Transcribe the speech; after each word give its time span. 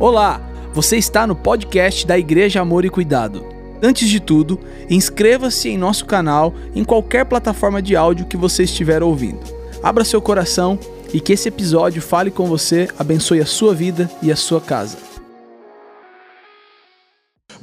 Olá, 0.00 0.40
você 0.72 0.96
está 0.96 1.26
no 1.26 1.34
podcast 1.34 2.06
da 2.06 2.16
Igreja 2.16 2.60
Amor 2.60 2.84
e 2.84 2.88
Cuidado. 2.88 3.44
Antes 3.82 4.08
de 4.08 4.20
tudo, 4.20 4.60
inscreva-se 4.88 5.70
em 5.70 5.76
nosso 5.76 6.06
canal 6.06 6.54
em 6.72 6.84
qualquer 6.84 7.24
plataforma 7.24 7.82
de 7.82 7.96
áudio 7.96 8.26
que 8.26 8.36
você 8.36 8.62
estiver 8.62 9.02
ouvindo. 9.02 9.40
Abra 9.82 10.04
seu 10.04 10.22
coração 10.22 10.78
e 11.12 11.20
que 11.20 11.32
esse 11.32 11.48
episódio 11.48 12.00
fale 12.00 12.30
com 12.30 12.46
você, 12.46 12.88
abençoe 12.96 13.40
a 13.40 13.46
sua 13.46 13.74
vida 13.74 14.08
e 14.22 14.30
a 14.30 14.36
sua 14.36 14.60
casa. 14.60 14.96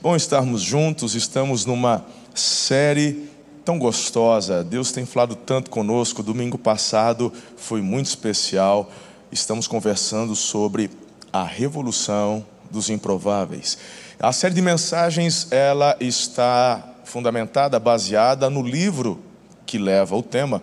Bom 0.01 0.13
estarmos 0.13 0.61
juntos, 0.61 1.15
estamos 1.15 1.65
numa 1.65 2.05
série 2.33 3.29
tão 3.63 3.79
gostosa. 3.79 4.61
Deus 4.61 4.91
tem 4.91 5.05
falado 5.05 5.37
tanto 5.37 5.69
conosco. 5.69 6.21
Domingo 6.21 6.57
passado 6.57 7.31
foi 7.55 7.81
muito 7.81 8.07
especial. 8.07 8.91
Estamos 9.31 9.69
conversando 9.69 10.35
sobre 10.35 10.89
a 11.35 11.43
revolução 11.43 12.45
dos 12.71 12.89
improváveis. 12.89 13.77
A 14.17 14.31
série 14.31 14.53
de 14.53 14.61
mensagens 14.61 15.51
ela 15.51 15.97
está 15.99 16.81
fundamentada, 17.03 17.77
baseada 17.77 18.49
no 18.49 18.61
livro 18.61 19.21
que 19.65 19.77
leva 19.77 20.15
o 20.15 20.23
tema 20.23 20.61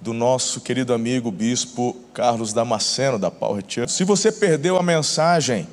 do 0.00 0.14
nosso 0.14 0.62
querido 0.62 0.94
amigo 0.94 1.30
bispo 1.30 1.94
Carlos 2.14 2.54
Damasceno 2.54 3.18
da 3.18 3.30
Power 3.30 3.62
Church. 3.68 3.92
Se 3.92 4.02
você 4.02 4.32
perdeu 4.32 4.78
a 4.78 4.82
mensagem 4.82 5.68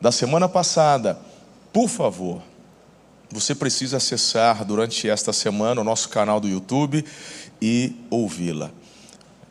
da 0.00 0.12
semana 0.12 0.48
passada, 0.48 1.18
por 1.72 1.88
favor, 1.88 2.40
você 3.28 3.56
precisa 3.56 3.96
acessar 3.96 4.64
durante 4.64 5.08
esta 5.08 5.32
semana 5.32 5.80
o 5.80 5.84
nosso 5.84 6.08
canal 6.10 6.38
do 6.38 6.46
YouTube 6.46 7.04
e 7.60 7.92
ouvi-la. 8.08 8.70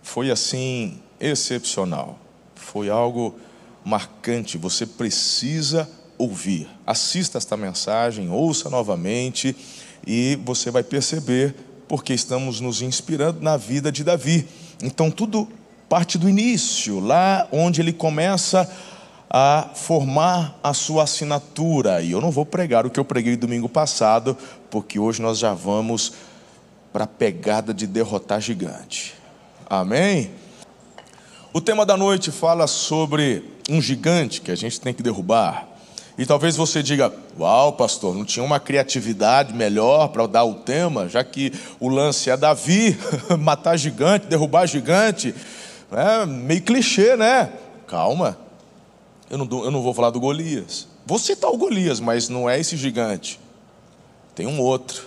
Foi 0.01 0.31
assim 0.31 0.97
excepcional. 1.19 2.17
Foi 2.55 2.89
algo 2.89 3.37
marcante. 3.85 4.57
Você 4.57 4.85
precisa 4.85 5.87
ouvir. 6.17 6.67
Assista 6.85 7.37
esta 7.37 7.55
mensagem, 7.55 8.29
ouça 8.29 8.69
novamente 8.69 9.55
e 10.05 10.39
você 10.43 10.71
vai 10.71 10.83
perceber 10.83 11.55
porque 11.87 12.13
estamos 12.13 12.59
nos 12.59 12.81
inspirando 12.81 13.41
na 13.41 13.55
vida 13.57 13.91
de 13.91 14.03
Davi. 14.03 14.47
Então 14.81 15.11
tudo 15.11 15.47
parte 15.87 16.17
do 16.17 16.27
início, 16.27 16.99
lá 16.99 17.47
onde 17.51 17.79
ele 17.79 17.93
começa 17.93 18.69
a 19.29 19.69
formar 19.75 20.57
a 20.63 20.73
sua 20.73 21.03
assinatura. 21.03 22.01
E 22.01 22.11
eu 22.11 22.21
não 22.21 22.31
vou 22.31 22.45
pregar 22.45 22.85
o 22.85 22.89
que 22.89 22.99
eu 22.99 23.05
preguei 23.05 23.35
domingo 23.35 23.69
passado, 23.69 24.35
porque 24.69 24.97
hoje 24.97 25.21
nós 25.21 25.37
já 25.37 25.53
vamos 25.53 26.13
para 26.91 27.03
a 27.03 27.07
pegada 27.07 27.73
de 27.73 27.85
derrotar 27.85 28.39
gigante. 28.39 29.13
Amém? 29.69 30.31
O 31.55 31.61
tema 31.61 31.85
da 31.85 31.95
noite 31.95 32.31
fala 32.31 32.67
sobre 32.67 33.41
um 33.69 33.81
gigante 33.81 34.41
que 34.41 34.51
a 34.51 34.55
gente 34.55 34.77
tem 34.77 34.93
que 34.93 35.01
derrubar. 35.01 35.65
E 36.17 36.25
talvez 36.25 36.57
você 36.57 36.83
diga: 36.83 37.13
Uau, 37.39 37.71
pastor, 37.71 38.13
não 38.13 38.25
tinha 38.25 38.43
uma 38.43 38.59
criatividade 38.59 39.53
melhor 39.53 40.09
para 40.09 40.27
dar 40.27 40.43
o 40.43 40.55
tema, 40.55 41.07
já 41.07 41.23
que 41.23 41.53
o 41.79 41.87
lance 41.87 42.29
é 42.29 42.35
Davi, 42.35 42.97
matar 43.39 43.77
gigante, 43.77 44.27
derrubar 44.27 44.65
gigante. 44.65 45.33
É 45.93 46.25
meio 46.25 46.61
clichê, 46.61 47.15
né? 47.15 47.53
Calma, 47.87 48.37
eu 49.29 49.37
não, 49.37 49.63
eu 49.63 49.71
não 49.71 49.81
vou 49.81 49.93
falar 49.93 50.09
do 50.09 50.19
Golias. 50.19 50.89
Vou 51.05 51.17
citar 51.17 51.49
o 51.49 51.57
Golias, 51.57 52.01
mas 52.01 52.27
não 52.27 52.49
é 52.49 52.59
esse 52.59 52.75
gigante. 52.75 53.39
Tem 54.35 54.45
um 54.45 54.59
outro. 54.59 55.05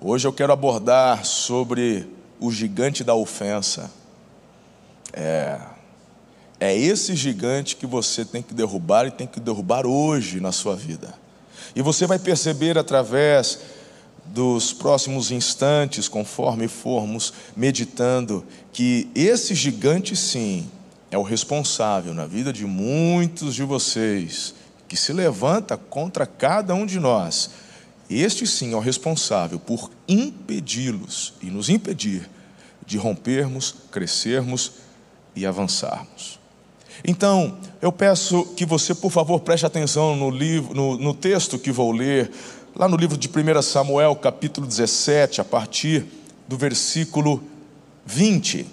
Hoje 0.00 0.26
eu 0.26 0.32
quero 0.32 0.54
abordar 0.54 1.22
sobre 1.26 2.08
o 2.40 2.50
gigante 2.50 3.04
da 3.04 3.14
ofensa. 3.14 3.90
É, 5.16 5.60
é 6.58 6.76
esse 6.76 7.14
gigante 7.14 7.76
que 7.76 7.86
você 7.86 8.24
tem 8.24 8.42
que 8.42 8.52
derrubar 8.52 9.06
e 9.06 9.10
tem 9.10 9.26
que 9.26 9.38
derrubar 9.38 9.86
hoje 9.86 10.40
na 10.40 10.50
sua 10.50 10.74
vida. 10.74 11.14
E 11.74 11.80
você 11.80 12.06
vai 12.06 12.18
perceber 12.18 12.76
através 12.76 13.60
dos 14.26 14.72
próximos 14.72 15.30
instantes, 15.30 16.08
conforme 16.08 16.66
formos 16.66 17.32
meditando, 17.56 18.44
que 18.72 19.08
esse 19.14 19.54
gigante 19.54 20.16
sim 20.16 20.68
é 21.10 21.18
o 21.18 21.22
responsável 21.22 22.12
na 22.12 22.26
vida 22.26 22.52
de 22.52 22.64
muitos 22.64 23.54
de 23.54 23.62
vocês 23.62 24.54
que 24.88 24.96
se 24.96 25.12
levanta 25.12 25.76
contra 25.76 26.26
cada 26.26 26.74
um 26.74 26.84
de 26.84 26.98
nós. 26.98 27.50
Este 28.08 28.46
sim 28.46 28.72
é 28.72 28.76
o 28.76 28.80
responsável 28.80 29.58
por 29.58 29.90
impedi-los 30.08 31.34
e 31.42 31.46
nos 31.46 31.68
impedir 31.68 32.28
de 32.86 32.98
rompermos, 32.98 33.74
crescermos 33.90 34.83
e 35.34 35.46
avançarmos. 35.46 36.38
Então, 37.06 37.56
eu 37.82 37.92
peço 37.92 38.44
que 38.56 38.64
você, 38.64 38.94
por 38.94 39.10
favor, 39.10 39.40
preste 39.40 39.66
atenção 39.66 40.16
no, 40.16 40.30
livro, 40.30 40.74
no, 40.74 40.96
no 40.96 41.12
texto 41.12 41.58
que 41.58 41.70
vou 41.70 41.92
ler, 41.92 42.30
lá 42.74 42.88
no 42.88 42.96
livro 42.96 43.16
de 43.16 43.28
1 43.28 43.62
Samuel, 43.62 44.16
capítulo 44.16 44.66
17, 44.66 45.40
a 45.40 45.44
partir 45.44 46.06
do 46.48 46.56
versículo 46.56 47.42
20. 48.06 48.66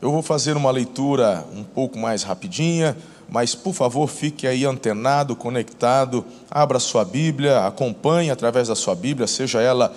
Eu 0.00 0.10
vou 0.10 0.22
fazer 0.22 0.56
uma 0.56 0.70
leitura 0.70 1.46
um 1.54 1.62
pouco 1.62 1.96
mais 1.96 2.24
rapidinha, 2.24 2.96
mas 3.28 3.54
por 3.54 3.72
favor 3.72 4.08
fique 4.08 4.46
aí 4.46 4.64
antenado, 4.64 5.36
conectado, 5.36 6.24
abra 6.50 6.80
sua 6.80 7.04
Bíblia, 7.04 7.64
acompanhe 7.66 8.30
através 8.30 8.66
da 8.66 8.74
sua 8.74 8.96
Bíblia, 8.96 9.28
seja 9.28 9.60
ela 9.60 9.94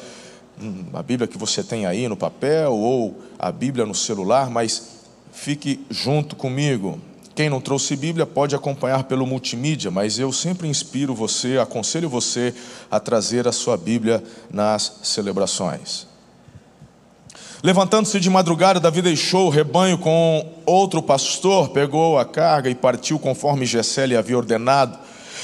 a 0.94 1.04
Bíblia 1.04 1.28
que 1.28 1.38
você 1.38 1.64
tem 1.64 1.86
aí 1.86 2.08
no 2.08 2.16
papel 2.16 2.74
ou 2.74 3.22
a 3.38 3.52
Bíblia 3.52 3.86
no 3.86 3.96
celular, 3.96 4.50
mas 4.50 5.02
fique 5.32 5.86
junto 5.90 6.36
comigo. 6.36 7.00
Quem 7.36 7.50
não 7.50 7.60
trouxe 7.60 7.98
Bíblia 7.98 8.26
pode 8.26 8.56
acompanhar 8.56 9.04
pelo 9.04 9.28
multimídia, 9.28 9.92
mas 9.92 10.18
eu 10.18 10.32
sempre 10.32 10.70
inspiro 10.70 11.14
você, 11.14 11.58
aconselho 11.58 12.08
você 12.08 12.56
a 12.90 12.98
trazer 12.98 13.46
a 13.46 13.52
sua 13.52 13.76
Bíblia 13.76 14.24
nas 14.50 15.00
celebrações. 15.04 16.08
Levantando-se 17.62 18.20
de 18.20 18.30
madrugada, 18.30 18.80
Davi 18.80 19.02
deixou 19.02 19.48
o 19.48 19.50
rebanho 19.50 19.98
com 19.98 20.54
outro 20.66 21.02
pastor, 21.02 21.70
pegou 21.70 22.18
a 22.18 22.24
carga 22.24 22.70
e 22.70 22.76
partiu 22.76 23.20
conforme 23.20 23.66
Gessé 23.66 24.06
lhe 24.06 24.16
havia 24.16 24.38
ordenado. 24.38 24.98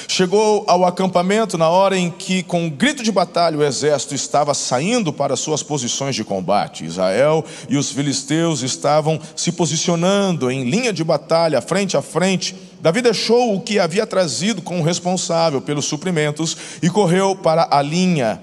Chegou 0.07 0.63
ao 0.67 0.85
acampamento 0.85 1.57
na 1.57 1.69
hora 1.69 1.97
em 1.97 2.09
que, 2.09 2.43
com 2.43 2.63
um 2.63 2.69
grito 2.69 3.03
de 3.03 3.11
batalha, 3.11 3.57
o 3.57 3.63
exército 3.63 4.15
estava 4.15 4.53
saindo 4.53 5.11
para 5.13 5.35
suas 5.35 5.63
posições 5.63 6.15
de 6.15 6.23
combate. 6.23 6.85
Israel 6.85 7.43
e 7.69 7.77
os 7.77 7.91
filisteus 7.91 8.61
estavam 8.61 9.19
se 9.35 9.51
posicionando 9.51 10.49
em 10.51 10.69
linha 10.69 10.91
de 10.91 11.03
batalha, 11.03 11.61
frente 11.61 11.95
a 11.95 12.01
frente. 12.01 12.55
Davi 12.81 13.01
deixou 13.01 13.55
o 13.55 13.61
que 13.61 13.79
havia 13.79 14.07
trazido 14.07 14.61
como 14.61 14.83
responsável 14.83 15.61
pelos 15.61 15.85
suprimentos 15.85 16.57
e 16.81 16.89
correu 16.89 17.35
para 17.35 17.67
a 17.71 17.81
linha 17.81 18.41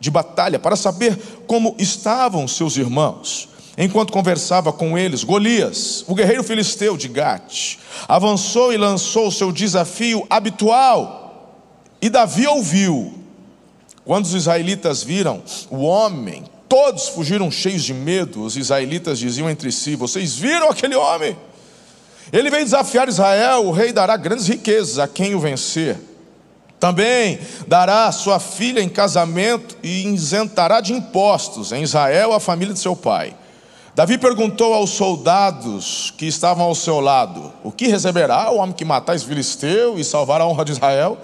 de 0.00 0.10
batalha 0.10 0.58
para 0.58 0.76
saber 0.76 1.18
como 1.46 1.74
estavam 1.78 2.46
seus 2.48 2.76
irmãos. 2.76 3.53
Enquanto 3.76 4.12
conversava 4.12 4.72
com 4.72 4.96
eles, 4.96 5.24
Golias, 5.24 6.04
o 6.06 6.14
guerreiro 6.14 6.44
filisteu 6.44 6.96
de 6.96 7.08
Gate, 7.08 7.78
avançou 8.06 8.72
e 8.72 8.76
lançou 8.76 9.30
seu 9.30 9.50
desafio 9.50 10.24
habitual. 10.30 11.60
E 12.00 12.08
Davi 12.08 12.46
ouviu. 12.46 13.14
Quando 14.04 14.26
os 14.26 14.34
israelitas 14.34 15.02
viram 15.02 15.42
o 15.70 15.78
homem, 15.78 16.44
todos 16.68 17.08
fugiram 17.08 17.50
cheios 17.50 17.82
de 17.82 17.94
medo. 17.94 18.42
Os 18.42 18.56
israelitas 18.56 19.18
diziam 19.18 19.50
entre 19.50 19.72
si: 19.72 19.96
Vocês 19.96 20.36
viram 20.36 20.70
aquele 20.70 20.94
homem? 20.94 21.36
Ele 22.32 22.50
veio 22.50 22.64
desafiar 22.64 23.08
Israel, 23.08 23.64
o 23.64 23.72
rei 23.72 23.92
dará 23.92 24.16
grandes 24.16 24.46
riquezas 24.46 24.98
a 24.98 25.08
quem 25.08 25.34
o 25.34 25.40
vencer. 25.40 25.98
Também 26.78 27.38
dará 27.66 28.10
sua 28.12 28.38
filha 28.38 28.80
em 28.80 28.88
casamento 28.88 29.76
e 29.82 30.06
isentará 30.06 30.80
de 30.80 30.92
impostos 30.92 31.72
em 31.72 31.82
Israel 31.82 32.32
a 32.32 32.40
família 32.40 32.74
de 32.74 32.80
seu 32.80 32.94
pai. 32.94 33.34
Davi 33.94 34.18
perguntou 34.18 34.74
aos 34.74 34.90
soldados 34.90 36.12
que 36.18 36.26
estavam 36.26 36.64
ao 36.64 36.74
seu 36.74 36.98
lado: 36.98 37.52
O 37.62 37.70
que 37.70 37.86
receberá 37.86 38.50
o 38.50 38.56
homem 38.56 38.74
que 38.74 38.84
matar 38.84 39.14
esse 39.14 39.24
filisteu 39.24 39.96
e 39.98 40.04
salvar 40.04 40.40
a 40.40 40.46
honra 40.46 40.64
de 40.64 40.72
Israel? 40.72 41.16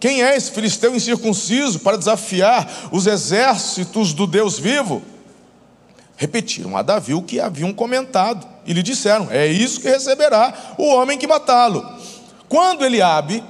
Quem 0.00 0.22
é 0.22 0.36
esse 0.36 0.50
filisteu 0.50 0.94
incircunciso 0.94 1.78
para 1.80 1.96
desafiar 1.96 2.68
os 2.90 3.06
exércitos 3.06 4.12
do 4.12 4.26
Deus 4.26 4.58
vivo? 4.58 5.00
Repetiram 6.16 6.76
a 6.76 6.82
Davi 6.82 7.14
o 7.14 7.22
que 7.22 7.38
haviam 7.38 7.72
comentado 7.72 8.44
e 8.66 8.72
lhe 8.72 8.82
disseram: 8.82 9.28
É 9.30 9.46
isso 9.46 9.80
que 9.80 9.88
receberá 9.88 10.52
o 10.76 10.88
homem 10.88 11.16
que 11.16 11.26
matá-lo. 11.26 11.88
Quando 12.48 12.84
Eliabe 12.84 13.44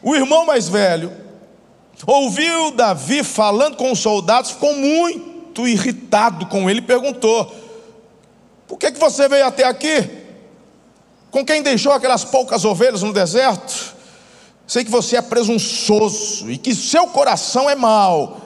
o 0.00 0.14
irmão 0.14 0.46
mais 0.46 0.68
velho 0.68 1.10
ouviu 2.06 2.70
Davi 2.70 3.24
falando 3.24 3.76
com 3.76 3.90
os 3.90 3.98
soldados, 3.98 4.52
ficou 4.52 4.72
muito 4.72 5.27
irritado 5.66 6.46
com 6.46 6.68
ele 6.68 6.82
perguntou: 6.82 7.52
Por 8.66 8.78
que, 8.78 8.92
que 8.92 9.00
você 9.00 9.28
veio 9.28 9.46
até 9.46 9.64
aqui? 9.64 10.08
Com 11.30 11.44
quem 11.44 11.62
deixou 11.62 11.92
aquelas 11.92 12.24
poucas 12.24 12.64
ovelhas 12.64 13.02
no 13.02 13.12
deserto? 13.12 13.96
Sei 14.66 14.84
que 14.84 14.90
você 14.90 15.16
é 15.16 15.22
presunçoso 15.22 16.50
e 16.50 16.58
que 16.58 16.74
seu 16.74 17.06
coração 17.06 17.68
é 17.68 17.74
mau. 17.74 18.40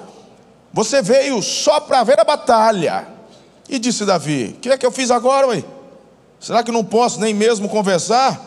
Você 0.73 1.03
veio 1.03 1.43
só 1.43 1.81
para 1.81 2.05
ver 2.05 2.20
a 2.20 2.25
batalha. 2.25 3.06
E 3.69 3.79
disse 3.79 4.05
Davi: 4.05 4.55
O 4.56 4.61
que 4.61 4.70
é 4.70 4.79
que 4.79 4.87
eu 4.87 4.93
fiz 4.93 5.11
agora, 5.11 5.49
ué? 5.49 5.64
Será 6.38 6.62
que 6.62 6.73
não 6.73 6.85
posso 6.85 7.20
nem 7.20 7.35
mesmo 7.35 7.69
conversar? 7.69 8.41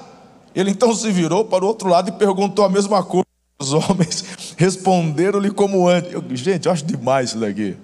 Ele 0.53 0.71
então 0.71 0.94
se 0.95 1.12
virou 1.12 1.45
para 1.45 1.63
o 1.63 1.67
outro 1.67 1.89
lado 1.89 2.09
e 2.09 2.12
perguntou 2.13 2.63
a 2.63 2.69
mesma 2.69 3.03
coisa. 3.03 3.25
Os 3.59 3.73
homens 3.73 4.23
responderam-lhe 4.57 5.51
como 5.51 5.88
antes. 5.88 6.12
Eu, 6.12 6.23
gente, 6.31 6.65
eu 6.65 6.71
acho 6.71 6.85
demais 6.85 7.29
isso 7.29 7.39
daqui. 7.39 7.77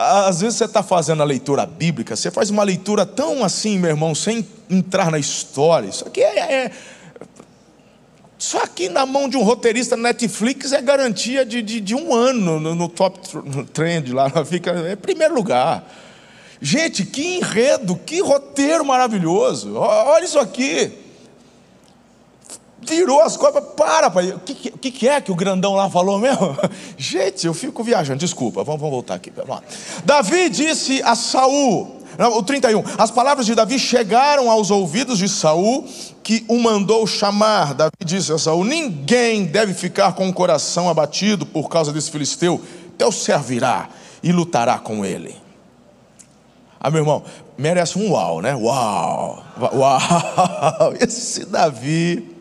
Às 0.00 0.42
vezes 0.42 0.56
você 0.56 0.64
está 0.64 0.80
fazendo 0.80 1.22
a 1.22 1.26
leitura 1.26 1.66
bíblica, 1.66 2.14
você 2.14 2.30
faz 2.30 2.50
uma 2.50 2.62
leitura 2.62 3.04
tão 3.04 3.42
assim, 3.42 3.80
meu 3.80 3.90
irmão, 3.90 4.14
sem 4.14 4.46
entrar 4.70 5.10
na 5.10 5.18
história. 5.18 5.88
Isso 5.88 6.06
aqui 6.06 6.22
é, 6.22 6.38
é 6.38 6.70
só 8.38 8.62
aqui 8.62 8.88
na 8.88 9.04
mão 9.04 9.28
de 9.28 9.36
um 9.36 9.42
roteirista 9.42 9.96
Netflix 9.96 10.70
é 10.70 10.80
garantia 10.80 11.44
de, 11.44 11.60
de, 11.60 11.80
de 11.80 11.96
um 11.96 12.14
ano 12.14 12.60
no, 12.60 12.76
no 12.76 12.88
top 12.88 13.18
trend 13.72 14.12
lá, 14.12 14.30
fica 14.46 14.92
em 14.92 14.96
primeiro 14.96 15.34
lugar. 15.34 15.92
Gente, 16.62 17.04
que 17.04 17.36
enredo, 17.36 17.96
que 17.96 18.20
roteiro 18.20 18.84
maravilhoso. 18.84 19.74
Olha 19.74 20.24
isso 20.24 20.38
aqui. 20.38 20.92
Virou 22.82 23.20
as 23.20 23.36
coisas. 23.36 23.62
Para, 23.76 24.10
pai. 24.10 24.30
O 24.32 24.40
que, 24.40 24.54
que, 24.54 24.90
que, 24.90 25.08
é 25.08 25.20
que 25.20 25.32
o 25.32 25.34
grandão 25.34 25.74
lá 25.74 25.90
falou 25.90 26.18
mesmo? 26.18 26.56
Gente, 26.96 27.46
eu 27.46 27.54
fico 27.54 27.82
viajando. 27.82 28.18
Desculpa, 28.18 28.62
vamos, 28.62 28.80
vamos 28.80 28.94
voltar 28.94 29.14
aqui. 29.14 29.32
Vamos. 29.34 29.62
Davi 30.04 30.48
disse 30.48 31.02
a 31.02 31.14
Saul. 31.14 32.00
o 32.18 32.42
31. 32.42 32.82
As 32.96 33.10
palavras 33.10 33.46
de 33.46 33.54
Davi 33.54 33.78
chegaram 33.78 34.50
aos 34.50 34.70
ouvidos 34.70 35.18
de 35.18 35.28
Saul, 35.28 35.86
que 36.22 36.44
o 36.48 36.58
mandou 36.58 37.06
chamar. 37.06 37.74
Davi 37.74 37.92
disse 38.04 38.32
a 38.32 38.38
Saul: 38.38 38.64
Ninguém 38.64 39.44
deve 39.44 39.74
ficar 39.74 40.12
com 40.12 40.28
o 40.28 40.32
coração 40.32 40.88
abatido 40.88 41.44
por 41.44 41.68
causa 41.68 41.92
desse 41.92 42.10
filisteu. 42.10 42.60
Teu 42.96 43.12
servirá 43.12 43.88
e 44.22 44.32
lutará 44.32 44.78
com 44.78 45.04
ele. 45.04 45.36
Ah, 46.80 46.90
meu 46.90 47.00
irmão, 47.00 47.24
merece 47.56 47.98
um 47.98 48.12
uau, 48.12 48.40
né? 48.40 48.54
Uau! 48.54 49.42
Uau! 49.74 50.94
Esse 51.00 51.44
Davi, 51.44 52.37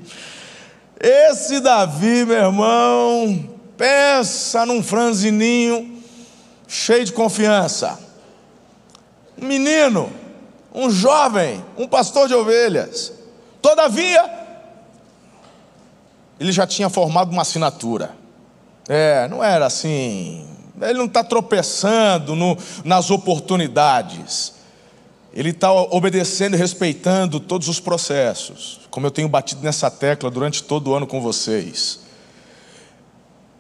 esse 1.00 1.60
Davi, 1.60 2.26
meu 2.26 2.38
irmão, 2.38 3.50
pensa 3.78 4.66
num 4.66 4.82
franzininho 4.82 6.02
cheio 6.68 7.06
de 7.06 7.14
confiança. 7.14 8.00
Um 9.40 9.46
menino, 9.46 10.12
um 10.74 10.90
jovem, 10.90 11.64
um 11.78 11.88
pastor 11.88 12.28
de 12.28 12.34
ovelhas. 12.34 13.14
Todavia, 13.62 14.28
ele 16.40 16.52
já 16.52 16.66
tinha 16.66 16.90
formado 16.90 17.32
uma 17.32 17.44
assinatura. 17.44 18.16
É, 18.90 19.28
não 19.28 19.44
era 19.44 19.66
assim, 19.66 20.48
ele 20.82 20.98
não 20.98 21.06
está 21.06 21.24
tropeçando 21.24 22.36
no, 22.36 22.58
nas 22.84 23.12
oportunidades. 23.12 24.57
Ele 25.38 25.52
está 25.52 25.72
obedecendo 25.72 26.56
e 26.56 26.58
respeitando 26.58 27.40
todos 27.40 27.70
os 27.70 27.80
processos, 27.80 28.82
como 28.90 29.06
eu 29.06 29.12
tenho 29.12 29.30
batido 29.30 29.62
nessa 29.62 29.90
tecla 29.90 30.30
durante 30.30 30.64
todo 30.64 30.90
o 30.90 30.96
ano 30.96 31.06
com 31.06 31.22
vocês. 31.22 32.02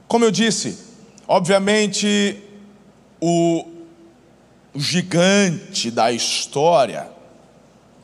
Como 0.07 0.25
eu 0.25 0.31
disse, 0.31 0.77
obviamente, 1.27 2.43
o, 3.21 3.65
gigante 4.75 5.91
da 5.91 6.11
história, 6.11 7.07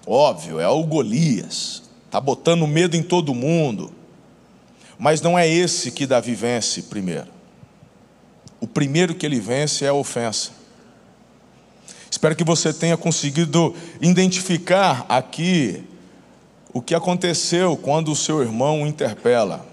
óbvio, 0.06 0.60
é 0.60 0.68
o 0.68 0.84
Golias, 0.84 1.84
está 2.06 2.22
botando 2.22 2.66
medo 2.68 2.96
em 2.96 3.04
todo 3.04 3.34
mundo, 3.34 3.92
mas 4.98 5.20
não 5.20 5.38
é 5.38 5.48
esse 5.50 5.92
que 5.92 6.06
Davi 6.06 6.36
vence 6.36 6.84
primeiro 6.84 7.34
o 8.64 8.68
primeiro 8.68 9.14
que 9.14 9.26
ele 9.26 9.42
vence 9.42 9.84
é 9.84 9.90
a 9.90 9.94
ofensa. 9.94 10.52
Espero 12.14 12.36
que 12.36 12.44
você 12.44 12.72
tenha 12.72 12.96
conseguido 12.96 13.74
identificar 14.00 15.04
aqui 15.10 15.84
o 16.72 16.80
que 16.80 16.94
aconteceu 16.94 17.76
quando 17.76 18.12
o 18.12 18.16
seu 18.16 18.40
irmão 18.44 18.84
o 18.84 18.88
interpela. 18.88 19.66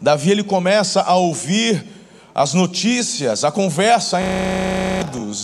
Davi 0.00 0.30
ele 0.30 0.44
começa 0.44 1.00
a 1.02 1.16
ouvir 1.16 1.84
as 2.32 2.54
notícias, 2.54 3.42
a 3.42 3.50
conversa 3.50 4.18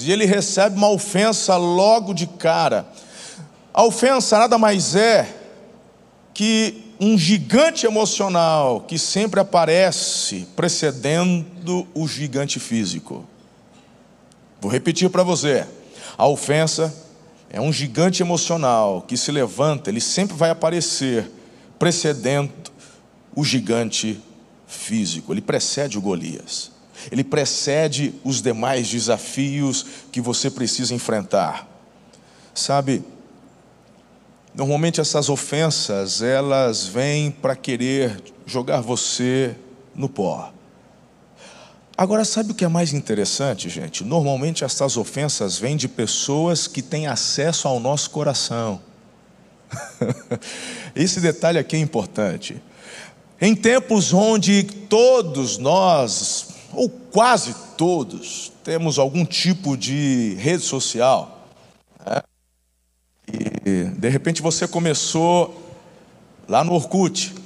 e 0.05 0.13
ele 0.13 0.25
recebe 0.27 0.77
uma 0.77 0.91
ofensa 0.91 1.57
logo 1.57 2.15
de 2.15 2.29
cara. 2.29 2.87
A 3.73 3.83
ofensa 3.83 4.39
nada 4.39 4.57
mais 4.57 4.95
é 4.95 5.29
que 6.33 6.95
um 7.01 7.19
gigante 7.19 7.85
emocional 7.85 8.83
que 8.83 8.97
sempre 8.97 9.41
aparece 9.41 10.47
precedendo 10.55 11.85
o 11.93 12.07
gigante 12.07 12.61
físico. 12.61 13.27
Vou 14.65 14.73
repetir 14.73 15.11
para 15.11 15.23
você: 15.23 15.67
a 16.17 16.27
ofensa 16.27 16.91
é 17.51 17.61
um 17.61 17.71
gigante 17.71 18.23
emocional 18.23 19.03
que 19.03 19.15
se 19.15 19.31
levanta, 19.31 19.91
ele 19.91 20.01
sempre 20.01 20.35
vai 20.35 20.49
aparecer 20.49 21.31
precedendo 21.79 22.51
o 23.37 23.45
gigante 23.45 24.19
físico, 24.67 25.35
ele 25.35 25.43
precede 25.43 25.99
o 25.99 26.01
Golias, 26.01 26.73
ele 27.13 27.23
precede 27.23 28.15
os 28.25 28.41
demais 28.41 28.89
desafios 28.89 29.85
que 30.11 30.19
você 30.19 30.51
precisa 30.51 30.95
enfrentar. 30.95 31.69
Sabe, 32.55 33.05
Normalmente 34.55 34.99
essas 34.99 35.29
ofensas, 35.29 36.23
elas 36.23 36.87
vêm 36.87 37.31
para 37.31 37.55
querer 37.55 38.23
jogar 38.47 38.81
você 38.81 39.57
no 39.95 40.09
pó. 40.09 40.54
Agora, 41.97 42.25
sabe 42.25 42.51
o 42.51 42.55
que 42.55 42.65
é 42.65 42.69
mais 42.69 42.93
interessante, 42.93 43.69
gente? 43.69 44.03
Normalmente 44.03 44.65
essas 44.65 44.97
ofensas 44.97 45.59
vêm 45.59 45.77
de 45.77 45.87
pessoas 45.87 46.67
que 46.67 46.83
têm 46.83 47.07
acesso 47.07 47.69
ao 47.69 47.79
nosso 47.79 48.11
coração. 48.11 48.81
Esse 50.95 51.21
detalhe 51.21 51.57
aqui 51.57 51.77
é 51.77 51.79
importante. 51.79 52.61
Em 53.41 53.55
tempos 53.55 54.13
onde 54.13 54.65
todos 54.65 55.57
nós, 55.57 56.49
ou 56.73 56.89
quase 56.89 57.55
todos, 57.77 58.53
temos 58.65 58.99
algum 58.99 59.25
tipo 59.25 59.77
de 59.77 60.35
rede 60.41 60.65
social, 60.65 61.49
né? 62.05 62.23
E 63.65 63.85
de 63.85 64.09
repente 64.09 64.43
você 64.43 64.67
começou 64.67 65.63
lá 66.49 66.65
no 66.65 66.73
Orkut 66.73 67.44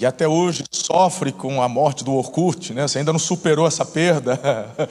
e 0.00 0.06
até 0.06 0.26
hoje 0.26 0.64
sofre 0.70 1.30
com 1.30 1.60
a 1.60 1.68
morte 1.68 2.02
do 2.02 2.14
Orkut, 2.14 2.72
né? 2.72 2.88
Você 2.88 3.00
ainda 3.00 3.12
não 3.12 3.18
superou 3.18 3.66
essa 3.66 3.84
perda. 3.84 4.40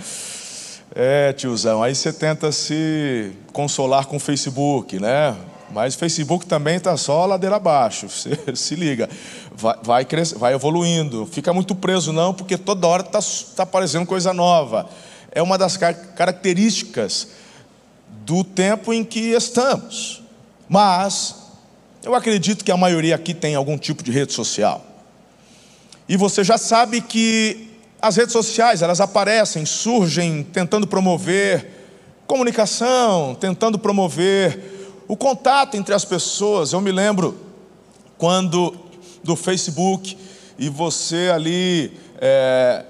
É, 0.95 1.31
tiozão, 1.33 1.83
aí 1.83 1.93
você 1.93 2.11
tenta 2.11 2.51
se 2.51 3.31
consolar 3.53 4.07
com 4.07 4.15
o 4.15 4.19
Facebook, 4.19 4.99
né? 4.99 5.37
Mas 5.71 5.93
o 5.93 5.99
Facebook 5.99 6.47
também 6.47 6.77
está 6.77 6.97
só 6.97 7.27
ladeira 7.27 7.57
abaixo. 7.57 8.09
Você 8.09 8.31
se 8.55 8.73
liga, 8.73 9.07
vai, 9.53 9.77
vai, 9.83 10.07
vai 10.35 10.53
evoluindo. 10.55 11.27
Fica 11.27 11.53
muito 11.53 11.75
preso, 11.75 12.11
não, 12.11 12.33
porque 12.33 12.57
toda 12.57 12.87
hora 12.87 13.03
está 13.03 13.19
tá 13.55 13.63
aparecendo 13.63 14.07
coisa 14.07 14.33
nova. 14.33 14.89
É 15.31 15.43
uma 15.43 15.59
das 15.59 15.77
características 15.77 17.27
do 18.25 18.43
tempo 18.43 18.91
em 18.91 19.03
que 19.03 19.19
estamos. 19.33 20.23
Mas 20.67 21.35
eu 22.03 22.15
acredito 22.15 22.65
que 22.65 22.71
a 22.71 22.77
maioria 22.77 23.13
aqui 23.13 23.35
tem 23.35 23.53
algum 23.53 23.77
tipo 23.77 24.01
de 24.01 24.11
rede 24.11 24.33
social. 24.33 24.88
E 26.09 26.17
você 26.17 26.43
já 26.43 26.57
sabe 26.57 27.01
que 27.01 27.69
as 28.01 28.15
redes 28.15 28.33
sociais, 28.33 28.81
elas 28.81 28.99
aparecem, 28.99 29.63
surgem 29.63 30.41
tentando 30.41 30.87
promover 30.87 31.69
comunicação, 32.25 33.35
tentando 33.35 33.77
promover 33.77 35.03
o 35.07 35.15
contato 35.15 35.75
entre 35.75 35.93
as 35.93 36.03
pessoas. 36.03 36.73
Eu 36.73 36.81
me 36.81 36.91
lembro 36.91 37.37
quando 38.17 38.75
do 39.23 39.35
Facebook 39.35 40.17
e 40.57 40.67
você 40.67 41.29
ali 41.31 41.95
é, 42.19 42.83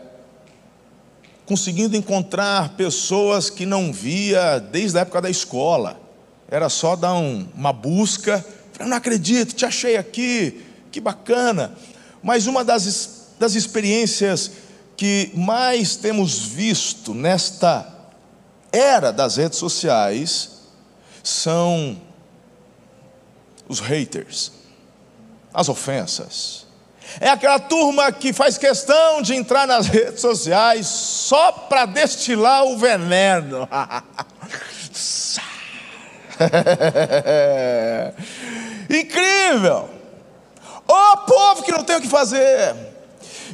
conseguindo 1.45 1.97
encontrar 1.97 2.69
pessoas 2.77 3.49
que 3.49 3.65
não 3.65 3.91
via 3.91 4.59
desde 4.59 4.97
a 4.97 5.01
época 5.01 5.21
da 5.21 5.29
escola. 5.29 5.99
Era 6.47 6.69
só 6.69 6.95
dar 6.95 7.15
um, 7.15 7.45
uma 7.53 7.73
busca. 7.73 8.45
Eu 8.79 8.87
não 8.87 8.95
acredito, 8.95 9.53
te 9.53 9.65
achei 9.65 9.97
aqui, 9.97 10.63
que 10.89 11.01
bacana. 11.01 11.75
Mas 12.21 12.47
uma 12.47 12.63
das, 12.63 13.27
das 13.39 13.55
experiências 13.55 14.51
que 14.97 15.31
mais 15.33 15.95
temos 15.95 16.39
visto 16.39 17.13
nesta 17.13 17.87
era 18.71 19.11
das 19.11 19.37
redes 19.37 19.57
sociais 19.57 20.51
são 21.23 21.99
os 23.67 23.79
haters, 23.79 24.51
as 25.53 25.69
ofensas. 25.69 26.67
É 27.19 27.29
aquela 27.29 27.59
turma 27.59 28.11
que 28.11 28.33
faz 28.33 28.57
questão 28.57 29.21
de 29.21 29.33
entrar 29.33 29.65
nas 29.65 29.87
redes 29.87 30.21
sociais 30.21 30.85
só 30.85 31.51
para 31.51 31.85
destilar 31.85 32.65
o 32.65 32.77
veneno. 32.77 33.67
Incrível! 38.89 39.98
Ô 40.89 40.93
oh, 40.93 41.17
povo 41.17 41.61
que 41.61 41.71
não 41.71 41.83
tem 41.83 41.97
o 41.97 42.01
que 42.01 42.07
fazer. 42.07 42.75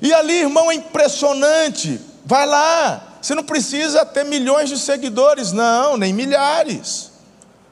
E 0.01 0.13
ali, 0.13 0.39
irmão, 0.41 0.71
é 0.71 0.75
impressionante. 0.75 1.99
Vai 2.23 2.45
lá. 2.45 3.19
Você 3.21 3.35
não 3.35 3.43
precisa 3.43 4.05
ter 4.05 4.23
milhões 4.23 4.69
de 4.69 4.77
seguidores, 4.77 5.51
não, 5.51 5.97
nem 5.97 6.13
milhares. 6.13 7.11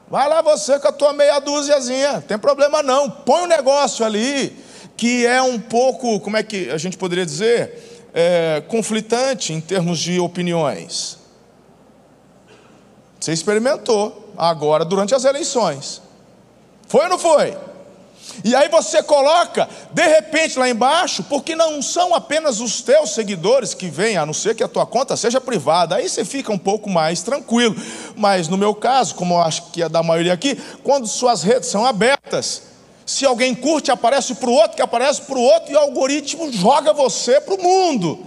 Vai 0.06 0.28
lá 0.28 0.42
você 0.42 0.78
com 0.78 0.88
a 0.88 0.92
tua 0.92 1.12
meia 1.14 1.38
dúziazinha, 1.38 2.20
tem 2.20 2.36
problema 2.36 2.82
não. 2.82 3.10
Põe 3.10 3.42
um 3.42 3.46
negócio 3.46 4.04
ali 4.04 4.54
que 4.96 5.24
é 5.24 5.40
um 5.40 5.58
pouco, 5.58 6.20
como 6.20 6.36
é 6.36 6.42
que 6.42 6.70
a 6.70 6.76
gente 6.76 6.98
poderia 6.98 7.24
dizer, 7.24 8.10
é, 8.12 8.62
conflitante 8.68 9.52
em 9.52 9.60
termos 9.60 9.98
de 9.98 10.20
opiniões. 10.20 11.18
Você 13.18 13.32
experimentou 13.32 14.34
agora 14.36 14.84
durante 14.84 15.14
as 15.14 15.24
eleições. 15.24 16.02
Foi 16.86 17.04
ou 17.04 17.08
não 17.08 17.18
foi? 17.18 17.56
E 18.42 18.54
aí 18.54 18.68
você 18.68 19.02
coloca, 19.02 19.68
de 19.92 20.06
repente 20.06 20.58
lá 20.58 20.68
embaixo, 20.68 21.22
porque 21.24 21.54
não 21.54 21.80
são 21.80 22.14
apenas 22.14 22.60
os 22.60 22.82
teus 22.82 23.10
seguidores 23.10 23.74
que 23.74 23.88
vêm, 23.88 24.16
a 24.16 24.26
não 24.26 24.34
ser 24.34 24.54
que 24.54 24.62
a 24.62 24.68
tua 24.68 24.86
conta 24.86 25.16
seja 25.16 25.40
privada, 25.40 25.96
aí 25.96 26.08
você 26.08 26.24
fica 26.24 26.52
um 26.52 26.58
pouco 26.58 26.88
mais 26.90 27.22
tranquilo. 27.22 27.76
Mas 28.16 28.48
no 28.48 28.56
meu 28.56 28.74
caso, 28.74 29.14
como 29.14 29.34
eu 29.34 29.42
acho 29.42 29.70
que 29.70 29.82
é 29.82 29.88
da 29.88 30.02
maioria 30.02 30.32
aqui, 30.32 30.60
quando 30.82 31.06
suas 31.06 31.42
redes 31.42 31.68
são 31.68 31.86
abertas, 31.86 32.62
se 33.06 33.26
alguém 33.26 33.54
curte, 33.54 33.90
aparece 33.90 34.34
para 34.34 34.48
o 34.48 34.52
outro, 34.52 34.76
que 34.76 34.82
aparece 34.82 35.22
para 35.22 35.38
o 35.38 35.42
outro, 35.42 35.72
e 35.72 35.76
o 35.76 35.78
algoritmo 35.78 36.50
joga 36.52 36.92
você 36.92 37.40
para 37.40 37.54
o 37.54 37.62
mundo. 37.62 38.26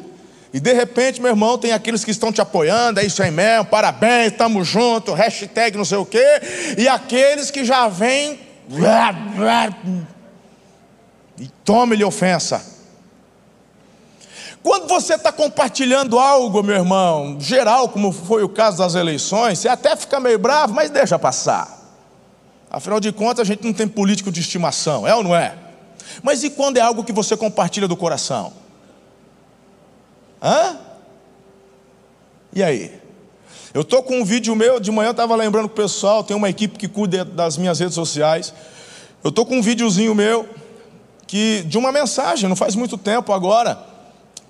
E 0.53 0.59
de 0.59 0.73
repente, 0.73 1.19
meu 1.21 1.29
irmão, 1.29 1.57
tem 1.57 1.71
aqueles 1.71 2.05
que 2.05 2.11
estão 2.11 2.31
te 2.31 2.41
apoiando, 2.41 2.99
é 2.99 3.05
isso 3.05 3.21
aí 3.21 3.31
mesmo, 3.31 3.65
parabéns, 3.65 4.31
estamos 4.31 4.67
juntos, 4.67 5.13
hashtag 5.13 5.77
não 5.77 5.85
sei 5.85 5.97
o 5.97 6.05
quê, 6.05 6.25
e 6.77 6.87
aqueles 6.87 7.51
que 7.51 7.65
já 7.65 7.87
vêm 7.87 8.46
e 11.39 11.47
tome-lhe 11.63 12.03
ofensa. 12.03 12.77
Quando 14.62 14.88
você 14.88 15.13
está 15.13 15.31
compartilhando 15.31 16.19
algo, 16.19 16.62
meu 16.62 16.75
irmão, 16.75 17.39
geral, 17.39 17.88
como 17.89 18.12
foi 18.12 18.43
o 18.43 18.50
caso 18.50 18.79
das 18.79 18.95
eleições, 18.95 19.59
você 19.59 19.69
até 19.69 19.95
fica 19.95 20.19
meio 20.19 20.38
bravo, 20.39 20.74
mas 20.74 20.89
deixa 20.89 21.17
passar. 21.17 21.77
Afinal 22.69 23.00
de 23.00 23.12
contas, 23.13 23.41
a 23.41 23.45
gente 23.45 23.63
não 23.63 23.71
tem 23.71 23.88
político 23.88 24.31
de 24.31 24.41
estimação, 24.41 25.07
é 25.07 25.15
ou 25.15 25.24
não 25.24 25.36
é? 25.36 25.55
Mas 26.21 26.43
e 26.43 26.50
quando 26.50 26.77
é 26.77 26.81
algo 26.81 27.03
que 27.03 27.13
você 27.13 27.38
compartilha 27.38 27.88
do 27.88 27.95
coração? 27.95 28.51
Hã? 30.41 30.77
E 32.53 32.63
aí? 32.63 33.01
Eu 33.77 33.81
estou 33.81 34.01
com 34.01 34.22
um 34.22 34.25
vídeo 34.25 34.55
meu, 34.55 34.79
de 34.79 34.89
manhã 34.89 35.10
eu 35.10 35.12
estava 35.12 35.36
lembrando 35.36 35.65
o 35.65 35.69
pessoal, 35.69 36.24
tem 36.24 36.36
uma 36.36 36.50
equipe 36.50 36.79
que 36.79 36.88
cuida 36.88 37.24
das 37.24 37.60
minhas 37.60 37.79
redes 37.79 37.93
sociais. 37.93 38.51
Eu 39.24 39.29
estou 39.29 39.46
com 39.46 39.57
um 39.57 39.62
videozinho 39.62 40.15
meu 40.15 40.50
que 41.27 41.62
de 41.62 41.77
uma 41.77 41.91
mensagem, 41.91 42.50
não 42.50 42.55
faz 42.55 42.74
muito 42.74 42.98
tempo 42.98 43.31
agora, 43.31 43.77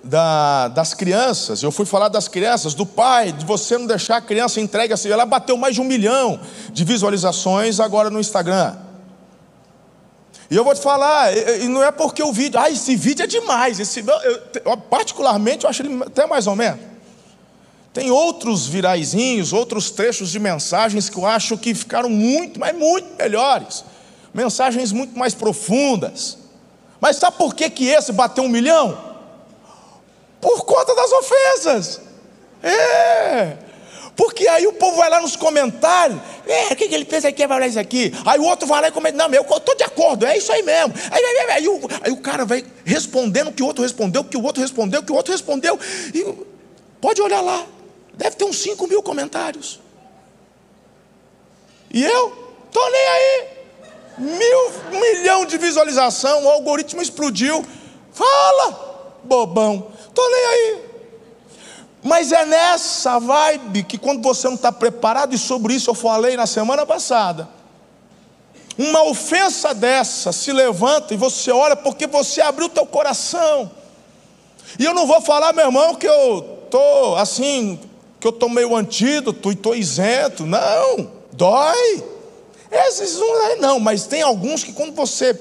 da, 0.02 0.68
das 0.68 0.94
crianças. 0.94 1.62
Eu 1.62 1.70
fui 1.70 1.84
falar 1.84 2.08
das 2.08 2.26
crianças, 2.26 2.72
do 2.72 2.86
pai, 2.86 3.30
de 3.30 3.44
você 3.44 3.76
não 3.76 3.86
deixar 3.86 4.16
a 4.16 4.22
criança 4.22 4.62
entregue 4.62 4.94
assim. 4.94 5.10
Ela 5.10 5.26
bateu 5.26 5.58
mais 5.58 5.74
de 5.74 5.82
um 5.82 5.84
milhão 5.84 6.40
de 6.72 6.82
visualizações 6.82 7.80
agora 7.80 8.08
no 8.08 8.18
Instagram. 8.18 8.76
E 10.50 10.56
eu 10.56 10.64
vou 10.64 10.74
te 10.74 10.80
falar, 10.80 11.36
e 11.36 11.68
não 11.68 11.84
é 11.84 11.92
porque 11.92 12.22
o 12.22 12.32
vídeo, 12.32 12.58
ah, 12.58 12.70
esse 12.70 12.96
vídeo 12.96 13.24
é 13.24 13.26
demais. 13.26 13.78
Esse, 13.78 14.02
eu, 14.64 14.74
particularmente, 14.88 15.64
eu 15.64 15.70
acho 15.70 15.82
ele 15.82 16.02
até 16.02 16.26
mais 16.26 16.46
ou 16.46 16.56
menos. 16.56 16.87
Tem 17.98 18.12
outros 18.12 18.64
viraizinhos, 18.64 19.52
outros 19.52 19.90
trechos 19.90 20.30
de 20.30 20.38
mensagens 20.38 21.10
que 21.10 21.16
eu 21.16 21.26
acho 21.26 21.58
que 21.58 21.74
ficaram 21.74 22.08
muito, 22.08 22.60
mas 22.60 22.72
muito 22.72 23.08
melhores. 23.18 23.84
Mensagens 24.32 24.92
muito 24.92 25.18
mais 25.18 25.34
profundas. 25.34 26.38
Mas 27.00 27.16
sabe 27.16 27.36
por 27.36 27.56
que, 27.56 27.68
que 27.68 27.88
esse 27.88 28.12
bateu 28.12 28.44
um 28.44 28.48
milhão? 28.48 28.96
Por 30.40 30.64
conta 30.64 30.94
das 30.94 31.10
ofensas. 31.10 32.00
É. 32.62 33.56
Porque 34.14 34.46
aí 34.46 34.64
o 34.68 34.74
povo 34.74 34.96
vai 34.96 35.10
lá 35.10 35.20
nos 35.20 35.34
comentários, 35.34 36.20
é, 36.46 36.72
o 36.72 36.76
que, 36.76 36.86
que 36.86 36.94
ele 36.94 37.04
pensa 37.04 37.26
aqui, 37.26 37.44
vai 37.48 37.58
lá 37.58 37.66
isso 37.66 37.80
aqui. 37.80 38.12
Aí 38.24 38.38
o 38.38 38.44
outro 38.44 38.68
vai 38.68 38.80
lá 38.80 38.86
e 38.86 38.92
comenta, 38.92 39.16
não, 39.16 39.34
eu 39.34 39.42
estou 39.42 39.74
de 39.74 39.82
acordo, 39.82 40.24
é 40.24 40.38
isso 40.38 40.52
aí 40.52 40.62
mesmo. 40.62 40.94
Aí, 41.10 41.24
aí, 41.24 41.38
aí, 41.38 41.50
aí, 41.50 41.68
o, 41.68 41.80
aí, 42.00 42.12
o, 42.12 42.18
cara 42.18 42.44
vai 42.44 42.64
respondendo 42.84 43.48
o 43.48 43.52
que 43.52 43.62
o 43.64 43.66
outro 43.66 43.82
respondeu, 43.82 44.20
o 44.20 44.24
que 44.24 44.36
o 44.36 44.42
outro 44.44 44.62
respondeu, 44.62 45.00
o 45.00 45.02
que 45.02 45.10
o 45.10 45.16
outro 45.16 45.32
respondeu. 45.32 45.76
E 46.14 46.46
pode 47.00 47.20
olhar 47.20 47.40
lá, 47.40 47.66
Deve 48.18 48.34
ter 48.34 48.44
uns 48.44 48.58
5 48.58 48.88
mil 48.88 49.00
comentários. 49.00 49.78
E 51.90 52.04
eu? 52.04 52.56
Estou 52.66 52.90
nem 52.90 53.06
aí. 53.06 53.48
Mil, 54.18 55.00
milhão 55.00 55.46
de 55.46 55.56
visualização, 55.56 56.44
o 56.44 56.48
algoritmo 56.48 57.00
explodiu. 57.00 57.64
Fala, 58.12 59.16
bobão. 59.22 59.92
Estou 60.08 60.28
nem 60.30 60.44
aí. 60.46 60.84
Mas 62.02 62.32
é 62.32 62.44
nessa 62.44 63.20
vibe 63.20 63.84
que 63.84 63.96
quando 63.96 64.20
você 64.20 64.48
não 64.48 64.56
está 64.56 64.72
preparado, 64.72 65.32
e 65.32 65.38
sobre 65.38 65.74
isso 65.74 65.88
eu 65.88 65.94
falei 65.94 66.36
na 66.36 66.46
semana 66.46 66.84
passada, 66.84 67.48
uma 68.76 69.04
ofensa 69.04 69.72
dessa 69.72 70.32
se 70.32 70.52
levanta 70.52 71.14
e 71.14 71.16
você 71.16 71.52
olha 71.52 71.76
porque 71.76 72.08
você 72.08 72.40
abriu 72.40 72.68
teu 72.68 72.84
coração. 72.84 73.70
E 74.76 74.84
eu 74.84 74.92
não 74.92 75.06
vou 75.06 75.20
falar, 75.20 75.52
meu 75.52 75.66
irmão, 75.66 75.94
que 75.94 76.06
eu 76.06 76.58
estou 76.64 77.16
assim, 77.16 77.78
que 78.20 78.26
eu 78.26 78.32
tomei 78.32 78.64
o 78.64 78.76
antídoto 78.76 79.50
e 79.50 79.54
estou 79.54 79.74
isento. 79.74 80.46
Não, 80.46 81.10
dói. 81.32 82.04
Esses 82.70 83.16
não 83.16 83.42
é, 83.44 83.56
não, 83.56 83.80
mas 83.80 84.06
tem 84.06 84.22
alguns 84.22 84.62
que 84.62 84.72
quando 84.72 84.94
você 84.94 85.38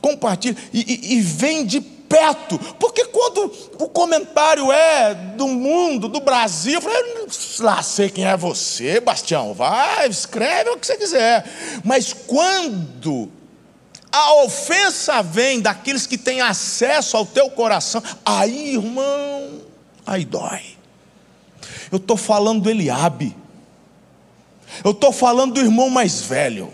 compartilha 0.00 0.56
e, 0.72 0.80
e, 0.80 1.14
e 1.14 1.20
vem 1.20 1.64
de 1.64 1.80
perto, 1.80 2.58
porque 2.80 3.04
quando 3.06 3.52
o 3.78 3.88
comentário 3.88 4.72
é 4.72 5.14
do 5.14 5.46
mundo, 5.46 6.08
do 6.08 6.20
Brasil, 6.20 6.74
eu 6.74 6.80
falei, 6.82 7.26
lá 7.60 7.82
sei 7.82 8.10
quem 8.10 8.26
é 8.26 8.36
você, 8.36 8.98
Bastião, 8.98 9.54
vai, 9.54 10.08
escreve 10.08 10.70
o 10.70 10.76
que 10.76 10.86
você 10.86 10.96
quiser. 10.96 11.44
Mas 11.84 12.12
quando 12.12 13.30
a 14.10 14.42
ofensa 14.42 15.22
vem 15.22 15.60
daqueles 15.60 16.04
que 16.04 16.18
têm 16.18 16.40
acesso 16.40 17.16
ao 17.16 17.24
teu 17.24 17.48
coração, 17.50 18.02
aí, 18.26 18.74
irmão, 18.74 19.60
aí 20.04 20.24
dói. 20.24 20.79
Eu 21.90 21.98
estou 21.98 22.16
falando 22.16 22.62
do 22.62 22.70
Eliabe. 22.70 23.36
Eu 24.84 24.92
estou 24.92 25.12
falando 25.12 25.54
do 25.54 25.60
irmão 25.60 25.90
mais 25.90 26.20
velho. 26.22 26.72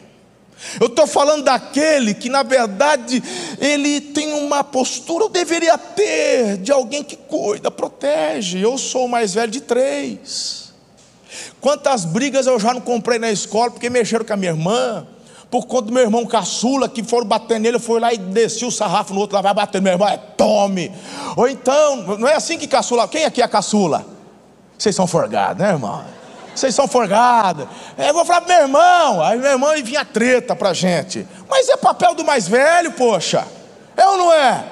Eu 0.80 0.86
estou 0.86 1.06
falando 1.06 1.44
daquele 1.44 2.14
que, 2.14 2.28
na 2.28 2.42
verdade, 2.42 3.22
ele 3.60 4.00
tem 4.00 4.32
uma 4.32 4.64
postura, 4.64 5.24
eu 5.24 5.28
deveria 5.28 5.76
ter, 5.76 6.56
de 6.58 6.72
alguém 6.72 7.02
que 7.02 7.16
cuida, 7.16 7.70
protege. 7.70 8.58
Eu 8.58 8.78
sou 8.78 9.04
o 9.04 9.08
mais 9.08 9.34
velho 9.34 9.52
de 9.52 9.60
três. 9.60 10.72
Quantas 11.60 12.04
brigas 12.04 12.46
eu 12.46 12.58
já 12.58 12.72
não 12.72 12.80
comprei 12.80 13.18
na 13.18 13.30
escola 13.30 13.70
porque 13.70 13.90
mexeram 13.90 14.24
com 14.24 14.32
a 14.32 14.36
minha 14.36 14.52
irmã, 14.52 15.06
por 15.50 15.66
conta 15.66 15.86
do 15.86 15.92
meu 15.92 16.02
irmão 16.02 16.24
caçula, 16.24 16.88
que 16.88 17.02
foram 17.02 17.26
bater 17.26 17.60
nele, 17.60 17.78
fui 17.78 18.00
lá 18.00 18.12
e 18.12 18.18
desci 18.18 18.64
o 18.64 18.70
sarrafo 18.70 19.12
no 19.12 19.20
outro, 19.20 19.36
lá 19.36 19.42
vai 19.42 19.54
bater 19.54 19.82
meu 19.82 19.92
irmão, 19.92 20.08
é 20.08 20.16
tome. 20.16 20.90
Ou 21.36 21.48
então, 21.48 22.18
não 22.18 22.26
é 22.26 22.34
assim 22.34 22.56
que 22.56 22.66
caçula, 22.66 23.06
quem 23.06 23.24
aqui 23.24 23.42
é 23.42 23.48
caçula? 23.48 24.15
Vocês 24.78 24.94
são 24.94 25.06
forgados, 25.06 25.62
né, 25.62 25.70
irmão? 25.70 26.04
Vocês 26.54 26.74
são 26.74 26.88
forgados. 26.88 27.66
É, 27.98 28.08
eu 28.08 28.14
vou 28.14 28.24
falar 28.24 28.40
pro 28.40 28.48
meu 28.48 28.62
irmão. 28.62 29.22
Aí 29.22 29.38
meu 29.38 29.50
irmão 29.50 29.72
vinha 29.82 30.04
treta 30.04 30.56
pra 30.56 30.72
gente. 30.72 31.26
Mas 31.48 31.68
é 31.68 31.76
papel 31.76 32.14
do 32.14 32.24
mais 32.24 32.48
velho, 32.48 32.92
poxa. 32.92 33.46
É 33.96 34.06
ou 34.06 34.16
não 34.16 34.32
é? 34.32 34.64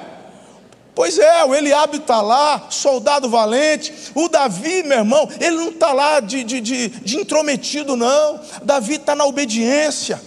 Pois 0.94 1.18
é, 1.18 1.44
o 1.44 1.54
Eliabe 1.54 1.96
está 1.96 2.23
lá, 2.23 2.68
soldado 2.70 3.28
valente. 3.28 3.92
O 4.14 4.28
Davi, 4.28 4.82
meu 4.84 4.99
irmão, 4.99 5.28
ele 5.40 5.56
não 5.56 5.70
está 5.70 5.92
lá 5.92 6.20
de, 6.20 6.44
de, 6.44 6.61
de, 6.61 6.88
de 6.88 7.16
intrometido, 7.16 7.96
não. 7.96 8.40
Davi 8.62 8.94
está 8.94 9.14
na 9.14 9.25
obediência. 9.26 10.23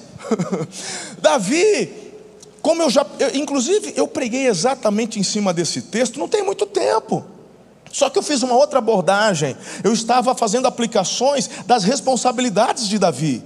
Davi, 1.19 2.13
como 2.61 2.83
eu 2.83 2.89
já. 2.89 3.05
Eu, 3.17 3.35
inclusive, 3.35 3.93
eu 3.95 4.07
preguei 4.07 4.47
exatamente 4.47 5.19
em 5.19 5.23
cima 5.23 5.53
desse 5.53 5.83
texto, 5.83 6.19
não 6.19 6.27
tem 6.27 6.43
muito 6.43 6.65
tempo. 6.65 7.25
Só 7.91 8.09
que 8.09 8.17
eu 8.17 8.23
fiz 8.23 8.43
uma 8.43 8.55
outra 8.55 8.79
abordagem. 8.79 9.55
Eu 9.83 9.93
estava 9.93 10.35
fazendo 10.35 10.67
aplicações 10.67 11.49
das 11.65 11.83
responsabilidades 11.83 12.87
de 12.87 12.99
Davi. 12.99 13.43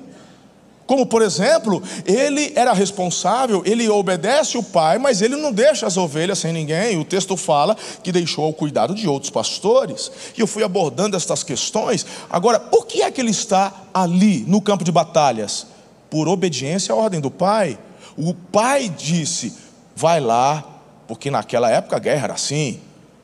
Como, 0.91 1.05
por 1.05 1.21
exemplo, 1.21 1.81
ele 2.05 2.51
era 2.53 2.73
responsável, 2.73 3.63
ele 3.65 3.87
obedece 3.87 4.57
o 4.57 4.63
pai, 4.63 4.97
mas 4.97 5.21
ele 5.21 5.37
não 5.37 5.53
deixa 5.53 5.87
as 5.87 5.95
ovelhas 5.95 6.39
sem 6.39 6.51
ninguém. 6.51 6.99
O 6.99 7.05
texto 7.05 7.37
fala 7.37 7.77
que 8.03 8.11
deixou 8.11 8.43
ao 8.43 8.51
cuidado 8.51 8.93
de 8.93 9.07
outros 9.07 9.29
pastores. 9.29 10.11
E 10.37 10.41
eu 10.41 10.47
fui 10.47 10.65
abordando 10.65 11.15
estas 11.15 11.43
questões. 11.43 12.05
Agora, 12.29 12.59
por 12.59 12.85
que 12.85 13.03
é 13.03 13.09
que 13.09 13.21
ele 13.21 13.31
está 13.31 13.71
ali 13.93 14.43
no 14.45 14.61
campo 14.61 14.83
de 14.83 14.91
batalhas? 14.91 15.65
Por 16.09 16.27
obediência 16.27 16.93
à 16.93 16.97
ordem 16.97 17.21
do 17.21 17.31
pai. 17.31 17.79
O 18.17 18.33
pai 18.33 18.89
disse: 18.89 19.53
vai 19.95 20.19
lá, 20.19 20.61
porque 21.07 21.31
naquela 21.31 21.69
época 21.69 21.95
a 21.95 21.99
guerra 21.99 22.25
era 22.25 22.33
assim. 22.33 22.81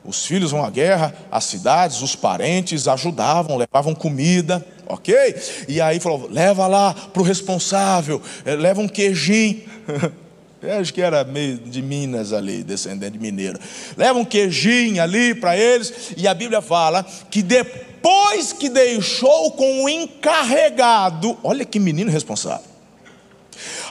Os 0.08 0.24
filhos 0.24 0.52
vão 0.52 0.64
à 0.64 0.70
guerra, 0.70 1.14
as 1.30 1.44
cidades, 1.44 2.00
os 2.00 2.16
parentes 2.16 2.88
ajudavam, 2.88 3.58
levavam 3.58 3.94
comida, 3.94 4.66
ok? 4.86 5.36
E 5.68 5.82
aí 5.82 6.00
falou: 6.00 6.26
leva 6.30 6.66
lá 6.66 6.94
para 6.94 7.20
o 7.20 7.24
responsável, 7.24 8.22
eh, 8.46 8.56
leva 8.56 8.80
um 8.80 8.88
queijinho. 8.88 9.60
Eu 10.62 10.80
acho 10.80 10.94
que 10.94 11.02
era 11.02 11.22
meio 11.24 11.58
de 11.58 11.82
Minas 11.82 12.32
ali, 12.32 12.64
descendente 12.64 13.12
de 13.12 13.18
mineiro. 13.18 13.60
Leva 13.98 14.18
um 14.18 14.24
queijinho 14.24 15.00
ali 15.00 15.34
para 15.34 15.56
eles, 15.56 16.12
e 16.16 16.26
a 16.26 16.32
Bíblia 16.32 16.62
fala 16.62 17.06
que 17.30 17.42
depois 17.42 18.54
que 18.54 18.70
deixou 18.70 19.52
com 19.52 19.84
o 19.84 19.88
encarregado, 19.90 21.36
olha 21.44 21.66
que 21.66 21.78
menino 21.78 22.10
responsável. 22.10 22.64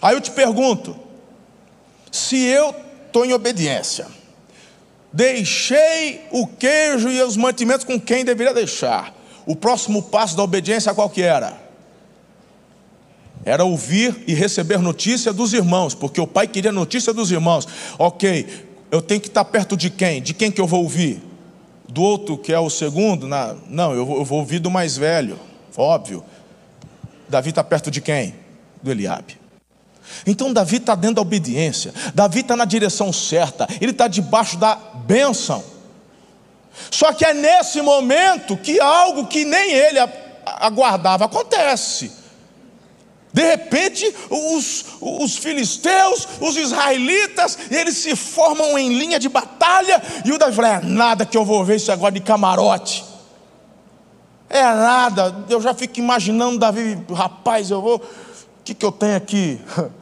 Aí 0.01 0.15
eu 0.15 0.19
te 0.19 0.31
pergunto: 0.31 0.97
se 2.12 2.43
eu 2.43 2.74
estou 3.05 3.24
em 3.24 3.33
obediência, 3.33 4.07
deixei 5.11 6.21
o 6.31 6.45
queijo 6.47 7.09
e 7.09 7.21
os 7.21 7.37
mantimentos 7.37 7.85
com 7.85 7.99
quem 7.99 8.23
deveria 8.25 8.53
deixar, 8.53 9.13
o 9.45 9.55
próximo 9.55 10.03
passo 10.03 10.35
da 10.35 10.43
obediência 10.43 10.93
qual 10.93 11.09
que 11.09 11.21
era? 11.21 11.67
Era 13.45 13.63
ouvir 13.63 14.23
e 14.27 14.33
receber 14.33 14.79
notícia 14.79 15.31
dos 15.31 15.53
irmãos, 15.53 15.95
porque 15.95 16.19
o 16.19 16.27
pai 16.27 16.47
queria 16.47 16.71
notícia 16.71 17.13
dos 17.13 17.31
irmãos. 17.31 17.65
Ok, 17.97 18.45
eu 18.91 19.01
tenho 19.01 19.21
que 19.21 19.27
estar 19.27 19.45
perto 19.45 19.77
de 19.77 19.89
quem? 19.89 20.21
De 20.21 20.33
quem 20.33 20.51
que 20.51 20.59
eu 20.59 20.67
vou 20.67 20.83
ouvir? 20.83 21.21
Do 21.87 22.01
outro 22.01 22.37
que 22.37 22.51
é 22.51 22.59
o 22.59 22.69
segundo? 22.69 23.25
Na... 23.25 23.55
Não, 23.69 23.93
eu 23.93 24.05
vou, 24.05 24.17
eu 24.17 24.25
vou 24.25 24.39
ouvir 24.39 24.59
do 24.59 24.69
mais 24.69 24.97
velho, 24.97 25.39
óbvio. 25.77 26.23
Davi 27.29 27.51
está 27.51 27.63
perto 27.63 27.89
de 27.89 28.01
quem? 28.01 28.35
Do 28.81 28.91
Eliabe. 28.91 29.37
Então 30.25 30.53
Davi 30.53 30.77
está 30.77 30.95
dentro 30.95 31.15
da 31.15 31.21
obediência, 31.21 31.93
Davi 32.13 32.39
está 32.41 32.55
na 32.55 32.65
direção 32.65 33.11
certa, 33.13 33.67
ele 33.81 33.91
está 33.91 34.07
debaixo 34.07 34.57
da 34.57 34.75
bênção. 34.75 35.63
Só 36.91 37.11
que 37.13 37.25
é 37.25 37.33
nesse 37.33 37.81
momento 37.81 38.55
que 38.55 38.79
algo 38.79 39.27
que 39.27 39.45
nem 39.45 39.71
ele 39.71 39.99
aguardava 40.45 41.25
acontece. 41.25 42.11
De 43.33 43.43
repente, 43.43 44.11
os, 44.29 44.85
os 44.99 45.37
filisteus, 45.37 46.27
os 46.39 46.55
israelitas, 46.55 47.57
eles 47.69 47.97
se 47.97 48.15
formam 48.15 48.77
em 48.77 48.97
linha 48.97 49.19
de 49.19 49.29
batalha, 49.29 50.01
e 50.25 50.31
o 50.31 50.39
Davi 50.39 50.55
fala: 50.55 50.75
é 50.75 50.81
nada 50.81 51.25
que 51.25 51.37
eu 51.37 51.45
vou 51.45 51.63
ver 51.63 51.75
isso 51.75 51.91
agora 51.91 52.11
de 52.13 52.21
camarote. 52.21 53.05
É 54.49 54.63
nada, 54.63 55.45
eu 55.49 55.61
já 55.61 55.73
fico 55.73 55.99
imaginando 55.99 56.57
Davi, 56.57 56.97
rapaz, 57.13 57.69
eu 57.69 57.81
vou, 57.81 57.97
o 57.97 58.01
que, 58.63 58.73
que 58.73 58.85
eu 58.85 58.91
tenho 58.91 59.15
aqui? 59.15 59.59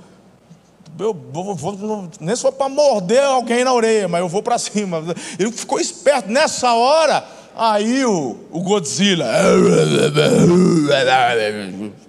Eu 0.97 1.13
vou, 1.13 1.55
vou 1.55 2.09
nem 2.19 2.35
for 2.35 2.51
para 2.51 2.69
morder 2.69 3.23
alguém 3.23 3.63
na 3.63 3.73
orelha, 3.73 4.07
mas 4.07 4.21
eu 4.21 4.29
vou 4.29 4.41
para 4.41 4.57
cima. 4.57 5.03
Ele 5.37 5.51
ficou 5.51 5.79
esperto 5.79 6.29
nessa 6.29 6.73
hora. 6.73 7.25
Aí 7.55 8.05
o, 8.05 8.37
o 8.51 8.61
Godzilla 8.61 9.25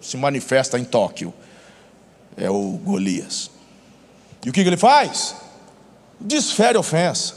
se 0.00 0.16
manifesta 0.16 0.78
em 0.78 0.85
Tóquio. 0.85 1.33
É 2.37 2.50
o 2.50 2.78
Golias. 2.85 3.50
E 4.45 4.50
o 4.50 4.52
que, 4.52 4.62
que 4.62 4.69
ele 4.69 4.76
faz? 4.76 5.35
Desfere 6.21 6.78
ofensa. 6.78 7.35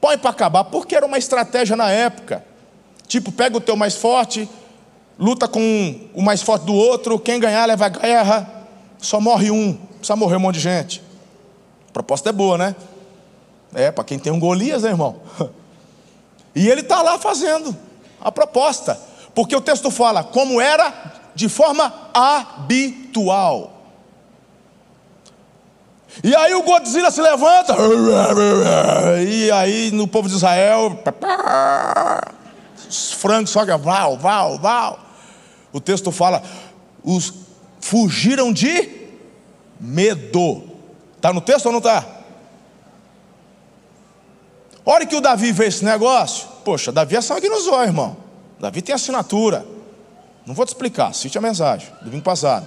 Põe 0.00 0.16
para 0.16 0.30
acabar, 0.30 0.64
porque 0.64 0.96
era 0.96 1.04
uma 1.04 1.18
estratégia 1.18 1.76
na 1.76 1.90
época. 1.90 2.44
Tipo, 3.06 3.30
pega 3.30 3.56
o 3.56 3.60
teu 3.60 3.76
mais 3.76 3.96
forte, 3.96 4.48
luta 5.18 5.46
com 5.46 6.08
o 6.14 6.22
mais 6.22 6.42
forte 6.42 6.64
do 6.64 6.74
outro, 6.74 7.18
quem 7.18 7.38
ganhar 7.38 7.66
leva 7.66 7.86
a 7.86 7.88
guerra, 7.88 8.59
só 9.00 9.20
morre 9.20 9.50
um, 9.50 9.74
precisa 9.74 10.16
morrer 10.16 10.36
um 10.36 10.40
monte 10.40 10.56
de 10.56 10.60
gente. 10.60 11.02
A 11.88 11.92
proposta 11.92 12.28
é 12.28 12.32
boa, 12.32 12.58
né? 12.58 12.76
É, 13.74 13.90
para 13.90 14.04
quem 14.04 14.18
tem 14.18 14.32
um 14.32 14.38
Golias, 14.38 14.82
né, 14.82 14.90
irmão? 14.90 15.16
E 16.52 16.68
ele 16.68 16.80
está 16.80 17.00
lá 17.00 17.16
fazendo 17.16 17.76
a 18.20 18.32
proposta, 18.32 18.98
porque 19.32 19.54
o 19.54 19.60
texto 19.60 19.88
fala 19.88 20.24
como 20.24 20.60
era 20.60 20.92
de 21.32 21.48
forma 21.48 22.10
habitual. 22.12 23.80
E 26.24 26.34
aí 26.34 26.52
o 26.54 26.64
Godzilla 26.64 27.12
se 27.12 27.22
levanta, 27.22 27.76
e 29.24 29.48
aí 29.52 29.92
no 29.92 30.08
povo 30.08 30.28
de 30.28 30.34
Israel, 30.34 30.98
os 32.88 33.12
frangos 33.12 33.50
só 33.50 33.64
val, 33.78 34.18
val, 34.18 34.58
val. 34.58 34.98
O 35.72 35.80
texto 35.80 36.10
fala, 36.10 36.42
os 37.04 37.32
fugiram 37.80 38.52
de 38.52 38.88
medo. 39.80 40.62
Está 41.16 41.32
no 41.32 41.40
texto 41.40 41.66
ou 41.66 41.72
não 41.72 41.78
está? 41.78 42.06
Olha 44.84 45.06
que 45.06 45.16
o 45.16 45.20
Davi 45.20 45.52
vê 45.52 45.66
esse 45.66 45.84
negócio. 45.84 46.48
Poxa, 46.64 46.90
Davi 46.90 47.16
é 47.16 47.20
sangue 47.20 47.48
nos 47.48 47.66
olhos, 47.66 47.88
irmão. 47.88 48.16
Davi 48.58 48.82
tem 48.82 48.94
assinatura. 48.94 49.66
Não 50.46 50.54
vou 50.54 50.64
te 50.64 50.70
explicar, 50.70 51.08
assiste 51.08 51.36
a 51.36 51.40
mensagem 51.40 51.88
do 52.00 52.06
domingo 52.06 52.24
passado. 52.24 52.66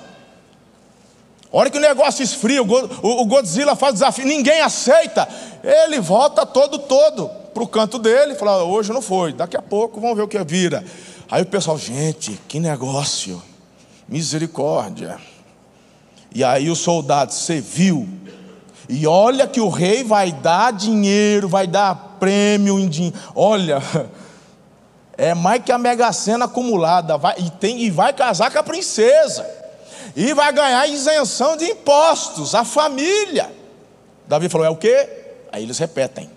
Olha 1.52 1.70
que 1.70 1.78
o 1.78 1.82
negócio 1.82 2.24
esfria, 2.24 2.64
o 2.64 3.26
Godzilla 3.26 3.76
faz 3.76 3.94
desafio, 3.94 4.26
ninguém 4.26 4.62
aceita. 4.62 5.28
Ele 5.64 6.00
volta 6.00 6.46
todo, 6.46 6.80
todo 6.80 7.30
para 7.54 7.64
o 7.64 7.68
canto 7.68 8.00
dele, 8.00 8.36
fala: 8.36 8.64
hoje 8.64 8.92
não 8.92 9.02
foi, 9.02 9.34
daqui 9.34 9.56
a 9.56 9.62
pouco 9.62 10.02
vamos 10.02 10.18
ver 10.18 10.24
o 10.24 10.28
que 10.28 10.44
vira. 10.44 10.84
Aí 11.30 11.44
o 11.44 11.46
pessoal, 11.46 11.78
gente, 11.78 12.40
que 12.48 12.60
negócio, 12.60 13.42
misericórdia. 14.08 15.18
E 16.34 16.44
aí 16.44 16.70
o 16.70 16.76
soldado, 16.76 17.32
você 17.32 17.62
viu? 17.62 18.08
E 18.90 19.08
olha 19.08 19.48
que 19.48 19.62
o 19.62 19.70
rei 19.70 20.04
vai 20.04 20.32
dar 20.32 20.74
dinheiro, 20.74 21.48
vai 21.48 21.68
dar 21.68 22.18
prêmio 22.20 22.80
em 22.80 22.88
dinheiro. 22.88 23.18
Olha, 23.36 23.82
é 25.18 25.34
mais 25.34 25.64
que 25.64 25.72
a 25.72 25.78
mega 25.78 26.12
sena 26.12 26.46
acumulada. 26.46 27.18
Vai, 27.18 27.36
e, 27.38 27.50
tem, 27.52 27.82
e 27.82 27.90
vai 27.90 28.14
casar 28.14 28.52
com 28.52 28.60
a 28.60 28.64
princesa. 28.64 29.46
E 30.16 30.34
vai 30.34 30.52
ganhar 30.52 30.88
isenção 30.88 31.56
de 31.56 31.66
impostos, 31.66 32.54
a 32.54 32.64
família. 32.64 33.52
Davi 34.28 34.50
falou: 34.50 34.68
é 34.68 34.70
o 34.70 34.76
quê? 34.76 35.10
Aí 35.52 35.64
eles 35.64 35.78
repetem. 35.78 36.30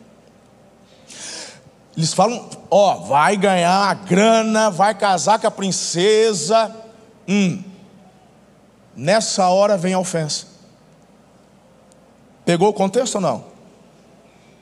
Eles 1.97 2.13
falam: 2.13 2.49
ó, 2.71 2.97
vai 2.97 3.37
ganhar 3.37 3.91
a 3.91 3.95
grana, 3.95 4.71
vai 4.71 4.95
casar 4.95 5.39
com 5.39 5.47
a 5.47 5.51
princesa. 5.51 6.75
Hum. 7.29 7.63
Nessa 8.95 9.49
hora 9.49 9.77
vem 9.77 9.95
a 9.95 9.99
ofensa. 9.99 10.47
Pegou 12.45 12.69
o 12.69 12.73
contexto 12.73 13.17
ou 13.17 13.21
não? 13.21 13.45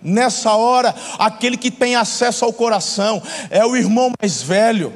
Nessa 0.03 0.53
hora, 0.53 0.94
aquele 1.18 1.57
que 1.57 1.70
tem 1.70 1.96
acesso 1.96 2.44
ao 2.44 2.53
coração 2.53 3.22
é 3.50 3.64
o 3.64 3.77
irmão 3.77 4.12
mais 4.20 4.42
velho. 4.42 4.92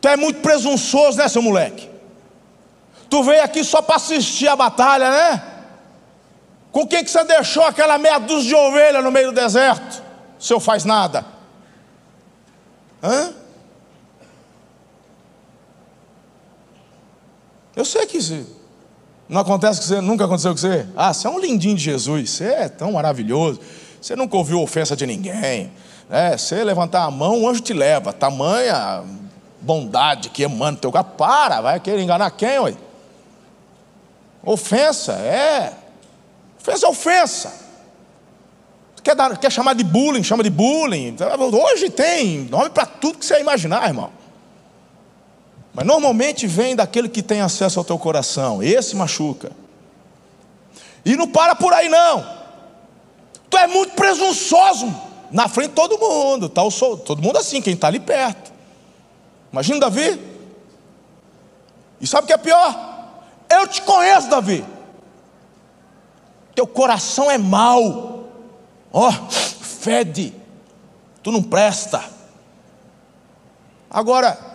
Tu 0.00 0.08
é 0.08 0.16
muito 0.16 0.40
presunçoso, 0.40 1.18
né, 1.18 1.28
seu 1.28 1.42
moleque? 1.42 1.88
Tu 3.08 3.22
veio 3.22 3.42
aqui 3.42 3.64
só 3.64 3.80
para 3.80 3.96
assistir 3.96 4.48
a 4.48 4.56
batalha, 4.56 5.10
né? 5.10 5.42
Com 6.70 6.86
quem 6.86 7.02
que 7.02 7.10
você 7.10 7.24
deixou 7.24 7.62
aquela 7.64 7.96
meia 7.96 8.18
dúzia 8.18 8.48
de 8.50 8.54
ovelha 8.54 9.00
no 9.00 9.10
meio 9.10 9.28
do 9.28 9.34
deserto? 9.34 10.02
Senhor 10.38 10.60
faz 10.60 10.84
nada. 10.84 11.24
Hã? 13.02 13.32
Eu 17.78 17.84
sei 17.84 18.06
que 18.06 18.18
não 19.28 19.40
acontece 19.40 19.78
que 19.78 19.86
você 19.86 20.00
nunca 20.00 20.24
aconteceu 20.24 20.50
com 20.50 20.56
você? 20.56 20.84
Ah, 20.96 21.14
você 21.14 21.28
é 21.28 21.30
um 21.30 21.38
lindinho 21.38 21.76
de 21.76 21.84
Jesus, 21.84 22.28
você 22.28 22.46
é 22.46 22.68
tão 22.68 22.90
maravilhoso. 22.90 23.60
Você 24.02 24.16
nunca 24.16 24.36
ouviu 24.36 24.60
ofensa 24.60 24.96
de 24.96 25.06
ninguém. 25.06 25.70
Né? 26.10 26.36
Você 26.36 26.64
levantar 26.64 27.04
a 27.04 27.10
mão, 27.12 27.42
o 27.42 27.48
anjo 27.48 27.60
te 27.60 27.72
leva. 27.72 28.12
Tamanha 28.12 29.04
bondade 29.60 30.28
que 30.30 30.42
emana 30.42 30.76
teu 30.76 30.90
carro. 30.90 31.12
Para, 31.16 31.60
vai 31.60 31.78
querer 31.78 32.02
enganar 32.02 32.32
quem, 32.32 32.58
ué? 32.58 32.74
Ofensa, 34.42 35.12
é. 35.12 35.72
Ofensa 36.60 36.84
é 36.84 36.88
ofensa. 36.88 37.52
Quer, 39.04 39.14
dar, 39.14 39.38
quer 39.38 39.52
chamar 39.52 39.76
de 39.76 39.84
bullying, 39.84 40.24
chama 40.24 40.42
de 40.42 40.50
bullying. 40.50 41.14
Hoje 41.52 41.90
tem 41.90 42.38
nome 42.50 42.70
para 42.70 42.86
tudo 42.86 43.18
que 43.18 43.24
você 43.24 43.38
imaginar, 43.38 43.86
irmão. 43.86 44.17
Mas 45.78 45.86
normalmente 45.86 46.44
vem 46.44 46.74
daquele 46.74 47.08
que 47.08 47.22
tem 47.22 47.40
acesso 47.40 47.78
ao 47.78 47.84
teu 47.84 47.96
coração. 47.96 48.60
Esse 48.60 48.96
machuca. 48.96 49.52
E 51.04 51.14
não 51.16 51.28
para 51.28 51.54
por 51.54 51.72
aí 51.72 51.88
não. 51.88 52.28
Tu 53.48 53.56
é 53.56 53.68
muito 53.68 53.94
presunçoso 53.94 54.92
na 55.30 55.48
frente 55.48 55.68
de 55.68 55.74
todo 55.76 55.96
mundo. 55.96 56.48
Tá 56.48 56.62
todo 57.06 57.22
mundo 57.22 57.38
assim, 57.38 57.62
quem 57.62 57.74
está 57.74 57.86
ali 57.86 58.00
perto. 58.00 58.52
Imagina 59.52 59.78
Davi. 59.78 60.20
E 62.00 62.08
sabe 62.08 62.24
o 62.24 62.26
que 62.26 62.32
é 62.32 62.38
pior? 62.38 62.76
Eu 63.48 63.68
te 63.68 63.80
conheço, 63.82 64.28
Davi. 64.28 64.64
Teu 66.56 66.66
coração 66.66 67.30
é 67.30 67.38
mau. 67.38 68.24
Ó, 68.92 69.08
oh, 69.08 69.30
fede. 69.30 70.34
Tu 71.22 71.30
não 71.30 71.40
presta. 71.40 72.02
Agora, 73.88 74.47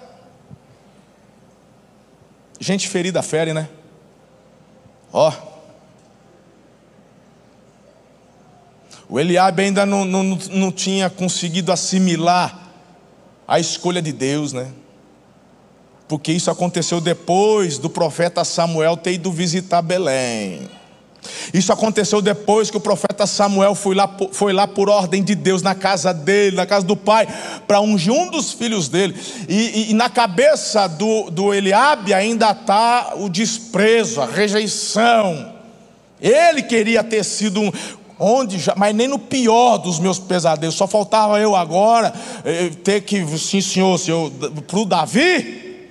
Gente 2.64 2.88
ferida 2.88 3.22
fere, 3.22 3.54
né? 3.54 3.68
Ó. 5.12 5.34
O 9.10 9.20
Eliabe 9.20 9.64
ainda 9.64 9.86
não, 9.86 10.06
não, 10.06 10.24
não 10.24 10.72
tinha 10.72 11.10
conseguido 11.10 11.74
assimilar 11.74 12.72
a 13.46 13.60
escolha 13.60 14.02
de 14.02 14.14
Deus, 14.14 14.54
né? 14.54 14.72
Porque 16.08 16.32
isso 16.32 16.50
aconteceu 16.50 17.02
depois 17.02 17.78
do 17.78 17.90
profeta 17.90 18.46
Samuel 18.46 18.96
ter 18.96 19.12
ido 19.12 19.30
visitar 19.30 19.82
Belém. 19.82 20.70
Isso 21.54 21.72
aconteceu 21.72 22.22
depois 22.22 22.70
que 22.70 22.78
o 22.78 22.80
profeta 22.80 23.26
Samuel 23.26 23.76
foi 23.76 23.96
lá, 23.96 24.10
foi 24.32 24.54
lá 24.54 24.68
por 24.68 24.90
ordem 24.90 25.24
de 25.24 25.36
Deus 25.36 25.62
na 25.62 25.76
casa 25.76 26.14
dele, 26.14 26.56
na 26.56 26.66
casa 26.66 26.86
do 26.86 26.96
pai, 26.96 27.28
para 27.68 27.80
ungir 27.82 28.14
um 28.14 28.30
dos 28.30 28.54
filhos 28.54 28.88
dele. 28.88 29.16
E, 29.48 29.56
e, 29.56 29.92
e 29.92 29.94
na 29.94 30.10
cabeça 30.10 30.88
do, 30.88 31.30
do 31.30 31.54
Eliabe 31.54 32.14
ainda 32.14 32.52
está 32.52 33.14
o 33.16 33.30
desprezo, 33.30 34.22
a 34.22 34.26
rejeição. 34.26 35.54
Ele 36.22 36.64
queria 36.64 37.04
ter 37.04 37.24
sido 37.24 37.60
um, 37.60 37.72
onde 38.20 38.58
já, 38.58 38.74
mas 38.76 38.96
nem 38.96 39.08
no 39.08 39.20
pior 39.20 39.78
dos 39.78 40.00
meus 40.00 40.20
pesadelos, 40.20 40.76
só 40.76 40.88
faltava 40.88 41.40
eu 41.40 41.56
agora 41.56 42.14
eh, 42.46 42.70
ter 42.84 43.02
que, 43.02 43.26
sim 43.38 43.60
senhor, 43.60 43.98
senhor 43.98 44.32
para 44.32 44.80
o 44.80 44.86
Davi, 44.86 45.90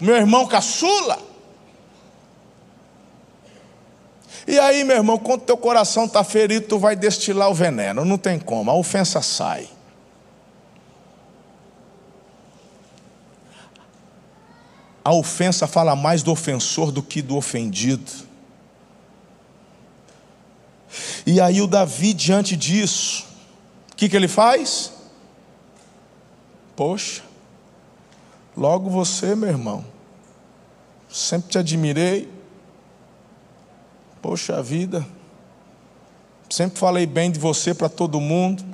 meu 0.00 0.16
irmão 0.16 0.46
caçula. 0.46 1.31
E 4.46 4.58
aí, 4.58 4.82
meu 4.84 4.96
irmão, 4.96 5.18
quando 5.18 5.42
teu 5.42 5.56
coração 5.56 6.06
está 6.06 6.24
ferido, 6.24 6.66
tu 6.66 6.78
vai 6.78 6.96
destilar 6.96 7.48
o 7.50 7.54
veneno, 7.54 8.04
não 8.04 8.18
tem 8.18 8.38
como, 8.38 8.70
a 8.70 8.74
ofensa 8.74 9.22
sai. 9.22 9.68
A 15.04 15.12
ofensa 15.12 15.66
fala 15.66 15.96
mais 15.96 16.22
do 16.22 16.30
ofensor 16.30 16.92
do 16.92 17.02
que 17.02 17.20
do 17.20 17.36
ofendido. 17.36 18.10
E 21.26 21.40
aí 21.40 21.60
o 21.60 21.66
Davi, 21.66 22.12
diante 22.12 22.56
disso, 22.56 23.26
o 23.92 23.96
que, 23.96 24.08
que 24.08 24.16
ele 24.16 24.28
faz? 24.28 24.92
Poxa, 26.76 27.22
logo 28.56 28.90
você, 28.90 29.34
meu 29.34 29.48
irmão, 29.48 29.84
sempre 31.10 31.50
te 31.50 31.58
admirei. 31.58 32.41
Poxa 34.22 34.62
vida, 34.62 35.04
sempre 36.48 36.78
falei 36.78 37.04
bem 37.04 37.30
de 37.30 37.38
você 37.38 37.74
para 37.74 37.88
todo 37.88 38.20
mundo. 38.20 38.64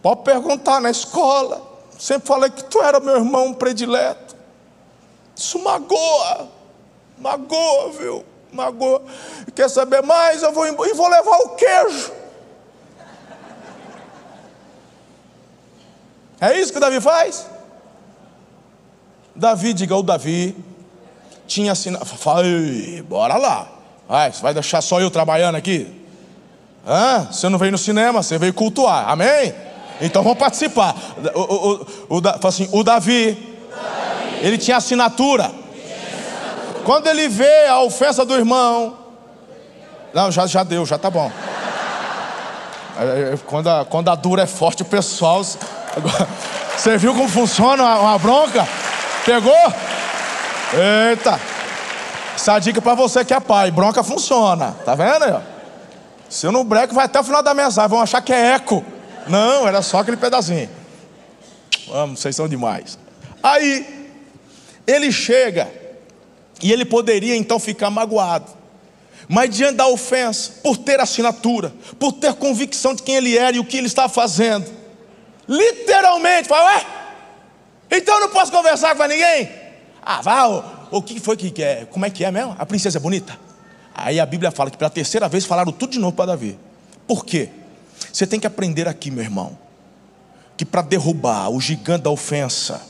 Pode 0.00 0.22
perguntar 0.22 0.80
na 0.80 0.90
escola, 0.90 1.60
sempre 1.98 2.28
falei 2.28 2.48
que 2.48 2.64
tu 2.64 2.80
era 2.80 3.00
meu 3.00 3.16
irmão 3.16 3.52
predileto. 3.52 4.36
Isso 5.36 5.58
magoa, 5.58 6.48
magoa, 7.18 7.92
viu? 7.92 8.24
magoa. 8.52 9.02
Quer 9.54 9.68
saber 9.68 10.02
mais? 10.02 10.42
Eu 10.42 10.52
vou 10.52 10.66
e 10.66 10.92
vou 10.92 11.08
levar 11.08 11.38
o 11.38 11.48
queijo. 11.50 12.12
É 16.40 16.58
isso 16.58 16.72
que 16.72 16.80
Davi 16.80 17.00
faz? 17.00 17.46
Davi, 19.34 19.72
diga 19.72 19.96
o 19.96 20.02
Davi, 20.02 20.56
tinha 21.46 21.72
assinado. 21.72 22.04
Bora 23.08 23.36
lá. 23.36 23.81
Vai, 24.12 24.30
você 24.30 24.42
vai 24.42 24.52
deixar 24.52 24.82
só 24.82 25.00
eu 25.00 25.10
trabalhando 25.10 25.54
aqui? 25.54 25.90
Hã? 26.86 27.28
Você 27.32 27.48
não 27.48 27.58
veio 27.58 27.72
no 27.72 27.78
cinema, 27.78 28.22
você 28.22 28.36
veio 28.36 28.52
cultuar. 28.52 29.08
Amém? 29.08 29.54
Então 30.02 30.22
vamos 30.22 30.38
participar. 30.38 30.94
O, 31.34 31.40
o, 31.40 31.86
o, 32.10 32.18
o, 32.18 32.46
assim, 32.46 32.68
o 32.72 32.84
Davi, 32.84 33.56
ele 34.42 34.58
tinha 34.58 34.76
assinatura. 34.76 35.50
Quando 36.84 37.06
ele 37.06 37.26
vê 37.26 37.68
a 37.68 37.80
ofensa 37.80 38.22
do 38.22 38.34
irmão, 38.34 38.98
não, 40.12 40.30
já, 40.30 40.46
já 40.46 40.62
deu, 40.62 40.84
já 40.84 40.98
tá 40.98 41.08
bom. 41.08 41.32
Quando 43.46 43.70
a, 43.70 43.86
quando 43.86 44.10
a 44.10 44.14
dura 44.14 44.42
é 44.42 44.46
forte, 44.46 44.82
o 44.82 44.84
pessoal. 44.84 45.42
Você 46.76 46.98
viu 46.98 47.14
como 47.14 47.30
funciona 47.30 47.82
uma 47.98 48.18
bronca? 48.18 48.68
Pegou? 49.24 49.72
Eita! 51.08 51.51
Essa 52.34 52.56
é 52.56 52.60
dica 52.60 52.80
para 52.80 52.94
você 52.94 53.24
que 53.24 53.34
é 53.34 53.40
pai: 53.40 53.70
bronca 53.70 54.02
funciona. 54.02 54.72
Tá 54.84 54.94
vendo 54.94 55.24
aí? 55.24 55.42
Se 56.28 56.46
eu 56.46 56.52
não 56.52 56.64
breco, 56.64 56.94
vai 56.94 57.04
até 57.04 57.20
o 57.20 57.24
final 57.24 57.42
da 57.42 57.52
mensagem. 57.52 57.90
Vão 57.90 58.00
achar 58.00 58.22
que 58.22 58.32
é 58.32 58.54
eco. 58.54 58.84
Não, 59.28 59.68
era 59.68 59.82
só 59.82 59.98
aquele 59.98 60.16
pedacinho. 60.16 60.70
Vamos, 61.86 62.20
vocês 62.20 62.34
são 62.34 62.48
demais. 62.48 62.98
Aí, 63.42 64.10
ele 64.86 65.12
chega 65.12 65.70
e 66.62 66.72
ele 66.72 66.84
poderia 66.84 67.36
então 67.36 67.58
ficar 67.58 67.90
magoado. 67.90 68.50
Mas 69.28 69.50
diante 69.50 69.76
da 69.76 69.86
ofensa, 69.86 70.52
por 70.62 70.76
ter 70.76 71.00
assinatura, 71.00 71.72
por 71.98 72.12
ter 72.12 72.34
convicção 72.34 72.94
de 72.94 73.02
quem 73.02 73.16
ele 73.16 73.36
era 73.36 73.56
e 73.56 73.60
o 73.60 73.64
que 73.64 73.76
ele 73.76 73.86
estava 73.86 74.08
fazendo, 74.08 74.70
literalmente, 75.48 76.48
fala, 76.48 76.64
ué, 76.76 76.86
então 77.90 78.20
não 78.20 78.28
posso 78.30 78.50
conversar 78.50 78.96
com 78.96 79.04
ninguém? 79.04 79.50
Ah, 80.02 80.20
vá, 80.22 80.81
o, 80.92 81.02
que 81.02 81.18
foi 81.18 81.36
que 81.36 81.50
quer? 81.50 81.86
Como 81.86 82.04
é 82.04 82.10
que 82.10 82.24
é 82.24 82.30
mesmo? 82.30 82.54
A 82.58 82.66
princesa 82.66 82.98
é 82.98 83.00
bonita? 83.00 83.38
Aí 83.94 84.20
a 84.20 84.26
Bíblia 84.26 84.50
fala 84.50 84.70
que 84.70 84.76
pela 84.76 84.90
terceira 84.90 85.28
vez 85.28 85.44
falaram 85.44 85.72
tudo 85.72 85.92
de 85.92 85.98
novo 85.98 86.14
para 86.14 86.26
Davi. 86.26 86.58
Por 87.06 87.24
quê? 87.24 87.48
Você 88.12 88.26
tem 88.26 88.38
que 88.38 88.46
aprender 88.46 88.86
aqui, 88.88 89.10
meu 89.10 89.24
irmão, 89.24 89.56
que 90.56 90.64
para 90.64 90.82
derrubar 90.82 91.50
o 91.50 91.60
gigante 91.60 92.04
da 92.04 92.10
ofensa, 92.10 92.80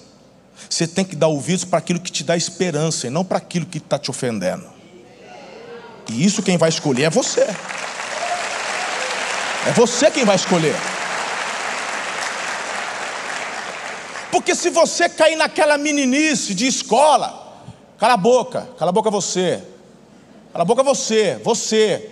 você 0.69 0.87
tem 0.87 1.05
que 1.05 1.17
dar 1.17 1.29
ouvidos 1.29 1.65
para 1.65 1.79
aquilo 1.79 2.01
que 2.01 2.11
te 2.11 2.25
dá 2.25 2.37
esperança 2.37 3.07
e 3.07 3.11
não 3.11 3.25
para 3.25 3.39
aquilo 3.39 3.67
que 3.67 3.79
está 3.79 3.99
te 3.99 4.11
ofendendo. 4.11 4.65
E 6.09 6.25
isso 6.25 6.43
quem 6.43 6.57
vai 6.57 6.69
escolher 6.69 7.05
é 7.05 7.11
você. 7.11 7.47
É 9.67 9.73
você 9.75 10.11
quem 10.11 10.25
vai 10.25 10.37
escolher. 10.37 10.75
Porque 14.31 14.55
se 14.55 14.71
você 14.71 15.09
cair 15.09 15.37
naquela 15.37 15.77
meninice 15.77 16.55
de 16.55 16.67
escola, 16.67 17.42
cala 18.03 18.15
a 18.15 18.17
boca, 18.17 18.69
cala 18.77 18.89
a 18.89 18.93
boca 18.93 19.09
você. 19.13 19.63
Cala 20.53 20.63
a 20.63 20.65
boca 20.65 20.83
você, 20.83 21.41
você. 21.45 22.11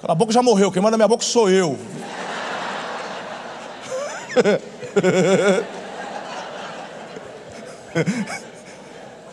Cala 0.00 0.14
a 0.14 0.16
boca 0.16 0.32
já 0.32 0.42
morreu, 0.42 0.72
quem 0.72 0.82
manda 0.82 0.96
minha 0.96 1.06
boca 1.06 1.22
sou 1.22 1.48
eu. 1.48 1.78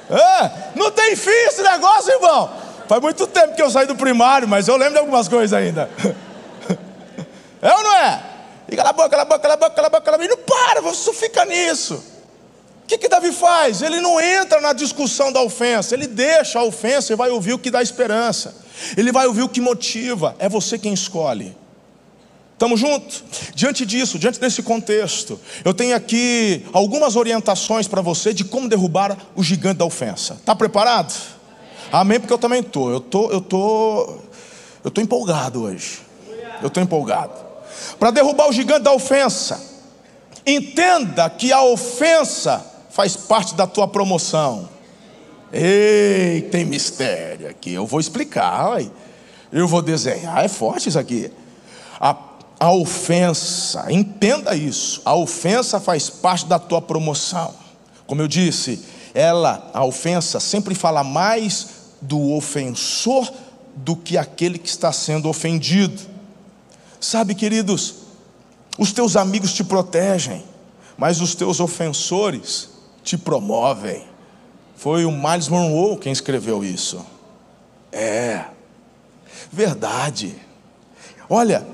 É, 0.07 0.51
não 0.75 0.91
tem 0.91 1.15
fim 1.15 1.31
esse 1.31 1.63
negócio, 1.63 2.13
irmão. 2.13 2.51
Faz 2.87 3.01
muito 3.01 3.25
tempo 3.25 3.55
que 3.55 3.61
eu 3.61 3.71
saí 3.71 3.87
do 3.87 3.95
primário, 3.95 4.47
mas 4.47 4.67
eu 4.67 4.77
lembro 4.77 4.93
de 4.93 4.99
algumas 4.99 5.27
coisas 5.27 5.51
ainda. 5.57 5.89
É 7.59 7.73
ou 7.73 7.83
não 7.83 7.95
é? 7.95 8.23
E 8.69 8.75
cala 8.75 8.91
a 8.91 8.93
boca, 8.93 9.09
cala 9.09 9.23
a 9.23 9.25
boca, 9.25 9.39
cala 9.39 9.53
a 9.55 9.57
boca, 9.57 9.71
cala 9.71 9.87
a 9.87 9.89
boca, 9.89 10.03
cala 10.03 10.17
a 10.17 10.19
boca. 10.19 10.33
E 10.33 10.37
não 10.37 10.43
para, 10.45 10.81
você 10.81 11.11
fica 11.11 11.43
nisso. 11.45 12.14
O 12.85 12.87
que, 12.87 12.99
que 12.99 13.09
Davi 13.09 13.31
faz? 13.31 13.81
Ele 13.81 13.99
não 13.99 14.21
entra 14.21 14.61
na 14.61 14.71
discussão 14.71 15.31
da 15.31 15.41
ofensa, 15.41 15.95
ele 15.95 16.05
deixa 16.05 16.59
a 16.59 16.63
ofensa 16.63 17.11
e 17.11 17.15
vai 17.15 17.31
ouvir 17.31 17.53
o 17.53 17.57
que 17.57 17.71
dá 17.71 17.81
esperança. 17.81 18.55
Ele 18.95 19.11
vai 19.11 19.25
ouvir 19.25 19.41
o 19.41 19.49
que 19.49 19.59
motiva. 19.59 20.35
É 20.37 20.47
você 20.47 20.77
quem 20.77 20.93
escolhe. 20.93 21.57
Estamos 22.53 22.79
juntos? 22.79 23.23
Diante 23.55 23.87
disso, 23.87 24.19
diante 24.19 24.39
desse 24.39 24.61
contexto, 24.61 25.39
eu 25.63 25.73
tenho 25.73 25.95
aqui 25.95 26.63
algumas 26.71 27.15
orientações 27.15 27.87
para 27.87 28.03
você 28.03 28.35
de 28.35 28.45
como 28.45 28.69
derrubar 28.69 29.17
o 29.35 29.41
gigante 29.41 29.79
da 29.79 29.85
ofensa. 29.85 30.35
Está 30.35 30.55
preparado? 30.55 31.11
Amém, 31.91 32.19
porque 32.19 32.31
eu 32.31 32.37
também 32.37 32.59
estou. 32.59 32.91
Eu 32.91 32.99
tô, 32.99 33.31
eu 33.31 33.41
tô, 33.41 34.19
eu 34.83 34.91
tô 34.91 35.01
empolgado 35.01 35.63
hoje. 35.63 36.01
Eu 36.61 36.67
estou 36.67 36.83
empolgado. 36.83 37.33
Para 37.99 38.11
derrubar 38.11 38.47
o 38.47 38.53
gigante 38.53 38.83
da 38.83 38.93
ofensa, 38.93 39.59
entenda 40.45 41.27
que 41.31 41.51
a 41.51 41.63
ofensa 41.63 42.74
faz 42.95 43.17
parte 43.17 43.55
da 43.55 43.67
tua 43.67 43.89
promoção. 43.89 44.69
Ei, 45.51 46.43
tem 46.43 46.63
mistério 46.63 47.49
aqui. 47.49 47.73
Eu 47.73 47.85
vou 47.85 47.99
explicar. 47.99 48.81
Eu 49.51 49.67
vou 49.67 49.81
desenhar. 49.81 50.45
É 50.45 50.47
forte 50.47 50.87
isso 50.87 50.97
aqui. 50.97 51.29
A 51.99 52.15
a 52.57 52.71
ofensa, 52.71 53.91
entenda 53.91 54.55
isso, 54.55 55.01
a 55.03 55.13
ofensa 55.13 55.77
faz 55.77 56.09
parte 56.09 56.45
da 56.45 56.57
tua 56.57 56.81
promoção. 56.81 57.53
Como 58.07 58.21
eu 58.21 58.29
disse, 58.29 58.81
ela, 59.13 59.69
a 59.73 59.83
ofensa, 59.83 60.39
sempre 60.39 60.73
fala 60.73 61.03
mais 61.03 61.67
do 62.01 62.31
ofensor 62.31 63.29
do 63.75 63.93
que 63.93 64.17
aquele 64.17 64.57
que 64.57 64.69
está 64.69 64.93
sendo 64.93 65.27
ofendido. 65.27 66.01
Sabe, 66.97 67.35
queridos, 67.35 67.95
os 68.77 68.93
teus 68.93 69.17
amigos 69.17 69.53
te 69.53 69.65
protegem, 69.65 70.41
mas 70.97 71.19
os 71.19 71.35
teus 71.35 71.59
ofensores 71.59 72.69
te 73.05 73.17
promovem. 73.17 74.03
Foi 74.75 75.05
o 75.05 75.11
Miles 75.11 75.47
Monroe 75.47 75.97
quem 75.97 76.11
escreveu 76.11 76.61
isso. 76.61 77.05
É, 77.93 78.43
verdade. 79.49 80.35
Olha, 81.29 81.65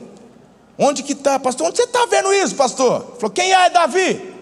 Onde 0.84 1.04
que 1.04 1.14
está, 1.14 1.38
pastor? 1.40 1.68
Onde 1.68 1.78
você 1.78 1.84
está 1.84 2.08
vendo 2.08 2.34
isso, 2.34 2.56
pastor? 2.56 3.16
Falou, 3.20 3.30
quem 3.30 3.54
é 3.54 3.70
Davi? 3.70 4.34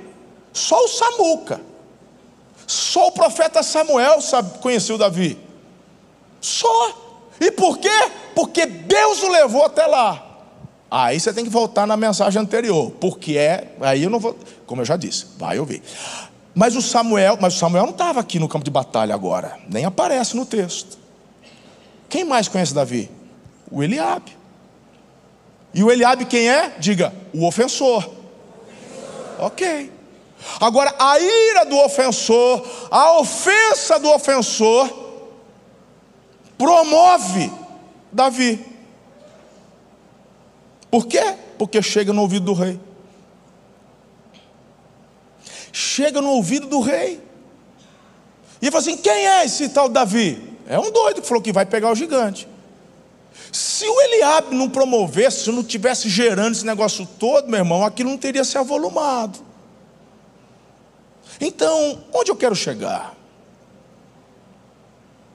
Só 0.54 0.86
o 0.86 0.88
Samuca. 0.88 1.60
Só 2.66 3.08
o 3.08 3.12
profeta 3.12 3.62
Samuel 3.62 4.22
sabe, 4.22 4.58
conheceu 4.60 4.98
Davi. 4.98 5.38
Só. 6.40 7.28
E 7.42 7.52
por 7.52 7.78
quê? 7.78 7.90
Porque 8.34 8.66
Deus 8.66 9.22
o 9.22 9.30
levou 9.30 9.66
até 9.66 9.86
lá. 9.86 10.26
Aí 10.90 11.20
você 11.20 11.34
tem 11.34 11.44
que 11.44 11.50
voltar 11.50 11.86
na 11.86 11.98
mensagem 11.98 12.42
anterior, 12.42 12.90
porque 13.02 13.38
é, 13.38 13.76
aí 13.82 14.04
eu 14.04 14.10
não 14.10 14.20
vou, 14.20 14.36
como 14.66 14.82
eu 14.82 14.86
já 14.86 14.96
disse, 14.96 15.28
vai 15.38 15.60
ouvir. 15.60 15.84
Mas 16.60 16.76
o 16.76 16.82
Samuel, 16.82 17.38
mas 17.40 17.56
o 17.56 17.58
Samuel 17.58 17.86
não 17.86 17.94
estava 17.94 18.20
aqui 18.20 18.38
no 18.38 18.50
campo 18.50 18.66
de 18.66 18.70
batalha 18.70 19.16
agora, 19.16 19.58
nem 19.70 19.86
aparece 19.86 20.36
no 20.36 20.46
texto. 20.46 20.98
Quem 22.10 22.26
mais 22.26 22.50
conhece 22.50 22.74
Davi? 22.74 23.10
O 23.72 23.82
Eliabe. 23.82 24.38
E 25.74 25.82
o 25.82 25.90
Eliabe 25.90 26.26
quem 26.26 26.50
é? 26.50 26.76
Diga, 26.78 27.14
o 27.34 27.48
ofensor. 27.48 28.10
Ok. 29.40 29.90
Agora, 30.60 30.94
a 31.00 31.18
ira 31.18 31.66
do 31.66 31.78
ofensor, 31.78 32.68
a 32.92 33.18
ofensa 33.20 33.98
do 33.98 34.10
ofensor, 34.10 34.90
promove 36.58 37.54
Davi. 38.12 38.66
Por 40.92 41.08
quê? 41.08 41.36
Porque 41.58 41.82
chega 41.82 42.12
no 42.12 42.20
ouvido 42.20 42.48
do 42.48 42.54
rei. 42.54 42.78
Chega 45.80 46.20
no 46.20 46.32
ouvido 46.32 46.68
do 46.68 46.82
rei. 46.82 47.22
E 48.62 48.70
fala 48.70 48.80
assim: 48.80 48.98
quem 48.98 49.28
é 49.30 49.46
esse 49.46 49.70
tal 49.70 49.88
Davi? 49.88 50.58
É 50.68 50.78
um 50.78 50.92
doido 50.92 51.22
que 51.22 51.28
falou 51.28 51.42
que 51.42 51.54
vai 51.54 51.66
pegar 51.66 51.90
o 51.90 51.96
gigante. 51.96 52.46
Se 53.50 53.86
o 53.88 54.02
Eliabe 54.02 54.54
não 54.54 54.70
promovesse, 54.70 55.46
se 55.46 55.52
não 55.54 55.64
tivesse 55.64 56.10
gerando 56.10 56.52
esse 56.52 56.66
negócio 56.66 57.08
todo, 57.18 57.48
meu 57.48 57.60
irmão, 57.60 57.86
aquilo 57.86 58.10
não 58.10 58.18
teria 58.18 58.44
se 58.44 58.58
avolumado. 58.58 59.40
Então, 61.40 62.04
onde 62.14 62.30
eu 62.30 62.36
quero 62.36 62.58
chegar? 62.58 63.16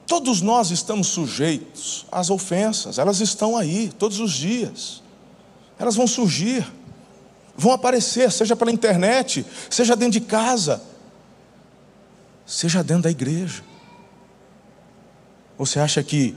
Todos 0.05 0.41
nós 0.41 0.69
estamos 0.69 1.07
sujeitos 1.07 2.05
às 2.11 2.29
ofensas, 2.29 2.99
elas 2.99 3.19
estão 3.19 3.57
aí 3.57 3.91
todos 3.97 4.19
os 4.19 4.31
dias, 4.31 5.01
elas 5.79 5.95
vão 5.95 6.05
surgir, 6.05 6.63
vão 7.57 7.71
aparecer, 7.71 8.31
seja 8.31 8.55
pela 8.55 8.71
internet, 8.71 9.45
seja 9.69 9.95
dentro 9.95 10.19
de 10.19 10.25
casa, 10.25 10.81
seja 12.45 12.83
dentro 12.83 13.03
da 13.03 13.11
igreja. 13.11 13.63
Você 15.57 15.79
acha 15.79 16.03
que 16.03 16.35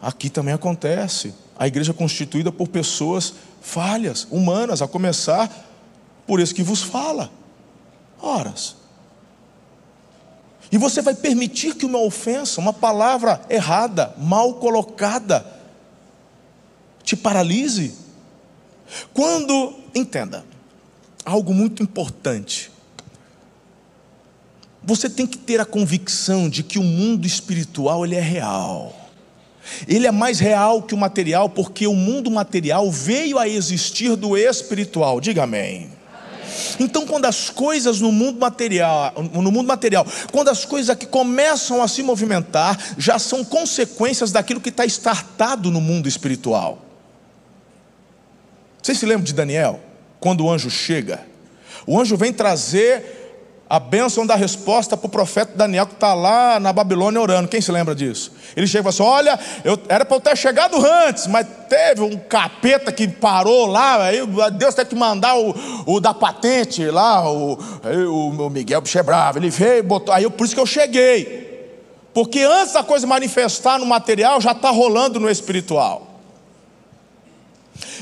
aqui 0.00 0.30
também 0.30 0.54
acontece? 0.54 1.34
A 1.58 1.66
igreja 1.66 1.92
é 1.92 1.94
constituída 1.94 2.50
por 2.50 2.68
pessoas 2.68 3.34
falhas, 3.60 4.26
humanas, 4.30 4.80
a 4.80 4.88
começar 4.88 5.50
por 6.26 6.40
esse 6.40 6.54
que 6.54 6.62
vos 6.62 6.82
fala. 6.82 7.30
Horas. 8.20 8.76
E 10.72 10.78
você 10.78 11.02
vai 11.02 11.14
permitir 11.14 11.74
que 11.74 11.84
uma 11.84 11.98
ofensa, 11.98 12.60
uma 12.60 12.72
palavra 12.72 13.42
errada, 13.50 14.14
mal 14.16 14.54
colocada, 14.54 15.44
te 17.02 17.16
paralise? 17.16 17.94
Quando, 19.12 19.74
entenda, 19.94 20.44
algo 21.24 21.52
muito 21.52 21.82
importante. 21.82 22.70
Você 24.82 25.10
tem 25.10 25.26
que 25.26 25.36
ter 25.36 25.60
a 25.60 25.64
convicção 25.64 26.48
de 26.48 26.62
que 26.62 26.78
o 26.78 26.82
mundo 26.82 27.26
espiritual 27.26 28.04
ele 28.04 28.16
é 28.16 28.20
real. 28.20 28.96
Ele 29.86 30.06
é 30.06 30.10
mais 30.10 30.40
real 30.40 30.82
que 30.82 30.94
o 30.94 30.98
material, 30.98 31.50
porque 31.50 31.86
o 31.86 31.94
mundo 31.94 32.30
material 32.30 32.90
veio 32.90 33.38
a 33.38 33.46
existir 33.46 34.16
do 34.16 34.36
espiritual. 34.36 35.20
Diga 35.20 35.44
amém. 35.44 35.90
Então, 36.78 37.06
quando 37.06 37.26
as 37.26 37.50
coisas 37.50 38.00
no 38.00 38.10
mundo 38.10 38.40
material, 38.40 39.12
no 39.32 39.52
mundo 39.52 39.66
material, 39.66 40.06
quando 40.32 40.48
as 40.48 40.64
coisas 40.64 40.90
aqui 40.90 41.06
começam 41.06 41.82
a 41.82 41.88
se 41.88 42.02
movimentar, 42.02 42.78
já 42.98 43.18
são 43.18 43.44
consequências 43.44 44.32
daquilo 44.32 44.60
que 44.60 44.70
está 44.70 44.84
estartado 44.84 45.70
no 45.70 45.80
mundo 45.80 46.08
espiritual. 46.08 46.89
Vocês 48.82 48.98
se 48.98 49.06
lembram 49.06 49.24
de 49.24 49.34
Daniel? 49.34 49.80
Quando 50.18 50.44
o 50.44 50.50
anjo 50.50 50.70
chega, 50.70 51.20
o 51.86 51.98
anjo 51.98 52.16
vem 52.16 52.32
trazer 52.32 53.20
a 53.70 53.78
bênção 53.78 54.26
da 54.26 54.34
resposta 54.34 54.96
para 54.96 55.06
o 55.06 55.08
profeta 55.08 55.52
Daniel 55.54 55.86
que 55.86 55.94
está 55.94 56.12
lá 56.12 56.58
na 56.58 56.72
Babilônia 56.72 57.20
orando. 57.20 57.46
Quem 57.46 57.60
se 57.60 57.70
lembra 57.70 57.94
disso? 57.94 58.32
Ele 58.56 58.66
chega 58.66 58.88
e 58.88 58.92
fala 58.92 59.12
assim: 59.12 59.28
Olha, 59.28 59.38
eu, 59.62 59.78
era 59.88 60.04
para 60.04 60.16
eu 60.16 60.20
ter 60.20 60.36
chegado 60.36 60.76
antes, 60.84 61.28
mas 61.28 61.46
teve 61.68 62.00
um 62.00 62.18
capeta 62.18 62.90
que 62.90 63.06
parou 63.06 63.66
lá, 63.66 64.06
aí 64.06 64.18
Deus 64.58 64.74
teve 64.74 64.90
que 64.90 64.96
mandar 64.96 65.38
o, 65.38 65.54
o 65.86 66.00
da 66.00 66.12
patente 66.12 66.84
lá, 66.86 67.30
o, 67.30 67.56
o, 68.10 68.50
Miguel 68.50 68.82
bravo. 69.04 69.38
Ele 69.38 69.50
veio, 69.50 69.84
botou, 69.84 70.12
aí 70.12 70.24
eu, 70.24 70.32
por 70.32 70.44
isso 70.44 70.54
que 70.54 70.60
eu 70.60 70.66
cheguei. 70.66 71.48
Porque 72.12 72.40
antes 72.40 72.72
da 72.72 72.82
coisa 72.82 73.06
manifestar 73.06 73.78
no 73.78 73.86
material, 73.86 74.40
já 74.40 74.50
está 74.50 74.70
rolando 74.70 75.20
no 75.20 75.30
espiritual. 75.30 76.09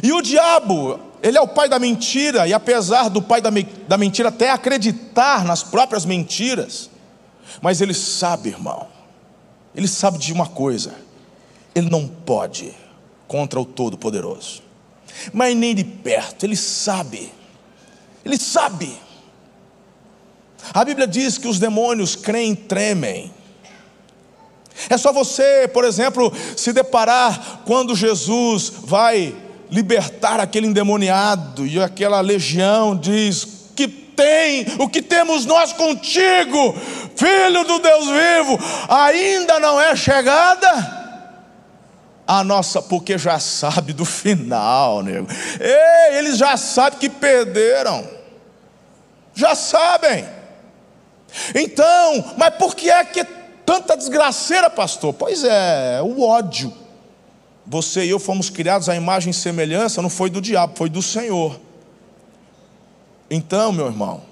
E 0.02 0.12
o 0.12 0.22
diabo, 0.22 1.00
ele 1.22 1.36
é 1.36 1.40
o 1.40 1.48
pai 1.48 1.68
da 1.68 1.78
mentira, 1.78 2.46
e 2.46 2.52
apesar 2.52 3.08
do 3.08 3.20
pai 3.20 3.40
da, 3.40 3.50
da 3.86 3.98
mentira 3.98 4.28
até 4.28 4.50
acreditar 4.50 5.44
nas 5.44 5.62
próprias 5.62 6.04
mentiras, 6.04 6.90
mas 7.60 7.80
ele 7.80 7.94
sabe, 7.94 8.50
irmão, 8.50 8.86
ele 9.74 9.88
sabe 9.88 10.18
de 10.18 10.32
uma 10.32 10.46
coisa: 10.46 10.94
ele 11.74 11.90
não 11.90 12.06
pode 12.06 12.74
contra 13.26 13.60
o 13.60 13.64
Todo-Poderoso, 13.64 14.62
mas 15.32 15.56
nem 15.56 15.74
de 15.74 15.84
perto, 15.84 16.44
ele 16.44 16.56
sabe, 16.56 17.32
ele 18.24 18.38
sabe. 18.38 18.96
A 20.72 20.84
Bíblia 20.84 21.06
diz 21.06 21.38
que 21.38 21.48
os 21.48 21.58
demônios 21.58 22.14
creem 22.14 22.52
e 22.52 22.56
tremem. 22.56 23.32
É 24.88 24.96
só 24.96 25.12
você, 25.12 25.68
por 25.72 25.84
exemplo, 25.84 26.32
se 26.56 26.72
deparar 26.72 27.62
quando 27.64 27.96
Jesus 27.96 28.72
vai 28.82 29.34
libertar 29.70 30.40
aquele 30.40 30.66
endemoniado, 30.66 31.66
e 31.66 31.80
aquela 31.80 32.20
legião 32.20 32.96
diz: 32.96 33.72
Que 33.76 33.86
tem, 33.86 34.66
o 34.78 34.88
que 34.88 35.02
temos 35.02 35.44
nós 35.44 35.72
contigo, 35.72 36.74
filho 37.16 37.64
do 37.64 37.78
Deus 37.78 38.06
vivo, 38.06 38.58
ainda 38.88 39.60
não 39.60 39.80
é 39.80 39.94
chegada? 39.94 40.98
A 42.26 42.44
nossa, 42.44 42.82
porque 42.82 43.16
já 43.16 43.38
sabe 43.38 43.92
do 43.92 44.04
final, 44.04 45.02
nego. 45.02 45.26
Ei, 45.58 46.18
eles 46.18 46.36
já 46.36 46.56
sabem 46.56 46.98
que 46.98 47.08
perderam, 47.08 48.06
já 49.34 49.54
sabem. 49.54 50.26
Então, 51.54 52.34
mas 52.36 52.54
por 52.56 52.74
que 52.74 52.90
é 52.90 53.04
que 53.04 53.24
tanta 53.64 53.96
desgraceira, 53.96 54.68
pastor? 54.68 55.14
Pois 55.14 55.44
é, 55.44 56.00
o 56.02 56.22
ódio 56.22 56.72
você 57.68 58.06
e 58.06 58.08
eu 58.08 58.18
fomos 58.18 58.48
criados 58.48 58.88
à 58.88 58.96
imagem 58.96 59.30
e 59.30 59.34
semelhança, 59.34 60.00
não 60.00 60.08
foi 60.08 60.30
do 60.30 60.40
diabo, 60.40 60.74
foi 60.74 60.88
do 60.88 61.02
Senhor. 61.02 61.60
Então, 63.30 63.70
meu 63.72 63.86
irmão, 63.86 64.22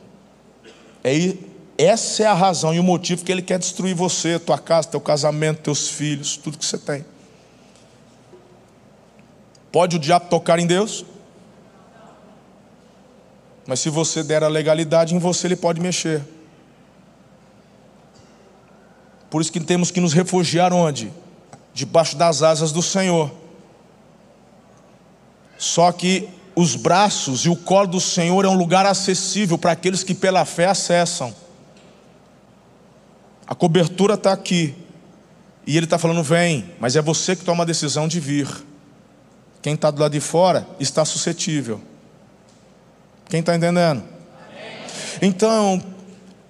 é, 1.05 1.37
essa 1.77 2.23
é 2.23 2.27
a 2.27 2.33
razão 2.33 2.73
e 2.73 2.81
o 2.81 2.83
motivo 2.83 3.23
que 3.23 3.31
ele 3.31 3.43
quer 3.43 3.59
destruir 3.59 3.95
você, 3.95 4.39
tua 4.39 4.59
casa, 4.59 4.89
teu 4.89 5.01
casamento, 5.03 5.61
teus 5.61 5.91
filhos, 5.91 6.39
tudo 6.39 6.57
que 6.57 6.65
você 6.65 6.79
tem. 6.79 7.05
Pode 9.71 9.97
o 9.97 9.99
diabo 9.99 10.31
tocar 10.31 10.59
em 10.59 10.67
Deus? 10.67 11.05
Mas 13.67 13.81
se 13.81 13.91
você 13.91 14.23
der 14.23 14.43
a 14.43 14.49
legalidade 14.49 15.15
em 15.15 15.19
você, 15.19 15.47
ele 15.47 15.57
pode 15.57 15.79
mexer. 15.79 16.23
Por 19.29 19.43
isso 19.43 19.53
que 19.53 19.61
temos 19.61 19.91
que 19.91 20.01
nos 20.01 20.15
refugiar 20.15 20.73
onde? 20.73 21.13
Debaixo 21.77 22.17
das 22.17 22.43
asas 22.43 22.73
do 22.73 22.83
Senhor. 22.83 23.31
Só 25.59 25.93
que 25.93 26.27
os 26.55 26.75
braços 26.75 27.45
e 27.45 27.51
o 27.51 27.55
colo 27.55 27.87
do 27.87 28.01
Senhor 28.01 28.47
é 28.47 28.49
um 28.49 28.57
lugar 28.57 28.87
acessível 28.87 29.59
para 29.59 29.73
aqueles 29.73 30.03
que 30.03 30.15
pela 30.15 30.47
fé 30.47 30.65
acessam. 30.65 31.35
A 33.47 33.55
cobertura 33.55 34.15
está 34.15 34.33
aqui. 34.33 34.75
E 35.67 35.77
ele 35.77 35.85
está 35.85 35.99
falando: 35.99 36.23
vem, 36.23 36.73
mas 36.81 36.97
é 36.97 37.03
você 37.03 37.37
que 37.37 37.45
toma 37.45 37.63
a 37.63 37.67
decisão 37.67 38.09
de 38.09 38.21
vir. 38.21 38.49
Quem 39.61 39.75
está 39.75 39.91
do 39.91 40.01
lado 40.01 40.13
de 40.13 40.21
fora 40.21 40.67
está 40.81 41.05
suscetível. 41.05 41.79
Quem 43.29 43.41
está 43.41 43.55
entendendo? 43.55 44.03
Então, 45.21 45.83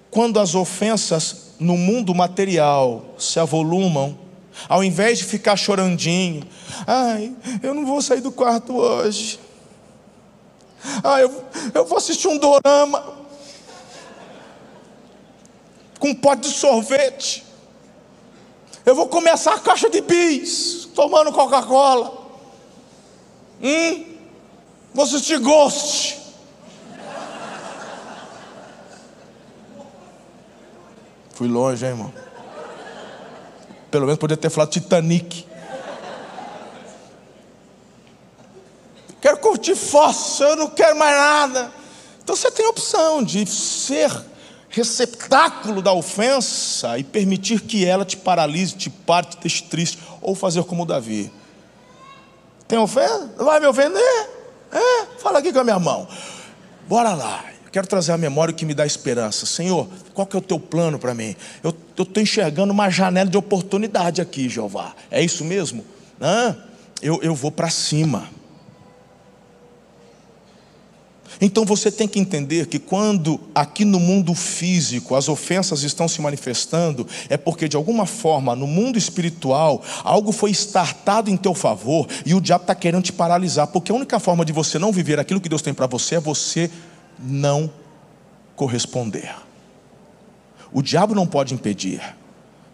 quando 0.09 0.39
as 0.39 0.55
ofensas 0.55 1.53
no 1.59 1.75
mundo 1.75 2.15
material 2.15 3.13
se 3.17 3.41
avolumam, 3.41 4.26
ao 4.67 4.83
invés 4.83 5.19
de 5.19 5.25
ficar 5.25 5.55
chorandinho, 5.55 6.47
ai, 6.85 7.35
eu 7.61 7.73
não 7.73 7.85
vou 7.85 8.01
sair 8.01 8.21
do 8.21 8.31
quarto 8.31 8.75
hoje. 8.75 9.39
Ai, 11.03 11.23
eu, 11.23 11.43
eu 11.73 11.85
vou 11.85 11.97
assistir 11.97 12.27
um 12.27 12.37
dorama 12.37 13.17
com 15.99 16.09
um 16.09 16.15
pote 16.15 16.43
de 16.49 16.55
sorvete. 16.55 17.45
Eu 18.85 18.95
vou 18.95 19.07
começar 19.07 19.55
a 19.55 19.59
caixa 19.59 19.89
de 19.89 19.99
bis, 20.01 20.87
tomando 20.95 21.31
Coca-Cola. 21.31 22.25
Hum? 23.61 24.05
Vou 24.93 25.03
assistir 25.03 25.39
Ghost. 25.39 26.17
Fui 31.33 31.47
longe, 31.47 31.85
hein, 31.85 31.91
irmão. 31.91 32.26
Pelo 33.89 34.05
menos 34.05 34.19
podia 34.19 34.37
ter 34.37 34.49
falado 34.49 34.69
Titanic. 34.69 35.45
Quero 39.21 39.37
curtir 39.39 39.75
fóssil, 39.75 40.47
eu 40.47 40.55
não 40.55 40.69
quero 40.69 40.97
mais 40.97 41.15
nada. 41.15 41.71
Então 42.23 42.35
você 42.35 42.51
tem 42.51 42.65
a 42.65 42.69
opção 42.69 43.23
de 43.23 43.45
ser 43.45 44.11
receptáculo 44.69 45.81
da 45.81 45.93
ofensa 45.93 46.97
e 46.99 47.03
permitir 47.03 47.61
que 47.61 47.85
ela 47.85 48.05
te 48.05 48.17
paralise, 48.17 48.75
te 48.75 48.89
pare, 48.89 49.27
te 49.27 49.37
deixe 49.37 49.63
triste, 49.63 49.99
ou 50.21 50.35
fazer 50.35 50.63
como 50.65 50.85
Davi. 50.85 51.31
Tem 52.67 52.77
ofensa? 52.77 53.33
Vai 53.37 53.59
me 53.59 53.67
ofender? 53.67 54.29
É, 54.71 55.05
fala 55.19 55.39
aqui 55.39 55.53
com 55.53 55.59
a 55.59 55.63
minha 55.63 55.79
mão. 55.79 56.07
Bora 56.87 57.13
lá. 57.13 57.56
Quero 57.71 57.87
trazer 57.87 58.11
a 58.11 58.17
memória 58.17 58.53
que 58.53 58.65
me 58.65 58.73
dá 58.73 58.85
esperança. 58.85 59.45
Senhor, 59.45 59.87
qual 60.13 60.25
que 60.25 60.35
é 60.35 60.39
o 60.39 60.41
teu 60.41 60.59
plano 60.59 60.97
para 60.97 61.13
mim? 61.13 61.35
Eu 61.63 61.75
estou 61.97 62.21
enxergando 62.21 62.71
uma 62.71 62.89
janela 62.89 63.29
de 63.29 63.37
oportunidade 63.37 64.21
aqui, 64.21 64.47
Jeová. 64.47 64.95
É 65.11 65.23
isso 65.23 65.43
mesmo? 65.43 65.85
Hã? 66.21 66.57
Eu, 67.01 67.21
eu 67.21 67.35
vou 67.35 67.51
para 67.51 67.69
cima. 67.69 68.29
Então 71.39 71.65
você 71.65 71.91
tem 71.91 72.07
que 72.07 72.19
entender 72.19 72.65
que 72.65 72.79
quando 72.79 73.39
aqui 73.53 73.85
no 73.85 73.99
mundo 73.99 74.33
físico 74.33 75.15
as 75.15 75.29
ofensas 75.29 75.83
estão 75.83 76.07
se 76.07 76.21
manifestando, 76.21 77.07
é 77.29 77.37
porque 77.37 77.67
de 77.67 77.75
alguma 77.75 78.05
forma 78.05 78.55
no 78.55 78.65
mundo 78.65 78.97
espiritual 78.97 79.83
algo 80.03 80.31
foi 80.31 80.51
startado 80.51 81.29
em 81.29 81.37
teu 81.37 81.53
favor 81.53 82.07
e 82.25 82.33
o 82.33 82.41
diabo 82.41 82.63
está 82.63 82.73
querendo 82.73 83.03
te 83.03 83.13
paralisar, 83.13 83.67
porque 83.67 83.91
a 83.91 83.95
única 83.95 84.19
forma 84.19 84.43
de 84.43 84.51
você 84.51 84.79
não 84.79 84.91
viver 84.91 85.19
aquilo 85.19 85.39
que 85.39 85.49
Deus 85.49 85.61
tem 85.61 85.73
para 85.73 85.85
você 85.85 86.15
é 86.15 86.19
você 86.19 86.71
não 87.19 87.71
corresponder. 88.55 89.33
O 90.71 90.81
diabo 90.81 91.15
não 91.15 91.25
pode 91.25 91.53
impedir, 91.53 92.01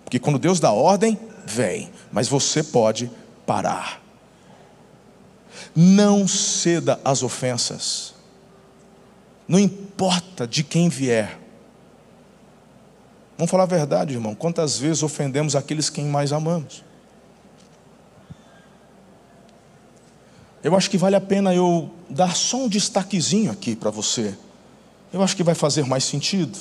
porque 0.04 0.20
quando 0.20 0.40
Deus 0.40 0.60
dá 0.60 0.72
ordem, 0.72 1.20
vem, 1.46 1.92
mas 2.12 2.28
você 2.28 2.64
pode 2.64 3.10
parar. 3.46 4.02
Não 5.76 6.28
ceda 6.28 7.00
às 7.04 7.22
ofensas 7.24 8.14
não 9.48 9.60
importa 9.60 10.48
de 10.48 10.64
quem 10.64 10.90
vier. 10.90 11.40
Vamos 13.38 13.52
falar 13.52 13.64
a 13.64 13.68
verdade, 13.68 14.14
irmão. 14.14 14.36
Quantas 14.36 14.78
vezes 14.78 15.04
ofendemos 15.04 15.56
aqueles 15.56 15.90
quem 15.90 16.06
mais 16.06 16.32
amamos? 16.32 16.84
Eu 20.64 20.76
acho 20.76 20.90
que 20.90 20.98
vale 20.98 21.16
a 21.16 21.22
pena 21.22 21.54
eu 21.54 21.90
dar 22.10 22.36
só 22.36 22.58
um 22.58 22.70
destaquezinho 22.70 23.52
aqui 23.52 23.76
para 23.76 23.92
você. 23.92 24.34
Eu 25.12 25.22
acho 25.22 25.36
que 25.36 25.44
vai 25.44 25.54
fazer 25.54 25.86
mais 25.86 26.06
sentido. 26.06 26.58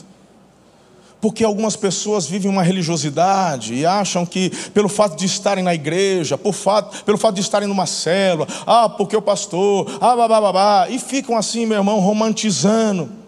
Porque 1.20 1.44
algumas 1.44 1.76
pessoas 1.76 2.26
vivem 2.26 2.50
uma 2.50 2.64
religiosidade 2.64 3.74
e 3.74 3.86
acham 3.86 4.26
que, 4.26 4.50
pelo 4.70 4.88
fato 4.88 5.16
de 5.16 5.24
estarem 5.24 5.62
na 5.62 5.72
igreja, 5.72 6.36
por 6.36 6.52
fato, 6.52 7.04
pelo 7.04 7.16
fato 7.16 7.36
de 7.36 7.42
estarem 7.42 7.68
numa 7.68 7.86
célula, 7.86 8.48
ah, 8.66 8.88
porque 8.88 9.16
o 9.16 9.22
pastor, 9.22 9.88
ah, 10.00 10.16
babá, 10.16 10.40
babá, 10.40 10.88
e 10.90 10.98
ficam 10.98 11.36
assim, 11.36 11.64
meu 11.64 11.78
irmão, 11.78 12.00
romantizando. 12.00 13.21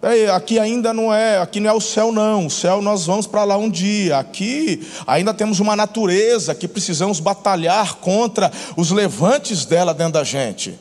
Peraí, 0.00 0.30
aqui 0.30 0.60
ainda 0.60 0.94
não 0.94 1.12
é, 1.12 1.38
aqui 1.38 1.58
não 1.58 1.70
é 1.70 1.72
o 1.72 1.80
céu, 1.80 2.12
não. 2.12 2.46
O 2.46 2.50
céu 2.50 2.80
nós 2.80 3.04
vamos 3.04 3.26
para 3.26 3.42
lá 3.42 3.56
um 3.56 3.68
dia. 3.68 4.18
Aqui 4.18 4.86
ainda 5.06 5.34
temos 5.34 5.58
uma 5.58 5.74
natureza 5.74 6.54
que 6.54 6.68
precisamos 6.68 7.18
batalhar 7.18 7.96
contra 7.96 8.50
os 8.76 8.92
levantes 8.92 9.64
dela 9.64 9.92
dentro 9.92 10.12
da 10.14 10.24
gente. 10.24 10.78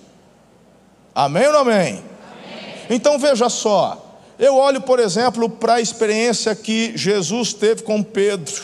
Amém 1.16 1.48
ou 1.48 1.54
não 1.54 1.60
amém? 1.62 1.76
amém. 1.76 2.04
Então 2.92 3.18
veja 3.18 3.50
só. 3.50 4.04
Eu 4.38 4.56
olho, 4.56 4.82
por 4.82 5.00
exemplo, 5.00 5.50
para 5.50 5.76
a 5.76 5.82
experiência 5.82 6.54
que 6.54 6.96
Jesus 6.96 7.54
teve 7.54 7.82
com 7.82 8.04
Pedro. 8.04 8.62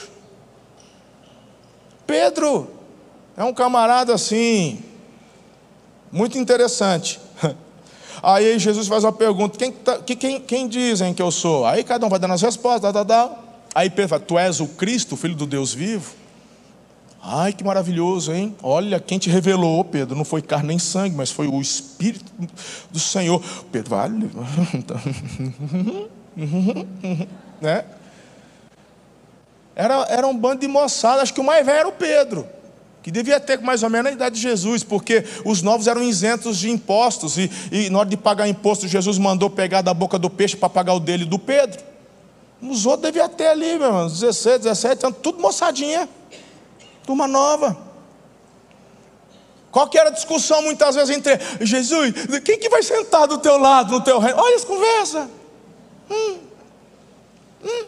Pedro 2.06 2.70
é 3.36 3.44
um 3.44 3.54
camarada 3.54 4.14
assim, 4.14 4.84
muito 6.12 6.38
interessante. 6.38 7.20
Aí 8.24 8.58
Jesus 8.58 8.88
faz 8.88 9.04
uma 9.04 9.12
pergunta: 9.12 9.58
quem, 9.58 9.72
tá, 9.74 10.00
quem, 10.00 10.40
quem 10.40 10.68
dizem 10.70 11.14
que 11.14 11.22
eu 11.22 11.30
sou? 11.30 11.66
Aí 11.66 11.84
cada 11.84 12.06
um 12.06 12.10
vai 12.10 12.18
dando 12.18 12.34
as 12.34 12.42
respostas, 12.42 12.94
tal, 12.94 13.06
tal. 13.06 13.44
Aí 13.76 13.90
Pedro 13.90 14.08
fala: 14.08 14.22
Tu 14.22 14.40
és 14.40 14.62
o 14.62 14.68
Cristo, 14.68 15.18
filho 15.18 15.36
do 15.36 15.46
Deus 15.46 15.74
vivo? 15.74 16.24
Ai, 17.22 17.54
que 17.54 17.64
maravilhoso, 17.64 18.34
hein? 18.34 18.56
Olha, 18.62 19.00
quem 19.00 19.18
te 19.18 19.30
revelou, 19.30 19.84
Pedro, 19.84 20.16
não 20.16 20.26
foi 20.26 20.42
carne 20.42 20.68
nem 20.70 20.80
sangue, 20.80 21.16
mas 21.16 21.32
foi 21.32 21.48
o 21.48 21.62
Espírito 21.62 22.32
do 22.92 23.00
Senhor. 23.00 23.42
Pedro, 23.72 23.92
vale. 23.92 24.30
né? 27.62 27.86
Era, 29.76 30.06
era 30.10 30.28
um 30.28 30.38
bando 30.38 30.62
de 30.62 30.68
moçada, 30.68 31.22
acho 31.22 31.34
que 31.34 31.40
o 31.40 31.44
mais 31.44 31.66
velho 31.66 31.80
era 31.80 31.88
o 31.88 31.94
Pedro, 31.94 32.46
que 33.04 33.12
devia 33.12 33.38
ter 33.38 33.60
mais 33.60 33.84
ou 33.84 33.90
menos 33.90 34.12
a 34.12 34.16
idade 34.16 34.36
de 34.36 34.42
Jesus, 34.42 34.82
porque 34.82 35.26
os 35.44 35.62
novos 35.62 35.88
eram 35.88 36.02
isentos 36.02 36.58
de 36.58 36.72
impostos, 36.72 37.38
e, 37.38 37.52
e 37.70 37.90
na 37.90 38.00
hora 38.00 38.10
de 38.10 38.16
pagar 38.16 38.48
imposto, 38.48 38.88
Jesus 38.88 39.18
mandou 39.18 39.50
pegar 39.50 39.82
da 39.82 39.94
boca 39.94 40.18
do 40.18 40.30
peixe 40.30 40.56
para 40.56 40.70
pagar 40.70 40.94
o 40.94 41.00
dele 41.02 41.26
do 41.26 41.38
Pedro. 41.38 41.84
Os 42.62 42.86
outros 42.86 43.12
deviam 43.12 43.28
ter 43.28 43.48
ali, 43.48 43.78
meu 43.78 43.88
irmão, 43.88 44.08
16, 44.08 44.62
17 44.62 45.06
anos, 45.06 45.18
tudo 45.22 45.42
moçadinha. 45.42 46.08
Turma 47.06 47.28
nova. 47.28 47.78
Qual 49.70 49.90
que 49.90 49.98
era 49.98 50.10
a 50.10 50.14
discussão 50.14 50.62
muitas 50.62 50.96
vezes 50.96 51.18
entre 51.18 51.38
Jesus, 51.60 52.14
quem 52.46 52.58
que 52.58 52.70
vai 52.70 52.82
sentar 52.82 53.28
do 53.28 53.38
teu 53.38 53.58
lado 53.58 53.92
no 53.92 54.02
teu 54.02 54.18
reino? 54.18 54.40
Olha 54.40 54.56
as 54.56 54.64
conversas. 54.64 55.28
Hum, 56.10 56.38
hum. 57.66 57.86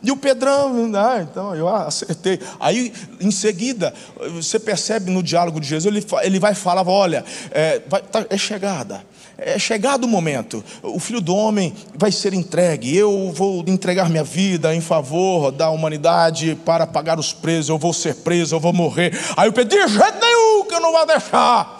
E 0.00 0.12
o 0.12 0.16
Pedrão, 0.16 0.92
ah, 0.94 1.20
então 1.20 1.56
eu 1.56 1.68
acertei. 1.68 2.38
Aí, 2.60 2.92
em 3.20 3.32
seguida, 3.32 3.92
você 4.32 4.58
percebe 4.58 5.10
no 5.10 5.24
diálogo 5.24 5.60
de 5.60 5.66
Jesus, 5.66 5.92
ele, 5.92 6.06
ele 6.22 6.38
vai 6.38 6.54
falar: 6.54 6.86
olha, 6.86 7.24
é, 7.50 7.82
vai, 7.88 8.00
tá, 8.02 8.24
é 8.30 8.38
chegada, 8.38 9.04
é 9.36 9.58
chegado 9.58 10.04
o 10.04 10.08
momento, 10.08 10.64
o 10.84 11.00
filho 11.00 11.20
do 11.20 11.34
homem 11.34 11.74
vai 11.96 12.12
ser 12.12 12.32
entregue, 12.32 12.96
eu 12.96 13.32
vou 13.34 13.64
entregar 13.66 14.08
minha 14.08 14.22
vida 14.22 14.72
em 14.72 14.80
favor 14.80 15.50
da 15.50 15.68
humanidade 15.68 16.56
para 16.64 16.86
pagar 16.86 17.18
os 17.18 17.32
presos, 17.32 17.68
eu 17.68 17.78
vou 17.78 17.92
ser 17.92 18.14
preso, 18.16 18.54
eu 18.54 18.60
vou 18.60 18.72
morrer. 18.72 19.12
Aí 19.36 19.48
o 19.48 19.52
Pedro, 19.52 19.76
de 19.76 19.88
jeito 19.88 20.20
nenhum 20.20 20.64
que 20.64 20.74
eu 20.76 20.80
não 20.80 20.92
vou 20.92 21.06
deixar. 21.06 21.76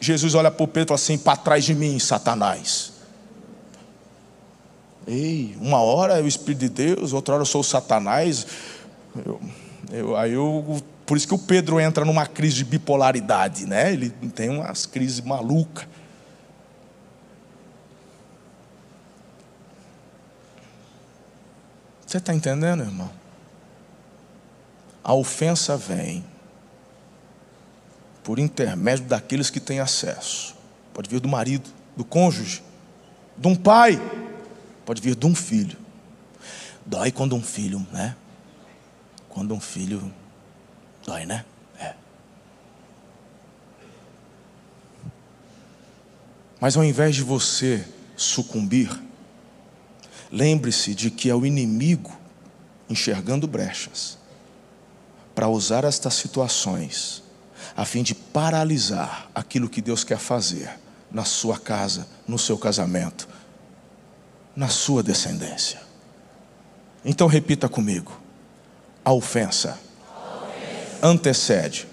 Jesus 0.00 0.34
olha 0.34 0.50
para 0.50 0.64
o 0.64 0.68
Pedro 0.68 0.86
e 0.86 0.88
fala 0.88 0.94
assim: 0.94 1.18
para 1.18 1.36
trás 1.36 1.64
de 1.64 1.74
mim, 1.74 1.98
Satanás. 1.98 2.89
Ei, 5.06 5.56
uma 5.60 5.80
hora 5.80 6.18
é 6.18 6.22
o 6.22 6.26
Espírito 6.26 6.60
de 6.60 6.68
Deus, 6.68 7.12
outra 7.12 7.34
hora 7.34 7.42
eu 7.42 7.46
sou 7.46 7.62
o 7.62 7.64
Satanás. 7.64 8.46
Eu, 9.24 9.40
eu, 9.90 10.16
aí 10.16 10.32
eu, 10.32 10.82
por 11.06 11.16
isso 11.16 11.26
que 11.26 11.34
o 11.34 11.38
Pedro 11.38 11.80
entra 11.80 12.04
numa 12.04 12.26
crise 12.26 12.56
de 12.56 12.64
bipolaridade, 12.64 13.66
né? 13.66 13.92
Ele 13.92 14.10
tem 14.10 14.50
umas 14.50 14.86
crises 14.86 15.20
malucas. 15.20 15.86
Você 22.06 22.18
está 22.18 22.34
entendendo, 22.34 22.82
irmão? 22.82 23.10
A 25.02 25.14
ofensa 25.14 25.76
vem 25.76 26.24
por 28.22 28.38
intermédio 28.38 29.06
daqueles 29.06 29.48
que 29.48 29.60
têm 29.60 29.80
acesso. 29.80 30.54
Pode 30.92 31.08
vir 31.08 31.20
do 31.20 31.28
marido, 31.28 31.70
do 31.96 32.04
cônjuge, 32.04 32.62
de 33.36 33.48
um 33.48 33.54
pai 33.56 34.00
pode 34.90 35.00
vir 35.00 35.14
de 35.14 35.24
um 35.24 35.36
filho. 35.36 35.78
Dói 36.84 37.12
quando 37.12 37.36
um 37.36 37.42
filho, 37.42 37.86
né? 37.92 38.16
Quando 39.28 39.54
um 39.54 39.60
filho. 39.60 40.12
Dói, 41.06 41.24
né? 41.24 41.44
É. 41.78 41.94
Mas 46.60 46.76
ao 46.76 46.82
invés 46.82 47.14
de 47.14 47.22
você 47.22 47.86
sucumbir, 48.16 48.90
lembre-se 50.28 50.92
de 50.92 51.08
que 51.08 51.30
é 51.30 51.34
o 51.36 51.46
inimigo 51.46 52.10
enxergando 52.88 53.46
brechas 53.46 54.18
para 55.36 55.48
usar 55.48 55.84
estas 55.84 56.14
situações 56.14 57.22
a 57.76 57.84
fim 57.84 58.02
de 58.02 58.12
paralisar 58.12 59.30
aquilo 59.32 59.68
que 59.68 59.80
Deus 59.80 60.02
quer 60.02 60.18
fazer 60.18 60.68
na 61.12 61.24
sua 61.24 61.60
casa, 61.60 62.08
no 62.26 62.36
seu 62.36 62.58
casamento, 62.58 63.28
na 64.54 64.68
sua 64.68 65.02
descendência. 65.02 65.80
Então 67.04 67.26
repita 67.26 67.68
comigo: 67.68 68.20
a 69.04 69.12
ofensa, 69.12 69.78
Antecede, 71.02 71.86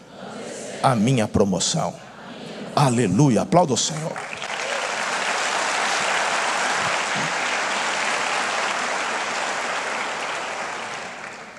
a 0.84 0.96
minha 0.96 1.28
promoção. 1.28 1.94
Aleluia, 2.76 3.42
aplauda 3.42 3.74
o 3.74 3.78
Senhor. 3.78 4.28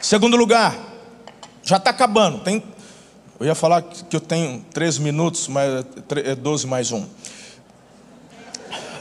Segundo 0.00 0.36
lugar, 0.38 0.74
já 1.62 1.76
está 1.76 1.90
acabando. 1.90 2.38
Tem, 2.38 2.62
eu 3.38 3.44
ia 3.44 3.54
falar 3.54 3.82
que 3.82 4.16
eu 4.16 4.20
tenho 4.20 4.64
13 4.72 5.02
minutos, 5.02 5.48
mas 5.48 5.84
é 6.24 6.34
12 6.34 6.66
mais 6.66 6.92
um. 6.92 7.06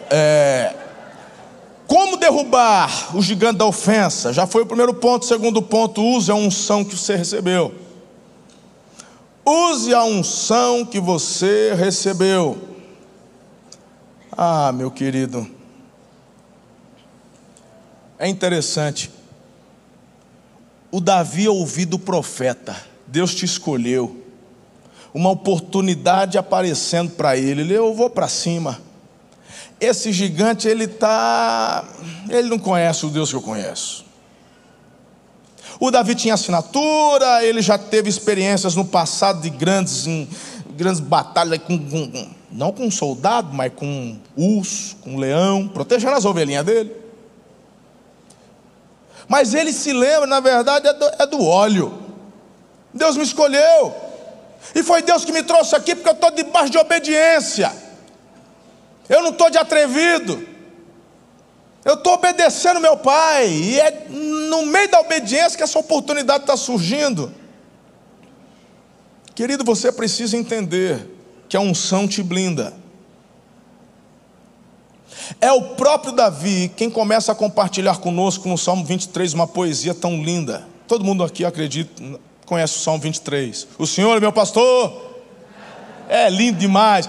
É, 0.10 0.57
derrubar 2.38 3.16
o 3.16 3.22
gigante 3.22 3.58
da 3.58 3.66
ofensa? 3.66 4.32
Já 4.32 4.46
foi 4.46 4.62
o 4.62 4.66
primeiro 4.66 4.94
ponto. 4.94 5.26
Segundo 5.26 5.62
ponto, 5.62 6.04
use 6.04 6.32
a 6.32 6.36
unção 6.36 6.84
que 6.84 6.96
você 6.96 7.16
recebeu. 7.16 7.74
Use 9.46 9.94
a 9.94 10.04
unção 10.04 10.86
que 10.86 11.00
você 11.00 11.74
recebeu. 11.74 12.58
Ah, 14.32 14.72
meu 14.72 14.92
querido, 14.92 15.50
é 18.20 18.28
interessante. 18.28 19.10
O 20.92 21.00
Davi 21.00 21.48
ouviu 21.48 21.88
do 21.88 21.98
profeta: 21.98 22.76
Deus 23.08 23.34
te 23.34 23.46
escolheu. 23.46 24.24
Uma 25.14 25.32
oportunidade 25.32 26.38
aparecendo 26.38 27.12
para 27.12 27.36
ele. 27.36 27.62
Ele, 27.62 27.74
eu 27.74 27.94
vou 27.96 28.10
para 28.10 28.28
cima. 28.28 28.80
Esse 29.80 30.12
gigante, 30.12 30.68
ele 30.68 30.88
tá, 30.88 31.84
ele 32.30 32.50
não 32.50 32.58
conhece 32.58 33.06
o 33.06 33.10
Deus 33.10 33.30
que 33.30 33.36
eu 33.36 33.42
conheço. 33.42 34.06
O 35.80 35.92
Davi 35.92 36.16
tinha 36.16 36.34
assinatura, 36.34 37.44
ele 37.44 37.62
já 37.62 37.78
teve 37.78 38.10
experiências 38.10 38.76
no 38.76 38.84
passado 38.84 39.42
de 39.42 39.50
grandes, 39.52 40.06
grandes 40.76 41.00
batalhas 41.00 41.60
com, 41.60 41.78
com 41.78 42.30
não 42.52 42.72
com 42.72 42.86
um 42.86 42.92
soldado, 42.92 43.54
mas 43.54 43.72
com 43.76 43.86
um 43.86 44.20
urso, 44.36 44.96
com 44.98 45.12
um 45.12 45.18
leão, 45.18 45.68
protegendo 45.68 46.16
as 46.16 46.26
ovelhinhas 46.26 46.66
dele. 46.66 46.96
Mas 49.28 49.54
ele 49.54 49.72
se 49.72 49.94
lembra, 49.94 50.26
na 50.26 50.40
verdade, 50.40 50.88
é 50.88 50.94
do, 50.94 51.06
é 51.20 51.26
do 51.28 51.44
óleo. 51.44 51.94
Deus 52.94 53.16
me 53.18 53.24
escolheu. 53.24 53.94
E 54.74 54.82
foi 54.82 55.02
Deus 55.02 55.24
que 55.24 55.32
me 55.32 55.44
trouxe 55.44 55.76
aqui 55.76 55.94
porque 55.94 56.10
eu 56.10 56.14
estou 56.14 56.32
debaixo 56.32 56.72
de 56.72 56.78
obediência. 56.78 57.72
Eu 59.10 59.22
não 59.22 59.32
estou 59.32 59.50
de 59.50 59.58
atrevido. 59.58 60.48
Eu 61.86 61.94
estou 61.94 62.14
obedecendo 62.14 62.80
meu 62.80 62.98
pai. 62.98 63.48
E 63.48 63.80
é 63.80 64.08
no 64.10 64.66
meio 64.66 64.90
da 64.90 65.00
obediência 65.00 65.58
que 65.58 65.64
essa 65.64 65.80
oportunidade 65.80 66.44
está 66.44 66.58
surgindo. 66.58 67.32
Querido, 69.34 69.64
você 69.64 69.92
precisa 69.92 70.36
entender 70.36 71.08
que 71.48 71.56
a 71.56 71.62
unção 71.62 72.08
te 72.08 72.22
blinda. 72.22 72.74
É 75.40 75.52
o 75.52 75.76
próprio 75.76 76.12
Davi 76.12 76.72
quem 76.76 76.90
começa 76.90 77.32
a 77.32 77.36
compartilhar 77.36 77.98
conosco 77.98 78.48
no 78.48 78.58
Salmo 78.58 78.84
23 78.84 79.34
uma 79.34 79.48
poesia 79.48 79.94
tão 79.94 80.24
linda. 80.24 80.66
Todo 80.88 81.04
mundo 81.04 81.24
aqui 81.24 81.46
acredita, 81.46 82.02
conhece 82.46 82.78
o 82.78 82.80
Salmo 82.80 83.02
23. 83.02 83.68
O 83.78 83.86
Senhor 83.86 84.16
é 84.16 84.20
meu 84.20 84.34
pastor. 84.34 85.06
É 86.10 86.30
lindo 86.30 86.58
demais. 86.58 87.08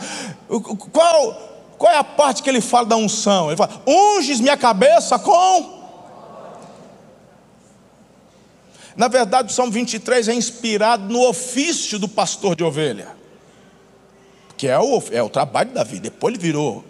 Qual, 0.93 1.48
qual 1.79 1.93
é 1.93 1.97
a 1.97 2.05
parte 2.05 2.43
que 2.43 2.51
ele 2.51 2.61
fala 2.61 2.87
da 2.87 2.97
unção? 2.97 3.49
Ele 3.49 3.57
fala: 3.57 3.83
Unges 3.87 4.41
minha 4.41 4.57
cabeça 4.57 5.19
com. 5.19 5.79
Na 8.97 9.09
verdade, 9.09 9.53
o 9.53 9.55
Salmo 9.55 9.71
23 9.71 10.29
é 10.29 10.35
inspirado 10.35 11.11
no 11.11 11.29
ofício 11.29 11.99
do 11.99 12.09
pastor 12.09 12.57
de 12.57 12.65
ovelha 12.65 13.17
que 14.59 14.67
é 14.67 14.79
o, 14.79 15.03
é 15.13 15.23
o 15.23 15.31
trabalho 15.31 15.69
de 15.69 15.77
Davi. 15.77 16.01
Depois 16.01 16.35
ele 16.35 16.43
virou 16.43 16.85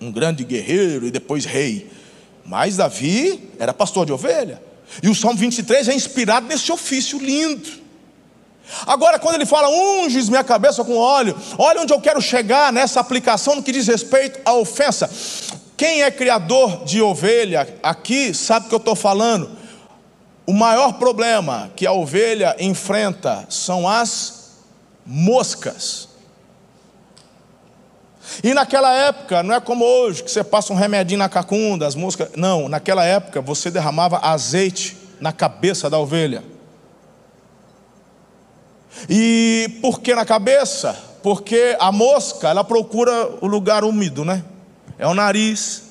um 0.00 0.10
grande 0.12 0.44
guerreiro 0.44 1.04
e 1.04 1.10
depois 1.10 1.44
rei. 1.44 1.90
Mas 2.46 2.76
Davi 2.76 3.50
era 3.58 3.74
pastor 3.74 4.06
de 4.06 4.12
ovelha. 4.12 4.62
E 5.02 5.08
o 5.08 5.14
Salmo 5.14 5.36
23 5.36 5.88
é 5.88 5.94
inspirado 5.94 6.46
nesse 6.46 6.70
ofício 6.70 7.18
lindo. 7.18 7.68
Agora, 8.86 9.18
quando 9.18 9.36
ele 9.36 9.46
fala, 9.46 9.68
unges 9.68 10.28
minha 10.28 10.44
cabeça 10.44 10.84
com 10.84 10.96
óleo, 10.96 11.36
olha 11.56 11.80
onde 11.80 11.92
eu 11.92 12.00
quero 12.00 12.20
chegar 12.20 12.72
nessa 12.72 13.00
aplicação 13.00 13.56
no 13.56 13.62
que 13.62 13.72
diz 13.72 13.86
respeito 13.86 14.40
à 14.44 14.52
ofensa. 14.54 15.08
Quem 15.76 16.02
é 16.02 16.10
criador 16.10 16.84
de 16.84 17.00
ovelha 17.00 17.78
aqui 17.82 18.34
sabe 18.34 18.66
o 18.66 18.68
que 18.68 18.74
eu 18.74 18.78
estou 18.78 18.96
falando. 18.96 19.50
O 20.46 20.52
maior 20.52 20.94
problema 20.94 21.70
que 21.76 21.86
a 21.86 21.92
ovelha 21.92 22.56
enfrenta 22.58 23.46
são 23.48 23.88
as 23.88 24.56
moscas. 25.06 26.08
E 28.42 28.52
naquela 28.52 28.92
época, 28.92 29.42
não 29.42 29.54
é 29.54 29.60
como 29.60 29.84
hoje, 29.84 30.22
que 30.22 30.30
você 30.30 30.44
passa 30.44 30.72
um 30.72 30.76
remedinho 30.76 31.18
na 31.18 31.28
cacunda, 31.28 31.86
as 31.86 31.94
moscas. 31.94 32.30
Não, 32.36 32.68
naquela 32.68 33.04
época 33.04 33.40
você 33.40 33.70
derramava 33.70 34.18
azeite 34.18 34.96
na 35.20 35.32
cabeça 35.32 35.88
da 35.88 35.98
ovelha. 35.98 36.42
E 39.08 39.78
por 39.82 40.00
que 40.00 40.14
na 40.14 40.24
cabeça? 40.24 40.92
Porque 41.22 41.76
a 41.78 41.92
mosca, 41.92 42.48
ela 42.48 42.64
procura 42.64 43.28
o 43.40 43.46
lugar 43.46 43.84
úmido, 43.84 44.24
né? 44.24 44.44
É 44.98 45.06
o 45.06 45.14
nariz, 45.14 45.84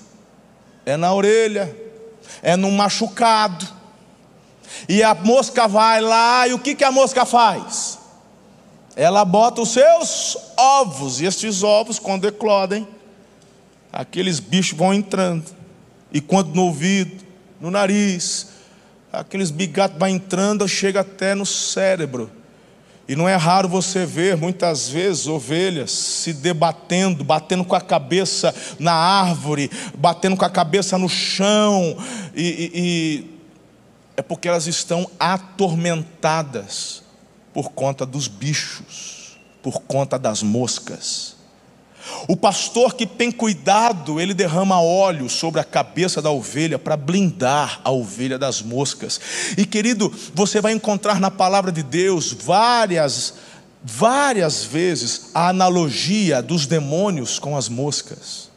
é 0.86 0.98
na 0.98 1.14
orelha, 1.14 1.76
é 2.42 2.56
no 2.56 2.72
machucado. 2.72 3.68
E 4.90 5.04
a 5.04 5.14
mosca 5.14 5.68
vai 5.68 6.02
lá, 6.02 6.48
e 6.48 6.54
o 6.54 6.60
que, 6.60 6.76
que 6.76 6.84
a 6.84 6.92
mosca 6.92 7.26
faz? 7.26 7.98
ela 8.98 9.24
bota 9.24 9.62
os 9.62 9.70
seus 9.70 10.36
ovos, 10.58 11.22
e 11.22 11.26
estes 11.26 11.62
ovos, 11.62 12.00
quando 12.00 12.28
eclodem, 12.28 12.88
aqueles 13.94 14.40
bichos 14.40 14.76
vão 14.76 14.92
entrando, 14.92 15.46
e 16.12 16.20
quando 16.20 16.56
no 16.56 16.64
ouvido, 16.64 17.24
no 17.62 17.70
nariz, 17.70 18.48
aqueles 19.14 19.52
bigatos 19.52 20.00
vão 20.00 20.08
entrando, 20.08 20.68
chega 20.68 21.02
até 21.02 21.36
no 21.36 21.46
cérebro. 21.46 22.32
E 23.08 23.16
não 23.16 23.28
é 23.28 23.36
raro 23.36 23.70
você 23.70 24.06
ver, 24.06 24.36
muitas 24.36 24.90
vezes, 24.90 25.28
ovelhas 25.28 25.92
se 25.92 26.34
debatendo, 26.34 27.24
batendo 27.24 27.64
com 27.64 27.76
a 27.76 27.80
cabeça 27.80 28.54
na 28.78 28.92
árvore, 28.92 29.72
batendo 29.98 30.36
com 30.36 30.44
a 30.44 30.50
cabeça 30.50 30.98
no 30.98 31.08
chão, 31.08 31.98
e, 32.36 32.44
e, 32.44 32.72
e 32.76 33.38
é 34.18 34.22
porque 34.22 34.50
elas 34.50 34.68
estão 34.68 35.10
atormentadas 35.18 37.02
por 37.54 37.72
conta 37.72 38.06
dos 38.06 38.28
bichos, 38.28 39.38
por 39.64 39.82
conta 39.84 40.20
das 40.20 40.44
moscas. 40.44 41.37
O 42.28 42.36
pastor 42.36 42.96
que 42.96 43.06
tem 43.06 43.32
cuidado, 43.32 44.20
ele 44.20 44.34
derrama 44.34 44.82
óleo 44.82 45.30
sobre 45.30 45.62
a 45.62 45.64
cabeça 45.64 46.22
da 46.22 46.30
ovelha 46.30 46.78
para 46.78 46.98
blindar 46.98 47.80
a 47.84 47.92
ovelha 47.92 48.38
das 48.38 48.62
moscas. 48.62 49.20
E 49.58 49.66
querido, 49.66 50.14
você 50.34 50.60
vai 50.60 50.74
encontrar 50.74 51.20
na 51.20 51.32
palavra 51.32 51.72
de 51.72 51.84
Deus 51.84 52.34
várias, 52.34 53.36
várias 53.84 54.64
vezes 54.64 55.32
a 55.34 55.50
analogia 55.50 56.42
dos 56.42 56.66
demônios 56.66 57.40
com 57.40 57.56
as 57.56 57.70
moscas. 57.70 58.48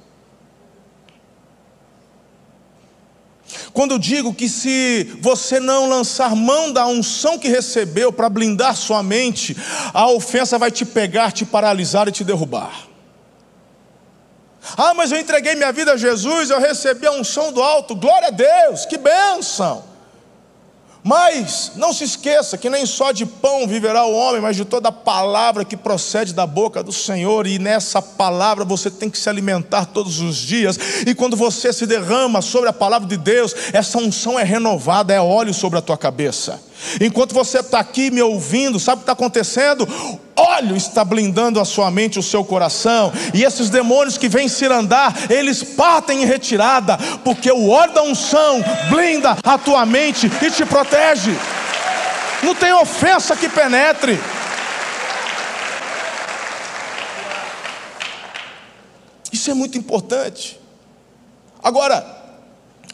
Quando 3.72 3.92
eu 3.92 3.98
digo 3.98 4.34
que 4.34 4.48
se 4.48 5.04
você 5.20 5.60
não 5.60 5.88
lançar 5.88 6.34
mão 6.34 6.72
da 6.72 6.86
unção 6.86 7.38
que 7.38 7.48
recebeu 7.48 8.12
para 8.12 8.28
blindar 8.28 8.76
sua 8.76 9.02
mente, 9.02 9.56
a 9.92 10.08
ofensa 10.10 10.58
vai 10.58 10.70
te 10.70 10.84
pegar, 10.84 11.32
te 11.32 11.44
paralisar 11.44 12.08
e 12.08 12.12
te 12.12 12.24
derrubar. 12.24 12.89
Ah, 14.76 14.94
mas 14.94 15.12
eu 15.12 15.18
entreguei 15.18 15.54
minha 15.54 15.72
vida 15.72 15.92
a 15.92 15.96
Jesus, 15.96 16.50
eu 16.50 16.60
recebi 16.60 17.06
a 17.06 17.12
unção 17.12 17.52
do 17.52 17.62
alto, 17.62 17.94
glória 17.94 18.28
a 18.28 18.30
Deus, 18.30 18.86
que 18.86 18.98
bênção. 18.98 19.90
Mas 21.02 21.72
não 21.76 21.94
se 21.94 22.04
esqueça 22.04 22.58
que 22.58 22.68
nem 22.68 22.84
só 22.84 23.10
de 23.10 23.24
pão 23.24 23.66
viverá 23.66 24.04
o 24.04 24.12
homem, 24.12 24.40
mas 24.40 24.54
de 24.54 24.66
toda 24.66 24.92
palavra 24.92 25.64
que 25.64 25.76
procede 25.76 26.34
da 26.34 26.46
boca 26.46 26.82
do 26.82 26.92
Senhor, 26.92 27.46
e 27.46 27.58
nessa 27.58 28.02
palavra 28.02 28.64
você 28.64 28.90
tem 28.90 29.08
que 29.08 29.18
se 29.18 29.28
alimentar 29.28 29.86
todos 29.86 30.20
os 30.20 30.36
dias. 30.36 30.78
E 31.06 31.14
quando 31.14 31.36
você 31.36 31.72
se 31.72 31.86
derrama 31.86 32.42
sobre 32.42 32.68
a 32.68 32.72
palavra 32.72 33.08
de 33.08 33.16
Deus, 33.16 33.54
essa 33.72 33.98
unção 33.98 34.38
é 34.38 34.44
renovada, 34.44 35.14
é 35.14 35.20
óleo 35.20 35.54
sobre 35.54 35.78
a 35.78 35.82
tua 35.82 35.96
cabeça. 35.96 36.60
Enquanto 37.00 37.34
você 37.34 37.60
está 37.60 37.78
aqui 37.78 38.10
me 38.10 38.22
ouvindo, 38.22 38.80
sabe 38.80 38.96
o 38.96 38.98
que 38.98 39.02
está 39.04 39.12
acontecendo? 39.12 39.86
Óleo 40.36 40.76
está 40.76 41.04
blindando 41.04 41.60
a 41.60 41.64
sua 41.64 41.90
mente, 41.90 42.18
o 42.18 42.22
seu 42.22 42.44
coração, 42.44 43.12
e 43.34 43.44
esses 43.44 43.68
demônios 43.68 44.16
que 44.16 44.28
vêm 44.28 44.48
se 44.48 44.64
andar, 44.66 45.30
eles 45.30 45.62
partem 45.62 46.22
em 46.22 46.26
retirada, 46.26 46.98
porque 47.24 47.50
o 47.50 47.68
óleo 47.68 47.92
da 47.92 48.02
unção 48.02 48.62
blinda 48.88 49.36
a 49.42 49.58
tua 49.58 49.84
mente 49.84 50.30
e 50.42 50.50
te 50.50 50.64
protege. 50.64 51.30
Não 52.42 52.54
tem 52.54 52.72
ofensa 52.72 53.36
que 53.36 53.48
penetre. 53.48 54.18
Isso 59.32 59.50
é 59.50 59.54
muito 59.54 59.76
importante. 59.76 60.58
Agora, 61.62 62.04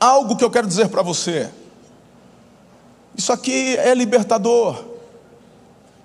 algo 0.00 0.36
que 0.36 0.44
eu 0.44 0.50
quero 0.50 0.66
dizer 0.66 0.88
para 0.88 1.02
você. 1.02 1.48
Isso 3.16 3.32
aqui 3.32 3.76
é 3.76 3.94
libertador. 3.94 4.84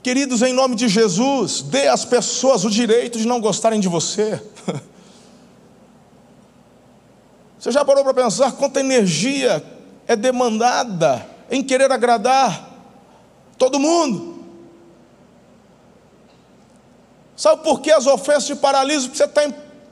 Queridos, 0.02 0.42
em 0.42 0.54
nome 0.54 0.76
de 0.76 0.88
Jesus, 0.88 1.62
dê 1.62 1.88
às 1.88 2.06
pessoas 2.06 2.64
o 2.64 2.70
direito 2.70 3.20
de 3.20 3.28
não 3.28 3.40
gostarem 3.40 3.80
de 3.80 3.88
você. 3.88 4.42
Você 7.60 7.72
já 7.72 7.86
parou 7.86 8.04
para 8.04 8.16
pensar 8.16 8.54
quanta 8.54 8.80
energia 8.80 9.64
é 10.08 10.16
demandada 10.16 11.24
em 11.48 11.62
querer 11.62 11.92
agradar 11.92 12.72
todo 13.56 13.80
mundo? 13.80 14.44
Sabe 17.36 17.64
por 17.64 17.82
que 17.82 17.92
as 17.92 18.08
ofensas 18.08 18.48
te 18.48 18.56
paralisam? 18.56 19.10
Porque 19.10 19.18
você 19.18 19.26
está 19.26 19.42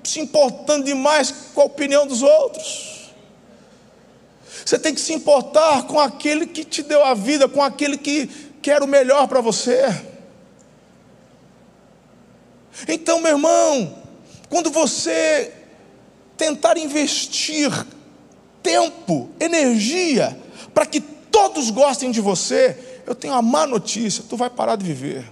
se 0.03 0.19
importando 0.19 0.85
demais 0.85 1.31
com 1.53 1.61
a 1.61 1.65
opinião 1.65 2.07
dos 2.07 2.23
outros. 2.23 2.98
Você 4.69 4.77
tem 4.77 4.93
que 4.93 5.01
se 5.01 5.11
importar 5.13 5.87
com 5.87 5.99
aquele 5.99 6.45
que 6.45 6.63
te 6.63 6.83
deu 6.83 7.03
a 7.03 7.15
vida, 7.15 7.49
com 7.49 7.59
aquele 7.59 7.97
que 7.97 8.27
quer 8.61 8.83
o 8.83 8.87
melhor 8.87 9.27
para 9.27 9.41
você. 9.41 9.83
Então, 12.87 13.19
meu 13.19 13.31
irmão, 13.31 13.97
quando 14.47 14.69
você 14.69 15.51
tentar 16.37 16.77
investir 16.77 17.71
tempo, 18.61 19.31
energia, 19.39 20.39
para 20.71 20.85
que 20.85 21.01
todos 21.01 21.71
gostem 21.71 22.11
de 22.11 22.21
você, 22.21 23.01
eu 23.07 23.15
tenho 23.15 23.33
uma 23.33 23.41
má 23.41 23.65
notícia: 23.65 24.23
tu 24.29 24.37
vai 24.37 24.51
parar 24.51 24.75
de 24.75 24.85
viver, 24.85 25.27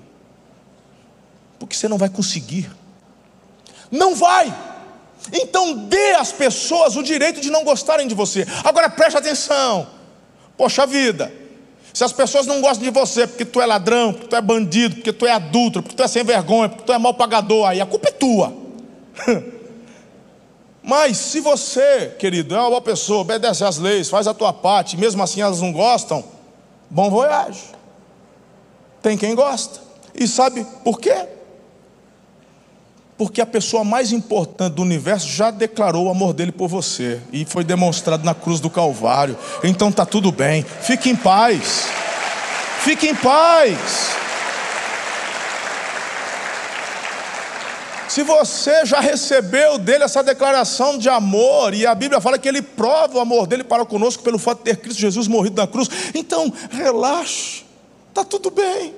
porque 1.60 1.76
você 1.76 1.88
não 1.88 2.00
vai 2.00 2.10
conseguir. 2.10 2.72
Não 3.92 4.16
vai. 4.16 4.52
Então 5.32 5.74
dê 5.74 6.14
às 6.14 6.32
pessoas 6.32 6.96
o 6.96 7.04
direito 7.04 7.42
de 7.42 7.50
não 7.50 7.64
gostarem 7.64 8.08
de 8.08 8.16
você. 8.16 8.46
Agora 8.64 8.90
preste 8.90 9.18
atenção. 9.18 9.88
Poxa 10.58 10.86
vida, 10.86 11.32
se 11.94 12.04
as 12.04 12.14
pessoas 12.14 12.46
não 12.46 12.62
gostam 12.62 12.84
de 12.84 12.92
você 12.92 13.26
porque 13.28 13.46
tu 13.46 13.62
é 13.62 13.66
ladrão, 13.66 14.14
porque 14.14 14.28
tu 14.28 14.36
é 14.36 14.42
bandido, 14.42 14.96
porque 14.96 15.14
tu 15.14 15.26
é 15.26 15.32
adulto, 15.32 15.82
porque 15.82 15.96
tu 15.96 16.04
é 16.04 16.08
sem 16.08 16.24
vergonha, 16.24 16.70
porque 16.70 16.84
tu 16.84 16.94
é 16.94 16.98
mal 16.98 17.14
pagador, 17.14 17.68
aí 17.68 17.82
a 17.82 17.86
culpa 17.86 18.10
é 18.10 18.12
tua. 18.12 18.54
Mas 20.82 21.18
se 21.18 21.42
você, 21.42 22.16
querido, 22.18 22.56
é 22.56 22.60
uma 22.60 22.70
boa 22.70 22.82
pessoa, 22.82 23.22
obedece 23.22 23.64
às 23.64 23.78
leis, 23.78 24.10
faz 24.10 24.26
a 24.26 24.34
tua 24.34 24.54
parte, 24.54 24.96
mesmo 24.96 25.22
assim 25.22 25.42
elas 25.42 25.60
não 25.60 25.72
gostam, 25.72 26.24
bom 26.90 27.10
voyage. 27.10 27.64
Tem 29.02 29.18
quem 29.18 29.36
gosta. 29.36 29.82
E 30.16 30.28
sabe 30.28 30.66
por 30.84 31.00
quê? 31.00 31.28
Porque 33.18 33.42
a 33.42 33.46
pessoa 33.46 33.84
mais 33.84 34.12
importante 34.12 34.76
do 34.76 34.84
universo 34.84 35.28
já 35.28 35.50
declarou 35.50 36.06
o 36.06 36.12
amor 36.12 36.34
dele 36.34 36.52
por 36.52 36.68
você 36.68 37.20
e 37.34 37.46
foi 37.46 37.64
demonstrado 37.64 38.24
na 38.24 38.36
cruz 38.36 38.60
do 38.60 38.70
Calvário. 38.70 39.36
Então 39.64 39.92
tá 39.92 40.06
tudo 40.06 40.32
bem. 40.32 40.64
Fique 40.82 41.10
em 41.10 41.16
paz. 41.16 41.88
Fique 42.84 43.08
em 43.08 43.16
paz. 43.16 44.18
Se 48.08 48.24
você 48.24 48.86
já 48.86 49.00
recebeu 49.00 49.78
dele 49.78 50.04
essa 50.04 50.24
declaração 50.24 50.98
de 50.98 51.10
amor, 51.10 51.74
e 51.74 51.86
a 51.86 51.94
Bíblia 51.94 52.22
fala 52.22 52.40
que 52.40 52.48
ele 52.48 52.62
prova 52.62 53.18
o 53.18 53.20
amor 53.20 53.46
dele 53.46 53.64
para 53.64 53.86
conosco 53.86 54.24
pelo 54.24 54.40
fato 54.40 54.60
de 54.60 54.64
ter 54.64 54.78
Cristo 54.78 55.00
Jesus 55.00 55.28
morrido 55.28 55.62
na 55.62 55.68
cruz, 55.68 55.88
então 56.16 56.52
relaxe, 56.72 57.64
está 58.10 58.24
tudo 58.24 58.50
bem. 58.50 58.96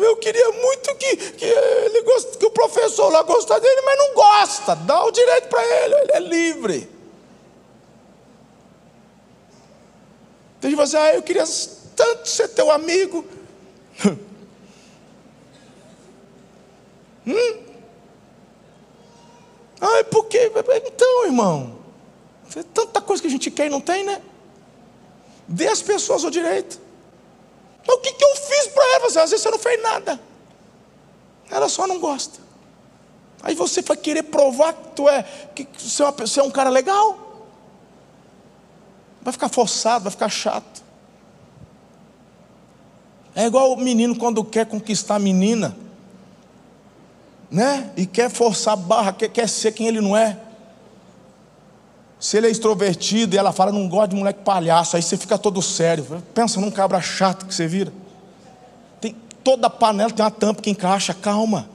Eu 0.00 0.16
queria 0.16 0.50
muito 0.52 0.94
que, 0.96 1.16
que, 1.16 1.44
ele 1.44 2.02
que 2.38 2.46
o 2.46 2.50
professor 2.50 3.10
lá 3.10 3.22
gostasse 3.22 3.60
dele, 3.60 3.80
mas 3.82 3.98
não 3.98 4.14
gosta. 4.14 4.74
Dá 4.74 5.04
o 5.04 5.10
direito 5.10 5.48
para 5.48 5.62
ele, 5.62 5.94
ele 5.94 6.12
é 6.12 6.20
livre. 6.20 6.90
Tem 10.60 10.70
gente 10.70 10.90
que 10.90 10.96
ah, 10.96 11.14
eu 11.14 11.22
queria 11.22 11.44
tanto 11.96 12.28
ser 12.28 12.48
teu 12.48 12.70
amigo. 12.70 13.24
hum? 17.26 17.64
Ai, 19.80 20.04
por 20.04 20.26
quê? 20.26 20.52
Então, 20.86 21.24
irmão, 21.24 21.78
tanta 22.74 23.00
coisa 23.00 23.22
que 23.22 23.28
a 23.28 23.30
gente 23.30 23.50
quer 23.50 23.66
e 23.66 23.70
não 23.70 23.80
tem, 23.80 24.04
né? 24.04 24.20
Dê 25.48 25.66
às 25.66 25.80
pessoas 25.80 26.22
o 26.22 26.30
direito. 26.30 26.78
Mas 27.86 27.96
o 27.96 28.00
que, 28.00 28.12
que 28.12 28.24
eu 28.24 28.36
fiz 28.36 28.68
para 28.68 28.84
ela? 28.94 29.06
Às 29.06 29.14
vezes 29.14 29.40
você 29.40 29.50
não 29.50 29.58
fez 29.58 29.82
nada. 29.82 30.20
Ela 31.50 31.68
só 31.68 31.86
não 31.86 31.98
gosta. 31.98 32.38
Aí 33.42 33.54
você 33.54 33.82
vai 33.82 33.96
querer 33.96 34.24
provar 34.24 34.72
que 34.74 34.88
tu 34.94 35.08
é, 35.08 35.22
que 35.54 35.66
você 35.78 36.02
é, 36.02 36.06
uma, 36.06 36.12
você 36.12 36.40
é 36.40 36.42
um 36.42 36.50
cara 36.50 36.70
legal. 36.70 37.48
Vai 39.22 39.32
ficar 39.32 39.48
forçado, 39.48 40.04
vai 40.04 40.10
ficar 40.10 40.28
chato. 40.28 40.82
É 43.34 43.46
igual 43.46 43.72
o 43.72 43.76
menino 43.76 44.16
quando 44.16 44.44
quer 44.44 44.66
conquistar 44.66 45.16
a 45.16 45.18
menina, 45.18 45.76
né? 47.50 47.92
E 47.96 48.06
quer 48.06 48.30
forçar 48.30 48.74
a 48.74 48.76
barra, 48.76 49.12
quer, 49.12 49.28
quer 49.28 49.48
ser 49.48 49.72
quem 49.72 49.86
ele 49.86 50.00
não 50.00 50.16
é. 50.16 50.38
Se 52.20 52.36
ele 52.36 52.48
é 52.48 52.50
extrovertido 52.50 53.34
e 53.34 53.38
ela 53.38 53.50
fala, 53.50 53.72
não 53.72 53.88
gosta 53.88 54.08
de 54.08 54.16
moleque 54.16 54.40
palhaço, 54.44 54.94
aí 54.94 55.02
você 55.02 55.16
fica 55.16 55.38
todo 55.38 55.62
sério. 55.62 56.22
Pensa 56.34 56.60
num 56.60 56.70
cabra 56.70 57.00
chato 57.00 57.46
que 57.46 57.54
você 57.54 57.66
vira. 57.66 57.90
Tem, 59.00 59.16
toda 59.42 59.70
panela 59.70 60.10
tem 60.10 60.22
uma 60.22 60.30
tampa 60.30 60.60
que 60.60 60.68
encaixa, 60.68 61.14
calma. 61.14 61.66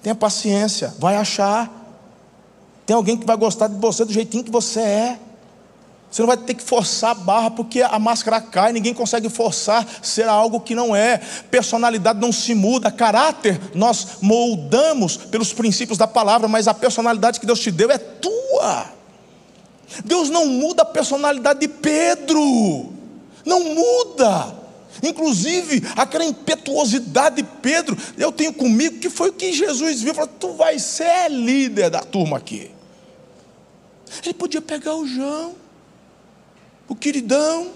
Tenha 0.00 0.14
paciência, 0.14 0.94
vai 1.00 1.16
achar. 1.16 1.68
Tem 2.86 2.94
alguém 2.94 3.16
que 3.16 3.26
vai 3.26 3.36
gostar 3.36 3.66
de 3.66 3.74
você 3.74 4.04
do 4.04 4.12
jeitinho 4.12 4.44
que 4.44 4.52
você 4.52 4.80
é. 4.80 5.18
Você 6.08 6.22
não 6.22 6.28
vai 6.28 6.36
ter 6.36 6.54
que 6.54 6.62
forçar 6.62 7.10
a 7.10 7.14
barra, 7.14 7.50
porque 7.50 7.82
a 7.82 7.98
máscara 7.98 8.40
cai, 8.40 8.72
ninguém 8.72 8.94
consegue 8.94 9.28
forçar 9.28 9.84
ser 10.00 10.28
algo 10.28 10.60
que 10.60 10.76
não 10.76 10.94
é. 10.94 11.18
Personalidade 11.50 12.20
não 12.20 12.30
se 12.30 12.54
muda, 12.54 12.88
caráter 12.92 13.60
nós 13.74 14.18
moldamos 14.20 15.16
pelos 15.16 15.52
princípios 15.52 15.98
da 15.98 16.06
palavra, 16.06 16.46
mas 16.46 16.68
a 16.68 16.72
personalidade 16.72 17.40
que 17.40 17.46
Deus 17.46 17.58
te 17.58 17.72
deu 17.72 17.90
é 17.90 17.98
tua. 17.98 18.95
Deus 20.04 20.28
não 20.30 20.46
muda 20.46 20.82
a 20.82 20.86
personalidade 20.86 21.60
de 21.60 21.68
Pedro, 21.68 22.92
não 23.44 23.74
muda. 23.74 24.54
Inclusive, 25.02 25.82
aquela 25.94 26.24
impetuosidade 26.24 27.36
de 27.36 27.48
Pedro, 27.60 27.96
eu 28.16 28.32
tenho 28.32 28.52
comigo, 28.52 28.98
que 28.98 29.10
foi 29.10 29.28
o 29.28 29.32
que 29.32 29.52
Jesus 29.52 30.02
viu, 30.02 30.14
falou: 30.14 30.30
Tu 30.40 30.52
vai 30.54 30.78
ser 30.78 31.30
líder 31.30 31.90
da 31.90 32.00
turma 32.00 32.38
aqui. 32.38 32.70
Ele 34.24 34.34
podia 34.34 34.62
pegar 34.62 34.94
o 34.94 35.06
João, 35.06 35.54
o 36.88 36.94
queridão, 36.94 37.70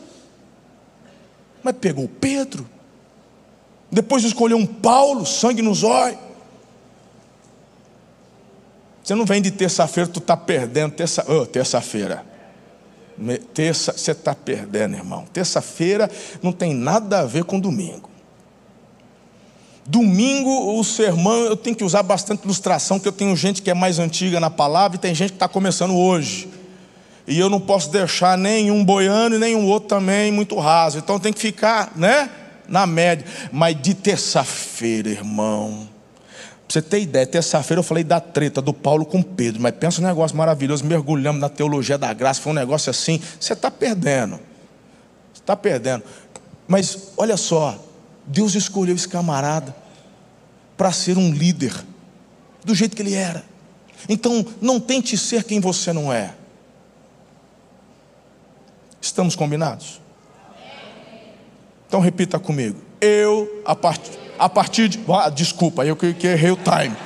mas 1.62 1.74
pegou 1.78 2.08
Pedro, 2.08 2.68
depois 3.90 4.24
escolheu 4.24 4.56
um 4.56 4.66
Paulo, 4.66 5.26
sangue 5.26 5.62
nos 5.62 5.82
olhos. 5.82 6.29
Você 9.10 9.16
não 9.16 9.26
vem 9.26 9.42
de 9.42 9.50
terça-feira, 9.50 10.08
tu 10.08 10.20
está 10.20 10.36
perdendo. 10.36 10.92
Terça, 10.92 11.24
oh, 11.28 11.44
terça-feira. 11.44 12.24
Terça, 13.52 13.92
você 13.92 14.12
está 14.12 14.36
perdendo, 14.36 14.94
irmão. 14.94 15.24
Terça-feira 15.32 16.08
não 16.40 16.52
tem 16.52 16.72
nada 16.72 17.18
a 17.18 17.24
ver 17.24 17.42
com 17.42 17.58
domingo. 17.58 18.08
Domingo, 19.84 20.78
o 20.78 20.84
sermão, 20.84 21.40
eu 21.40 21.56
tenho 21.56 21.74
que 21.74 21.82
usar 21.82 22.04
bastante 22.04 22.44
ilustração, 22.44 23.00
porque 23.00 23.08
eu 23.08 23.12
tenho 23.12 23.34
gente 23.34 23.62
que 23.62 23.68
é 23.68 23.74
mais 23.74 23.98
antiga 23.98 24.38
na 24.38 24.48
palavra 24.48 24.96
e 24.96 25.00
tem 25.00 25.12
gente 25.12 25.30
que 25.30 25.36
está 25.36 25.48
começando 25.48 25.96
hoje. 25.96 26.48
E 27.26 27.36
eu 27.36 27.50
não 27.50 27.58
posso 27.58 27.90
deixar 27.90 28.38
nenhum 28.38 28.84
boiano 28.84 29.34
e 29.34 29.38
nenhum 29.40 29.66
outro 29.66 29.88
também 29.88 30.30
muito 30.30 30.56
raso. 30.56 30.98
Então 30.98 31.18
tem 31.18 31.32
que 31.32 31.40
ficar, 31.40 31.94
né? 31.96 32.30
Na 32.68 32.86
média. 32.86 33.26
Mas 33.50 33.74
de 33.82 33.92
terça-feira, 33.92 35.08
irmão 35.08 35.89
você 36.70 36.80
ter 36.80 37.00
ideia, 37.00 37.26
terça-feira 37.26 37.80
eu 37.80 37.82
falei 37.82 38.04
da 38.04 38.20
treta 38.20 38.62
do 38.62 38.72
Paulo 38.72 39.04
com 39.04 39.20
Pedro, 39.20 39.60
mas 39.60 39.74
pensa 39.74 40.00
um 40.00 40.04
negócio 40.04 40.36
maravilhoso, 40.36 40.84
mergulhamos 40.84 41.40
na 41.40 41.48
teologia 41.48 41.98
da 41.98 42.12
graça, 42.12 42.40
foi 42.40 42.52
um 42.52 42.54
negócio 42.54 42.90
assim, 42.90 43.20
você 43.40 43.54
está 43.54 43.72
perdendo. 43.72 44.36
Você 45.34 45.40
está 45.40 45.56
perdendo. 45.56 46.04
Mas 46.68 47.08
olha 47.16 47.36
só, 47.36 47.76
Deus 48.24 48.54
escolheu 48.54 48.94
esse 48.94 49.08
camarada 49.08 49.74
para 50.76 50.92
ser 50.92 51.18
um 51.18 51.32
líder, 51.32 51.74
do 52.64 52.72
jeito 52.72 52.94
que 52.94 53.02
ele 53.02 53.14
era. 53.14 53.44
Então, 54.08 54.46
não 54.60 54.78
tente 54.78 55.18
ser 55.18 55.42
quem 55.42 55.58
você 55.58 55.92
não 55.92 56.12
é. 56.12 56.34
Estamos 59.02 59.34
combinados? 59.34 60.00
Então 61.88 61.98
repita 61.98 62.38
comigo. 62.38 62.80
Eu, 63.00 63.62
a 63.64 63.74
partir 63.74 64.20
a 64.40 64.48
partir 64.48 64.88
de. 64.88 64.98
Ah, 65.12 65.28
desculpa, 65.28 65.84
eu 65.84 65.94
que, 65.94 66.14
que 66.14 66.26
errei 66.26 66.50
o 66.50 66.56
time. 66.56 66.96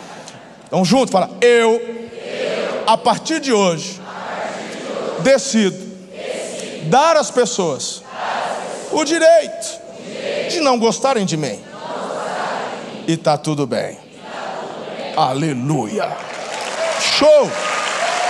Então, 0.66 0.84
junto, 0.84 1.10
fala. 1.10 1.28
Eu, 1.40 1.72
eu 1.72 2.84
a 2.86 2.96
partir 2.96 3.40
de 3.40 3.52
hoje, 3.52 4.00
partir 4.00 4.78
de 4.78 4.92
hoje 4.92 5.22
decido, 5.22 5.76
decido, 6.12 6.90
dar 6.90 7.16
às 7.16 7.32
pessoas, 7.32 8.04
pessoas 8.04 8.92
o, 8.92 9.04
direito 9.04 9.80
direito 10.06 10.50
de 10.50 10.60
não 10.60 10.78
gostarem 10.78 11.26
de 11.26 11.36
mim. 11.36 11.58
E 13.08 13.14
está. 13.14 13.32
Tá 13.32 13.38
tudo 13.38 13.66
bem. 13.66 13.98
Aleluia. 15.16 16.16
Show! 17.00 17.50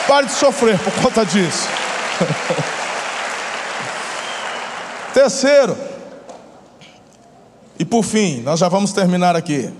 Pare 0.09 0.27
de 0.27 0.33
sofrer 0.33 0.79
por 0.79 0.95
conta 0.95 1.27
disso. 1.27 1.69
Terceiro. 5.13 5.77
E 7.79 7.85
por 7.85 8.05
fim, 8.05 8.41
nós 8.41 8.61
já 8.61 8.69
vamos 8.69 8.93
terminar 8.93 9.35
aqui. 9.35 9.73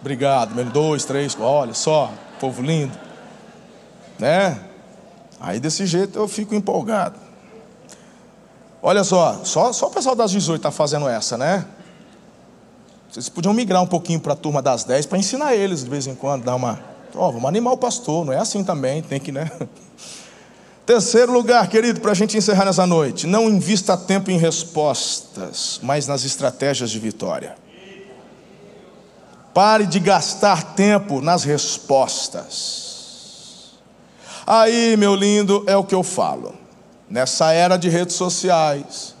Obrigado, 0.00 0.54
meu. 0.54 0.64
Dois, 0.64 1.04
três, 1.04 1.36
olha 1.38 1.74
só, 1.74 2.12
povo 2.40 2.62
lindo. 2.62 2.92
Né? 4.18 4.58
Aí 5.40 5.60
desse 5.60 5.86
jeito 5.86 6.18
eu 6.18 6.26
fico 6.26 6.54
empolgado. 6.54 7.18
Olha 8.82 9.02
só, 9.02 9.40
só, 9.44 9.72
só 9.72 9.86
o 9.86 9.90
pessoal 9.90 10.14
das 10.14 10.30
18 10.30 10.58
está 10.58 10.70
fazendo 10.70 11.08
essa, 11.08 11.38
né? 11.38 11.64
Vocês 13.10 13.28
podiam 13.28 13.54
migrar 13.54 13.80
um 13.80 13.86
pouquinho 13.86 14.20
para 14.20 14.32
a 14.32 14.36
turma 14.36 14.60
das 14.60 14.84
10 14.84 15.06
para 15.06 15.18
ensinar 15.18 15.54
eles 15.54 15.84
de 15.84 15.90
vez 15.90 16.06
em 16.06 16.14
quando, 16.14 16.44
dar 16.44 16.54
uma. 16.54 16.80
Ó, 17.14 17.28
oh, 17.28 17.32
vamos 17.32 17.48
animar 17.48 17.72
o 17.72 17.78
pastor, 17.78 18.26
não 18.26 18.32
é 18.32 18.38
assim 18.38 18.64
também, 18.64 19.00
tem 19.02 19.20
que, 19.20 19.30
né? 19.30 19.50
Terceiro 20.86 21.32
lugar, 21.32 21.66
querido, 21.68 22.00
para 22.00 22.10
a 22.10 22.14
gente 22.14 22.36
encerrar 22.36 22.66
nessa 22.66 22.86
noite: 22.86 23.26
não 23.26 23.48
invista 23.48 23.96
tempo 23.96 24.30
em 24.30 24.36
respostas, 24.36 25.80
mas 25.82 26.06
nas 26.06 26.24
estratégias 26.24 26.90
de 26.90 26.98
vitória. 26.98 27.56
Pare 29.54 29.86
de 29.86 29.98
gastar 29.98 30.74
tempo 30.74 31.22
nas 31.22 31.44
respostas. 31.44 32.84
Aí, 34.46 34.94
meu 34.96 35.14
lindo, 35.14 35.64
é 35.66 35.76
o 35.76 35.84
que 35.84 35.94
eu 35.94 36.02
falo. 36.02 36.54
Nessa 37.08 37.52
era 37.52 37.76
de 37.78 37.88
redes 37.88 38.16
sociais, 38.16 39.14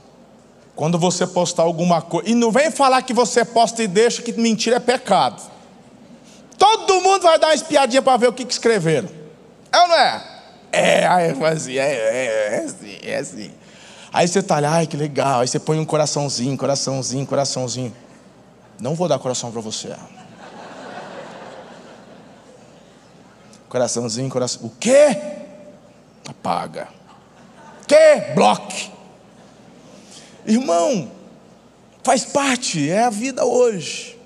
quando 0.74 0.98
você 0.98 1.26
postar 1.26 1.62
alguma 1.62 2.02
coisa, 2.02 2.28
e 2.28 2.34
não 2.34 2.50
vem 2.50 2.70
falar 2.70 3.00
que 3.02 3.14
você 3.14 3.42
posta 3.44 3.82
e 3.82 3.86
deixa 3.86 4.20
que 4.20 4.32
mentira 4.32 4.76
é 4.76 4.80
pecado. 4.80 5.40
Todo 6.58 7.00
mundo 7.00 7.22
vai 7.22 7.38
dar 7.38 7.46
uma 7.48 7.54
espiadinha 7.54 8.02
para 8.02 8.18
ver 8.18 8.28
o 8.28 8.32
que, 8.32 8.44
que 8.44 8.52
escreveram. 8.52 9.08
É 9.72 9.80
ou 9.80 9.88
não 9.88 9.96
é? 9.96 10.33
É, 10.74 11.06
aí 11.06 11.28
é 11.28 11.46
assim, 11.48 11.78
é, 11.78 11.94
é, 11.94 12.54
é 12.54 12.64
assim, 12.64 12.98
é 13.02 13.16
assim. 13.16 13.50
Aí 14.12 14.26
você 14.26 14.42
tá 14.42 14.56
ali, 14.56 14.66
ai 14.66 14.86
que 14.86 14.96
legal. 14.96 15.40
Aí 15.40 15.48
você 15.48 15.58
põe 15.58 15.78
um 15.78 15.84
coraçãozinho, 15.84 16.56
coraçãozinho, 16.56 17.26
coraçãozinho. 17.26 17.94
Não 18.80 18.94
vou 18.94 19.08
dar 19.08 19.18
coração 19.18 19.50
para 19.50 19.60
você. 19.60 19.94
Coraçãozinho, 23.68 24.28
coração. 24.28 24.66
O 24.66 24.70
quê? 24.70 25.16
Apaga. 26.28 26.88
Que? 27.86 28.32
Bloque. 28.34 28.90
Irmão, 30.46 31.10
faz 32.02 32.24
parte, 32.24 32.88
é 32.88 33.04
a 33.04 33.10
vida 33.10 33.44
hoje. 33.44 34.18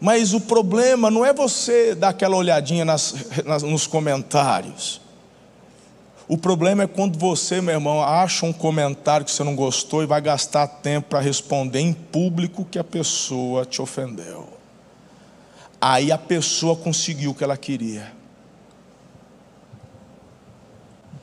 Mas 0.00 0.34
o 0.34 0.40
problema 0.40 1.10
não 1.10 1.24
é 1.24 1.32
você 1.32 1.94
dar 1.94 2.10
aquela 2.10 2.36
olhadinha 2.36 2.84
nas, 2.84 3.14
nas, 3.44 3.62
nos 3.62 3.86
comentários. 3.86 5.05
O 6.28 6.36
problema 6.36 6.82
é 6.82 6.86
quando 6.88 7.18
você, 7.18 7.60
meu 7.60 7.74
irmão, 7.74 8.02
acha 8.02 8.44
um 8.44 8.52
comentário 8.52 9.24
que 9.24 9.30
você 9.30 9.44
não 9.44 9.54
gostou 9.54 10.02
e 10.02 10.06
vai 10.06 10.20
gastar 10.20 10.66
tempo 10.66 11.10
para 11.10 11.20
responder 11.20 11.78
em 11.78 11.92
público 11.92 12.64
que 12.64 12.78
a 12.78 12.84
pessoa 12.84 13.64
te 13.64 13.80
ofendeu. 13.80 14.48
Aí 15.80 16.10
a 16.10 16.18
pessoa 16.18 16.74
conseguiu 16.74 17.30
o 17.30 17.34
que 17.34 17.44
ela 17.44 17.56
queria. 17.56 18.12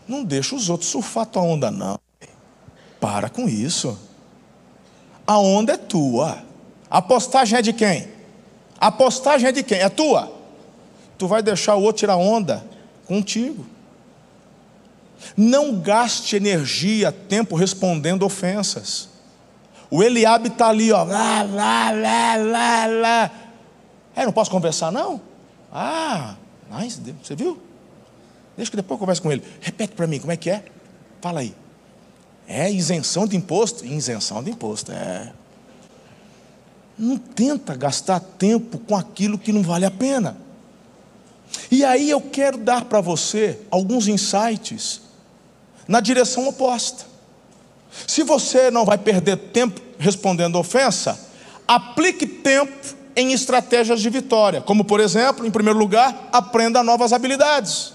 Não 0.08 0.24
deixa 0.24 0.56
os 0.56 0.70
outros 0.70 0.90
surfar 0.90 1.26
tua 1.26 1.42
onda, 1.42 1.70
não. 1.70 2.00
Para 3.00 3.30
com 3.30 3.50
isso. 3.50 4.00
A 5.28 5.38
onda 5.38 5.74
é 5.74 5.78
tua. 5.78 6.44
A 6.90 7.02
postagem 7.02 7.60
é 7.60 7.62
de 7.62 7.74
quem? 7.74 8.08
A 8.80 8.90
postagem 8.90 9.50
é 9.50 9.52
de 9.52 9.64
quem? 9.64 9.80
É 9.80 9.90
tua. 9.90 10.32
Tu 11.18 11.28
vai 11.28 11.42
deixar 11.42 11.76
o 11.76 11.82
outro 11.82 12.00
tirar 12.00 12.16
onda 12.16 12.66
contigo. 13.06 13.73
Não 15.36 15.80
gaste 15.80 16.36
energia, 16.36 17.12
tempo 17.12 17.56
respondendo 17.56 18.24
ofensas. 18.24 19.10
O 19.90 20.02
Eliabe 20.02 20.48
está 20.48 20.70
ali, 20.70 20.92
ó. 20.92 21.04
Lá, 21.04 21.44
lá, 21.44 21.92
lá, 21.92 22.36
lá, 22.36 22.86
lá. 22.88 23.32
É, 24.16 24.26
não 24.26 24.32
posso 24.32 24.50
conversar, 24.50 24.92
não? 24.92 25.22
Ah, 25.72 26.36
nice, 26.80 27.00
você 27.24 27.36
viu? 27.36 27.62
Deixa 28.56 28.72
que 28.72 28.78
depois 28.78 28.96
eu 28.96 29.00
converso 29.00 29.22
com 29.22 29.32
ele. 29.32 29.44
Repete 29.62 29.94
para 29.94 30.08
mim, 30.08 30.20
como 30.20 30.32
é 30.32 30.38
que 30.38 30.50
é? 30.50 30.66
Fala 31.22 31.42
aí. 31.42 31.54
É 32.48 32.72
isenção 32.72 33.28
de 33.28 33.38
imposto? 33.38 33.86
Isenção 33.86 34.44
de 34.44 34.52
imposto, 34.52 34.92
é. 34.92 35.32
Não 36.98 37.18
tenta 37.18 37.76
gastar 37.76 38.20
tempo 38.20 38.78
com 38.80 38.96
aquilo 38.96 39.38
que 39.38 39.52
não 39.52 39.64
vale 39.64 39.86
a 39.86 39.92
pena. 39.92 40.38
E 41.70 41.86
aí 41.86 42.10
eu 42.10 42.22
quero 42.22 42.58
dar 42.58 42.86
para 42.86 43.00
você 43.02 43.60
alguns 43.70 44.08
insights 44.08 45.03
na 45.88 46.00
direção 46.00 46.48
oposta. 46.48 47.06
Se 48.08 48.24
você 48.24 48.72
não 48.72 48.86
vai 48.86 48.98
perder 48.98 49.38
tempo 49.38 49.80
respondendo 49.98 50.58
ofensa, 50.58 51.20
aplique 51.68 52.26
tempo 52.26 52.96
em 53.16 53.32
estratégias 53.32 54.02
de 54.02 54.10
vitória, 54.10 54.62
como 54.62 54.84
por 54.84 55.00
exemplo, 55.00 55.46
em 55.46 55.52
primeiro 55.52 55.78
lugar, 55.78 56.30
aprenda 56.32 56.84
novas 56.84 57.14
habilidades. 57.14 57.94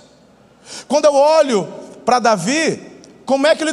Quando 0.87 1.07
eu 1.07 1.15
olho 1.15 1.67
para 2.05 2.19
Davi, 2.19 2.81
como 3.27 3.47
é, 3.47 3.55
que 3.55 3.65
ele 3.65 3.73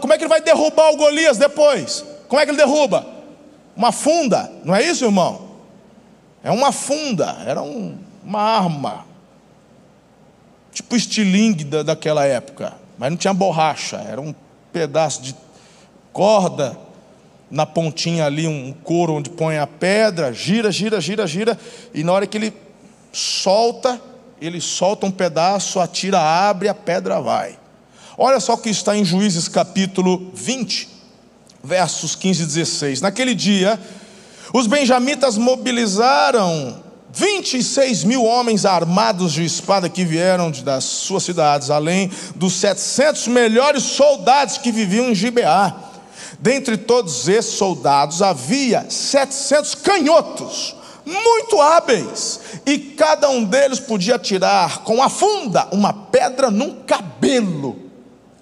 como 0.00 0.12
é 0.12 0.18
que 0.18 0.24
ele 0.24 0.28
vai 0.28 0.40
derrubar 0.40 0.92
o 0.92 0.96
Golias 0.96 1.38
depois? 1.38 2.04
Como 2.28 2.40
é 2.40 2.44
que 2.44 2.50
ele 2.50 2.58
derruba? 2.58 3.06
Uma 3.76 3.92
funda, 3.92 4.50
não 4.64 4.74
é 4.74 4.82
isso, 4.82 5.04
irmão? 5.04 5.48
É 6.42 6.50
uma 6.50 6.72
funda, 6.72 7.36
era 7.46 7.62
um, 7.62 7.96
uma 8.24 8.40
arma, 8.40 9.06
tipo 10.72 10.96
estilingue 10.96 11.64
da, 11.64 11.82
daquela 11.82 12.24
época 12.24 12.74
mas 13.00 13.08
não 13.08 13.16
tinha 13.16 13.32
borracha, 13.32 13.96
era 13.96 14.20
um 14.20 14.34
pedaço 14.70 15.22
de 15.22 15.34
corda 16.12 16.78
na 17.50 17.64
pontinha 17.64 18.26
ali, 18.26 18.46
um 18.46 18.74
couro 18.84 19.14
onde 19.14 19.30
põe 19.30 19.56
a 19.56 19.66
pedra, 19.66 20.34
gira, 20.34 20.70
gira, 20.70 21.00
gira, 21.00 21.26
gira, 21.26 21.58
e 21.94 22.04
na 22.04 22.12
hora 22.12 22.26
que 22.26 22.36
ele 22.36 22.52
solta, 23.10 23.98
ele 24.38 24.60
solta 24.60 25.06
um 25.06 25.10
pedaço, 25.10 25.80
a 25.80 25.86
tira 25.86 26.20
abre, 26.20 26.68
a 26.68 26.74
pedra 26.74 27.22
vai. 27.22 27.58
Olha 28.18 28.38
só 28.38 28.52
o 28.52 28.58
que 28.58 28.68
está 28.68 28.94
em 28.94 29.02
Juízes 29.02 29.48
capítulo 29.48 30.30
20, 30.34 30.86
versos 31.64 32.14
15 32.14 32.42
e 32.42 32.46
16. 32.46 33.00
Naquele 33.00 33.34
dia, 33.34 33.80
os 34.52 34.66
benjamitas 34.66 35.38
mobilizaram 35.38 36.84
26 37.12 38.04
mil 38.04 38.24
homens 38.24 38.64
armados 38.64 39.32
de 39.32 39.44
espada 39.44 39.88
que 39.88 40.04
vieram 40.04 40.50
das 40.50 40.84
suas 40.84 41.24
cidades, 41.24 41.70
além 41.70 42.10
dos 42.34 42.54
700 42.54 43.28
melhores 43.28 43.82
soldados 43.82 44.58
que 44.58 44.70
viviam 44.70 45.10
em 45.10 45.14
Gibeá. 45.14 45.74
Dentre 46.38 46.76
todos 46.76 47.28
esses 47.28 47.54
soldados 47.54 48.22
havia 48.22 48.86
700 48.88 49.74
canhotos, 49.74 50.76
muito 51.04 51.60
hábeis, 51.60 52.40
e 52.64 52.78
cada 52.78 53.28
um 53.28 53.44
deles 53.44 53.80
podia 53.80 54.18
tirar 54.18 54.84
com 54.84 55.02
a 55.02 55.08
funda 55.08 55.68
uma 55.72 55.92
pedra 55.92 56.50
num 56.50 56.82
cabelo, 56.84 57.76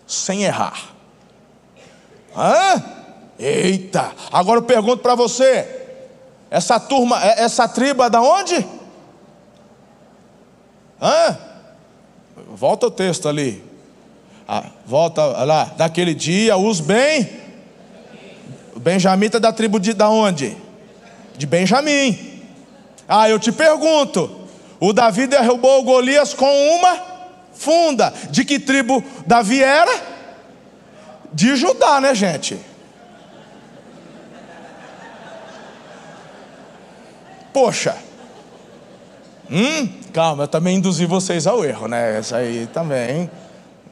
sem 0.06 0.44
errar. 0.44 0.94
Hã? 2.36 2.84
Eita! 3.38 4.12
Agora 4.32 4.58
eu 4.58 4.64
pergunto 4.64 4.98
para 4.98 5.14
você: 5.14 5.77
essa 6.50 6.80
turma, 6.80 7.22
é, 7.22 7.42
essa 7.42 7.68
tribo 7.68 8.02
é 8.02 8.10
da 8.10 8.20
onde? 8.20 8.66
Hã? 11.00 11.36
Volta 12.50 12.86
o 12.86 12.90
texto 12.90 13.28
ali. 13.28 13.62
Ah, 14.46 14.64
volta 14.86 15.24
lá. 15.44 15.64
Daquele 15.76 16.14
dia, 16.14 16.56
os 16.56 16.80
bem. 16.80 17.28
Benjamita 18.76 19.36
é 19.36 19.40
da 19.40 19.52
tribo 19.52 19.78
de 19.78 19.92
da 19.92 20.08
onde? 20.08 20.56
De 21.36 21.46
Benjamim. 21.46 22.40
Ah, 23.06 23.28
eu 23.28 23.38
te 23.38 23.52
pergunto. 23.52 24.30
O 24.80 24.92
Davi 24.92 25.26
derrubou 25.26 25.80
o 25.80 25.84
Golias 25.84 26.32
com 26.32 26.46
uma 26.76 26.98
funda. 27.52 28.12
De 28.30 28.44
que 28.44 28.58
tribo 28.58 29.04
Davi 29.26 29.62
era? 29.62 30.00
De 31.32 31.56
Judá, 31.56 32.00
né, 32.00 32.14
gente? 32.14 32.58
Poxa. 37.58 37.96
Hum, 39.50 39.88
calma, 40.12 40.44
eu 40.44 40.48
também 40.48 40.76
induzi 40.76 41.06
vocês 41.06 41.44
ao 41.44 41.64
erro, 41.64 41.88
né? 41.88 42.16
Essa 42.16 42.36
aí 42.36 42.68
também. 42.72 43.28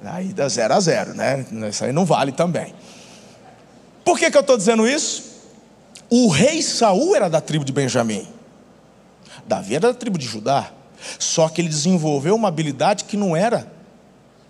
Aí 0.04 0.32
dá 0.32 0.48
zero 0.48 0.72
a 0.72 0.78
zero, 0.78 1.14
né? 1.14 1.44
Isso 1.68 1.84
aí 1.84 1.92
não 1.92 2.04
vale 2.04 2.30
também. 2.30 2.72
Por 4.04 4.20
que, 4.20 4.30
que 4.30 4.36
eu 4.36 4.40
estou 4.40 4.56
dizendo 4.56 4.86
isso? 4.86 5.42
O 6.08 6.28
rei 6.28 6.62
Saul 6.62 7.16
era 7.16 7.28
da 7.28 7.40
tribo 7.40 7.64
de 7.64 7.72
Benjamim. 7.72 8.28
Davi 9.48 9.74
era 9.74 9.88
da 9.88 9.98
tribo 9.98 10.16
de 10.16 10.26
Judá. 10.26 10.70
Só 11.18 11.48
que 11.48 11.60
ele 11.60 11.68
desenvolveu 11.68 12.36
uma 12.36 12.46
habilidade 12.46 13.02
que 13.02 13.16
não 13.16 13.34
era 13.34 13.66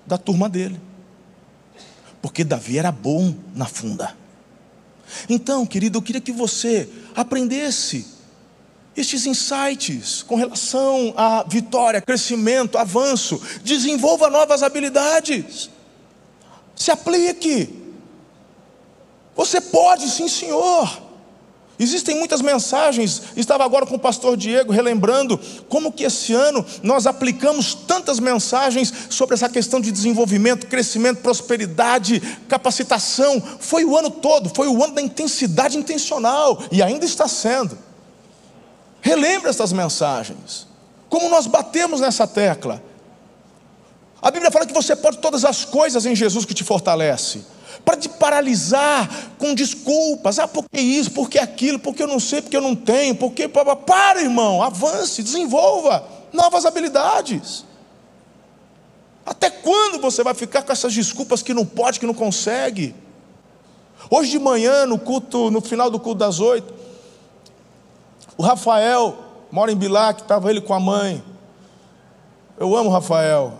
da 0.06 0.18
turma 0.18 0.46
dele. 0.46 0.78
Porque 2.20 2.44
Davi 2.44 2.78
era 2.78 2.92
bom 2.92 3.34
na 3.54 3.64
funda. 3.64 4.14
Então, 5.26 5.64
querido, 5.64 5.96
eu 5.96 6.02
queria 6.02 6.20
que 6.20 6.32
você 6.32 6.86
aprendesse 7.14 8.15
estes 8.96 9.26
insights 9.26 10.22
com 10.22 10.36
relação 10.36 11.12
à 11.16 11.44
vitória, 11.46 12.00
crescimento, 12.00 12.78
avanço. 12.78 13.40
Desenvolva 13.62 14.30
novas 14.30 14.62
habilidades. 14.62 15.68
Se 16.74 16.90
aplique. 16.90 17.84
Você 19.34 19.60
pode, 19.60 20.08
sim, 20.08 20.28
senhor. 20.28 21.06
Existem 21.78 22.16
muitas 22.16 22.40
mensagens. 22.40 23.22
Estava 23.36 23.62
agora 23.64 23.84
com 23.84 23.96
o 23.96 23.98
pastor 23.98 24.34
Diego 24.34 24.72
relembrando 24.72 25.38
como 25.68 25.92
que 25.92 26.04
esse 26.04 26.32
ano 26.32 26.64
nós 26.82 27.06
aplicamos 27.06 27.74
tantas 27.74 28.18
mensagens 28.18 28.92
sobre 29.10 29.34
essa 29.34 29.48
questão 29.48 29.78
de 29.78 29.92
desenvolvimento, 29.92 30.66
crescimento, 30.68 31.20
prosperidade, 31.20 32.20
capacitação. 32.48 33.42
Foi 33.60 33.84
o 33.84 33.96
ano 33.96 34.10
todo, 34.10 34.50
foi 34.54 34.68
o 34.68 34.82
ano 34.82 34.94
da 34.94 35.02
intensidade 35.02 35.76
intencional 35.76 36.62
e 36.72 36.82
ainda 36.82 37.04
está 37.04 37.28
sendo. 37.28 37.85
Relembre 39.06 39.48
essas 39.48 39.72
mensagens. 39.72 40.66
Como 41.08 41.28
nós 41.28 41.46
batemos 41.46 42.00
nessa 42.00 42.26
tecla. 42.26 42.82
A 44.20 44.32
Bíblia 44.32 44.50
fala 44.50 44.66
que 44.66 44.74
você 44.74 44.96
pode 44.96 45.18
todas 45.18 45.44
as 45.44 45.64
coisas 45.64 46.04
em 46.04 46.16
Jesus 46.16 46.44
que 46.44 46.52
te 46.52 46.64
fortalece. 46.64 47.44
Para 47.84 47.96
te 47.96 48.08
paralisar 48.08 49.08
com 49.38 49.54
desculpas. 49.54 50.40
Ah, 50.40 50.48
por 50.48 50.64
que 50.68 50.80
isso? 50.80 51.12
Por 51.12 51.30
que 51.30 51.38
aquilo? 51.38 51.78
Porque 51.78 52.02
eu 52.02 52.08
não 52.08 52.18
sei, 52.18 52.42
porque 52.42 52.56
eu 52.56 52.60
não 52.60 52.74
tenho. 52.74 53.14
Porque. 53.14 53.46
Para, 53.46 54.22
irmão. 54.22 54.60
Avance, 54.60 55.22
desenvolva 55.22 56.04
novas 56.32 56.66
habilidades. 56.66 57.64
Até 59.24 59.50
quando 59.50 60.00
você 60.00 60.24
vai 60.24 60.34
ficar 60.34 60.62
com 60.62 60.72
essas 60.72 60.92
desculpas 60.92 61.44
que 61.44 61.54
não 61.54 61.64
pode, 61.64 62.00
que 62.00 62.06
não 62.06 62.14
consegue? 62.14 62.92
Hoje 64.10 64.32
de 64.32 64.38
manhã, 64.40 64.84
no 64.84 64.98
culto, 64.98 65.48
no 65.48 65.60
final 65.60 65.92
do 65.92 66.00
culto 66.00 66.18
das 66.18 66.40
oito, 66.40 66.74
o 68.36 68.42
Rafael 68.42 69.16
mora 69.50 69.72
em 69.72 69.76
Bilac, 69.76 70.22
estava 70.22 70.50
ele 70.50 70.60
com 70.60 70.74
a 70.74 70.80
mãe. 70.80 71.22
Eu 72.58 72.76
amo 72.76 72.90
o 72.90 72.92
Rafael. 72.92 73.54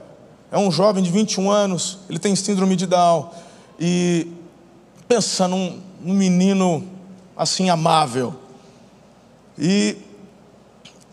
É 0.51 0.59
um 0.59 0.71
jovem 0.71 1.03
de 1.03 1.11
21 1.11 1.51
anos, 1.51 1.99
ele 2.09 2.19
tem 2.19 2.35
síndrome 2.37 2.77
de 2.77 2.87
Down. 2.87 3.31
E 3.79 4.27
pensa 5.09 5.49
num, 5.49 5.81
num 6.01 6.15
menino 6.15 6.87
assim 7.37 7.69
amável. 7.69 8.35
E 9.59 9.97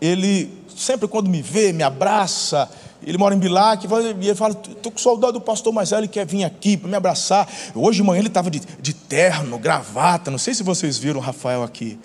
ele 0.01 0.63
sempre 0.75 1.07
quando 1.07 1.29
me 1.29 1.41
vê, 1.41 1.71
me 1.71 1.83
abraça, 1.83 2.69
ele 3.05 3.17
mora 3.17 3.35
em 3.35 3.39
Bilac, 3.39 3.85
e 3.85 4.27
ele 4.27 4.35
fala: 4.35 4.53
estou 4.53 4.91
com 4.91 4.97
saudade 4.97 5.33
do 5.33 5.41
pastor 5.41 5.73
Marcelo, 5.73 6.01
ele 6.01 6.07
quer 6.07 6.25
vir 6.25 6.43
aqui 6.43 6.77
para 6.77 6.89
me 6.89 6.95
abraçar. 6.95 7.47
Hoje 7.75 7.97
de 7.97 8.03
manhã 8.03 8.19
ele 8.19 8.27
estava 8.27 8.49
de, 8.49 8.59
de 8.59 8.93
terno, 8.93 9.57
gravata, 9.57 10.31
não 10.31 10.37
sei 10.37 10.53
se 10.53 10.63
vocês 10.63 10.97
viram 10.97 11.19
o 11.19 11.23
Rafael 11.23 11.63
aqui. 11.63 11.99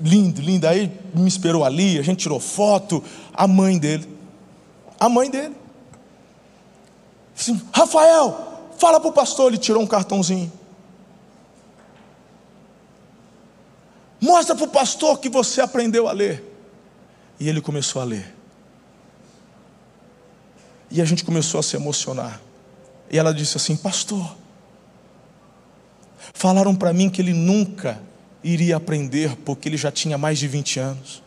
Lindo, 0.00 0.40
lindo. 0.40 0.66
Aí 0.66 0.92
me 1.14 1.28
esperou 1.28 1.64
ali, 1.64 1.98
a 1.98 2.02
gente 2.02 2.20
tirou 2.20 2.40
foto. 2.40 3.02
A 3.32 3.46
mãe 3.46 3.78
dele. 3.78 4.08
A 4.98 5.08
mãe 5.08 5.30
dele. 5.30 5.56
Assim, 7.36 7.60
Rafael, 7.72 8.68
fala 8.78 9.00
para 9.00 9.08
o 9.08 9.12
pastor. 9.12 9.48
Ele 9.48 9.58
tirou 9.58 9.82
um 9.82 9.86
cartãozinho. 9.86 10.52
Mostra 14.20 14.54
para 14.54 14.64
o 14.64 14.68
pastor 14.68 15.18
que 15.18 15.30
você 15.30 15.60
aprendeu 15.60 16.06
a 16.06 16.12
ler. 16.12 16.44
E 17.38 17.48
ele 17.48 17.60
começou 17.60 18.02
a 18.02 18.04
ler. 18.04 18.34
E 20.90 21.00
a 21.00 21.04
gente 21.04 21.24
começou 21.24 21.60
a 21.60 21.62
se 21.62 21.76
emocionar. 21.76 22.40
E 23.10 23.18
ela 23.18 23.32
disse 23.32 23.56
assim: 23.56 23.76
Pastor, 23.76 24.36
falaram 26.34 26.74
para 26.74 26.92
mim 26.92 27.08
que 27.08 27.22
ele 27.22 27.32
nunca 27.32 28.00
iria 28.42 28.76
aprender, 28.76 29.36
porque 29.44 29.68
ele 29.68 29.76
já 29.76 29.90
tinha 29.90 30.16
mais 30.16 30.38
de 30.38 30.48
20 30.48 30.80
anos. 30.80 31.22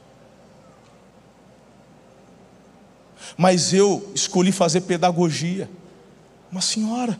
Mas 3.37 3.73
eu 3.73 4.11
escolhi 4.13 4.51
fazer 4.51 4.81
pedagogia. 4.81 5.69
Uma 6.51 6.61
senhora. 6.61 7.19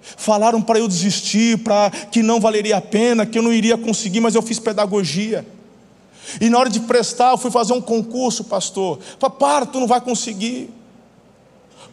Falaram 0.00 0.62
para 0.62 0.78
eu 0.78 0.88
desistir, 0.88 1.58
para 1.58 1.90
que 1.90 2.22
não 2.22 2.40
valeria 2.40 2.76
a 2.76 2.80
pena, 2.80 3.26
que 3.26 3.38
eu 3.38 3.42
não 3.42 3.52
iria 3.52 3.76
conseguir, 3.76 4.20
mas 4.20 4.34
eu 4.34 4.42
fiz 4.42 4.58
pedagogia. 4.58 5.46
E 6.40 6.48
na 6.50 6.58
hora 6.58 6.70
de 6.70 6.80
prestar, 6.80 7.30
eu 7.30 7.38
fui 7.38 7.50
fazer 7.50 7.72
um 7.72 7.80
concurso, 7.80 8.44
pastor. 8.44 8.98
Falei, 9.18 9.36
para, 9.38 9.66
tu 9.66 9.80
não 9.80 9.86
vai 9.86 10.00
conseguir. 10.00 10.70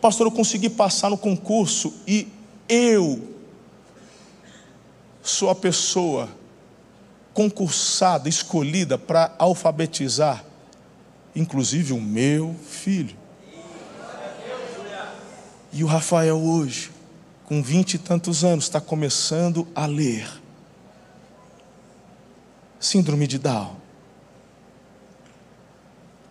Pastor, 0.01 0.27
eu 0.27 0.31
consegui 0.31 0.69
passar 0.69 1.09
no 1.09 1.17
concurso 1.17 1.93
e 2.07 2.27
eu 2.67 3.21
sou 5.21 5.49
a 5.49 5.55
pessoa 5.55 6.29
concursada, 7.33 8.29
escolhida 8.29 8.97
para 8.97 9.33
alfabetizar, 9.39 10.43
inclusive 11.35 11.93
o 11.93 11.99
meu 12.01 12.55
filho. 12.65 13.15
E 15.71 15.83
o 15.83 15.87
Rafael 15.87 16.39
hoje, 16.39 16.91
com 17.45 17.63
vinte 17.63 17.95
e 17.95 17.97
tantos 17.97 18.43
anos, 18.43 18.65
está 18.65 18.79
começando 18.79 19.67
a 19.73 19.85
ler. 19.85 20.29
Síndrome 22.79 23.25
de 23.25 23.39
Down. 23.39 23.75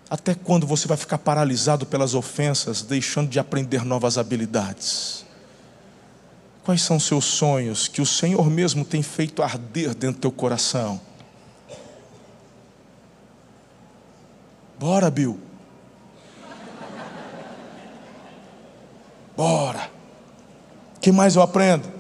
Até 0.09 0.35
quando 0.35 0.67
você 0.67 0.87
vai 0.87 0.97
ficar 0.97 1.19
paralisado 1.19 1.87
pelas 1.87 2.15
ofensas, 2.15 2.83
deixando 2.83 3.31
de 3.31 3.41
aprender 3.41 3.85
novas 3.85 4.19
habilidades? 4.19 5.25
Quais 6.65 6.83
são 6.83 7.01
seus 7.01 7.25
sonhos 7.25 7.89
que 7.89 8.01
o 8.01 8.07
Senhor 8.07 8.49
mesmo 8.49 8.85
tem 8.85 9.03
feito 9.03 9.43
arder 9.43 9.95
dentro 9.95 10.17
do 10.17 10.21
teu 10.21 10.33
coração? 10.33 11.01
Bora, 14.79 15.11
Bill. 15.11 15.39
Bora. 19.37 19.91
O 20.97 21.01
que 21.01 21.11
mais 21.11 21.35
eu 21.35 21.43
aprendo? 21.43 21.91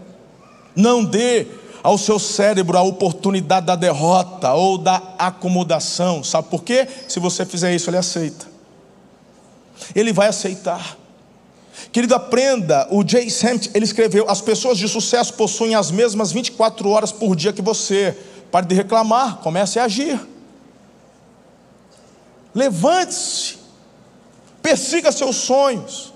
Não 0.76 1.04
dê 1.04 1.46
ao 1.82 1.98
seu 1.98 2.18
cérebro 2.18 2.78
a 2.78 2.82
oportunidade 2.82 3.66
da 3.66 3.74
derrota 3.74 4.52
ou 4.52 4.78
da 4.78 5.14
acomodação. 5.18 6.22
Sabe 6.22 6.48
por 6.48 6.62
quê? 6.62 6.86
Se 7.08 7.18
você 7.18 7.44
fizer 7.44 7.74
isso, 7.74 7.90
ele 7.90 7.96
aceita. 7.96 8.46
Ele 9.94 10.12
vai 10.12 10.28
aceitar. 10.28 10.96
Querido, 11.90 12.14
aprenda. 12.14 12.86
O 12.90 13.06
Jay 13.06 13.30
Samt, 13.30 13.70
ele 13.74 13.84
escreveu: 13.84 14.28
As 14.28 14.40
pessoas 14.40 14.78
de 14.78 14.88
sucesso 14.88 15.34
possuem 15.34 15.74
as 15.74 15.90
mesmas 15.90 16.32
24 16.32 16.88
horas 16.88 17.12
por 17.12 17.34
dia 17.34 17.52
que 17.52 17.62
você. 17.62 18.16
Pare 18.50 18.66
de 18.66 18.74
reclamar, 18.74 19.38
comece 19.38 19.78
a 19.78 19.84
agir. 19.84 20.20
Levante-se. 22.54 23.56
Persiga 24.60 25.10
seus 25.10 25.36
sonhos. 25.36 26.12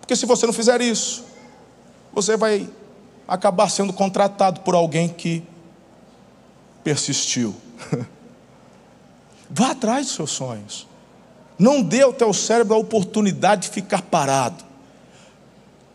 Porque 0.00 0.14
se 0.14 0.24
você 0.24 0.46
não 0.46 0.52
fizer 0.52 0.80
isso, 0.80 1.24
você 2.12 2.36
vai 2.36 2.68
acabar 3.26 3.68
sendo 3.68 3.92
contratado 3.92 4.60
por 4.60 4.74
alguém 4.74 5.08
que 5.08 5.42
persistiu. 6.84 7.54
Vá 9.50 9.72
atrás 9.72 10.06
dos 10.06 10.14
seus 10.14 10.30
sonhos. 10.30 10.86
Não 11.58 11.82
dê 11.82 12.02
ao 12.02 12.12
teu 12.12 12.32
cérebro 12.32 12.74
a 12.74 12.78
oportunidade 12.78 13.62
de 13.62 13.70
ficar 13.70 14.02
parado. 14.02 14.64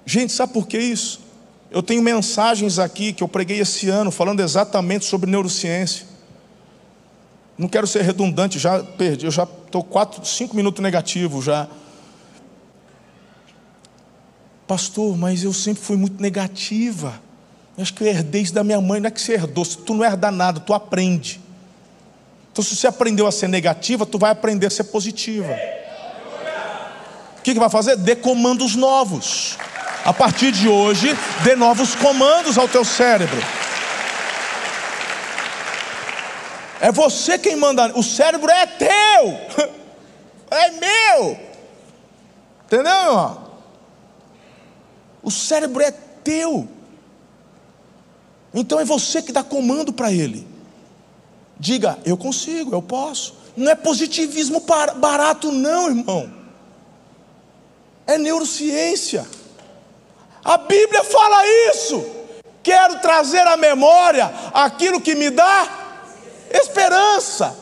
Gente, 0.06 0.34
sabe 0.34 0.54
por 0.54 0.68
que 0.68 0.78
isso? 0.78 1.22
Eu 1.70 1.82
tenho 1.82 2.02
mensagens 2.02 2.80
aqui 2.80 3.14
que 3.14 3.24
eu 3.24 3.28
preguei 3.28 3.60
esse 3.60 3.90
ano 3.90 4.12
falando 4.12 4.42
exatamente 4.42 5.06
sobre 5.06 5.30
neurociência. 5.30 6.06
Não 7.58 7.68
quero 7.68 7.88
ser 7.88 8.02
redundante, 8.02 8.58
já 8.60 8.84
perdi, 8.84 9.26
eu 9.26 9.32
já 9.32 9.44
estou 9.44 9.84
quatro, 9.84 10.26
cinco 10.26 10.56
minutos 10.56 10.82
negativo 10.82 11.42
já. 11.42 11.68
Pastor, 14.68 15.18
mas 15.18 15.44
eu 15.44 15.54
sempre 15.54 15.82
fui 15.82 15.96
muito 15.96 16.22
negativa. 16.22 17.22
Eu 17.78 17.84
acho 17.84 17.94
que 17.94 18.04
eu 18.04 18.08
herdei 18.08 18.42
isso 18.42 18.54
da 18.54 18.64
minha 18.64 18.82
mãe. 18.82 19.00
Não 19.00 19.08
é 19.08 19.12
que 19.12 19.22
você 19.22 19.34
herdou, 19.34 19.64
se 19.64 19.78
tu 19.78 19.94
não 19.94 20.04
herda 20.04 20.32
nada, 20.32 20.60
tu 20.60 20.74
aprende. 20.74 21.40
Então, 22.52 22.64
se 22.64 22.76
você 22.76 22.88
aprendeu 22.88 23.28
a 23.28 23.32
ser 23.32 23.48
negativa, 23.48 24.06
tu 24.06 24.18
vai 24.18 24.32
aprender 24.32 24.68
a 24.68 24.70
ser 24.70 24.86
positiva. 24.86 25.54
O 27.38 27.42
que, 27.42 27.54
que 27.54 27.60
vai 27.60 27.70
fazer? 27.70 27.96
Dê 27.96 28.16
comandos 28.16 28.76
novos. 28.76 29.58
A 30.04 30.14
partir 30.14 30.52
de 30.52 30.68
hoje, 30.68 31.16
dê 31.44 31.56
novos 31.56 31.94
comandos 31.96 32.58
ao 32.58 32.68
teu 32.68 32.84
cérebro. 32.84 33.38
É 36.80 36.92
você 36.92 37.38
quem 37.38 37.56
manda. 37.56 37.96
O 37.98 38.02
cérebro 38.04 38.50
é 38.50 38.66
teu. 38.66 39.72
É 40.54 40.70
meu. 40.70 41.40
Entendeu, 42.66 42.92
irmão? 42.92 43.52
O 45.24 45.32
cérebro 45.32 45.82
é 45.82 45.92
teu. 45.92 46.68
Então 48.54 48.78
é 48.78 48.84
você 48.84 49.22
que 49.22 49.32
dá 49.32 49.46
comando 49.46 49.94
para 49.94 50.12
ele. 50.12 50.46
Diga, 51.58 51.98
eu 52.04 52.18
consigo, 52.18 52.76
eu 52.76 52.82
posso. 52.82 53.34
Não 53.56 53.72
é 53.72 53.76
positivismo 53.76 54.66
barato, 54.98 55.54
não, 55.54 55.88
irmão. 55.88 56.34
É 58.06 58.18
neurociência. 58.18 59.26
A 60.44 60.58
Bíblia 60.58 61.04
fala 61.04 61.44
isso. 61.72 62.06
Quero 62.64 63.00
trazer 63.00 63.46
à 63.48 63.58
memória 63.58 64.32
aquilo 64.54 65.02
que 65.02 65.16
me 65.16 65.30
dá 65.30 65.68
esperança. 66.52 67.56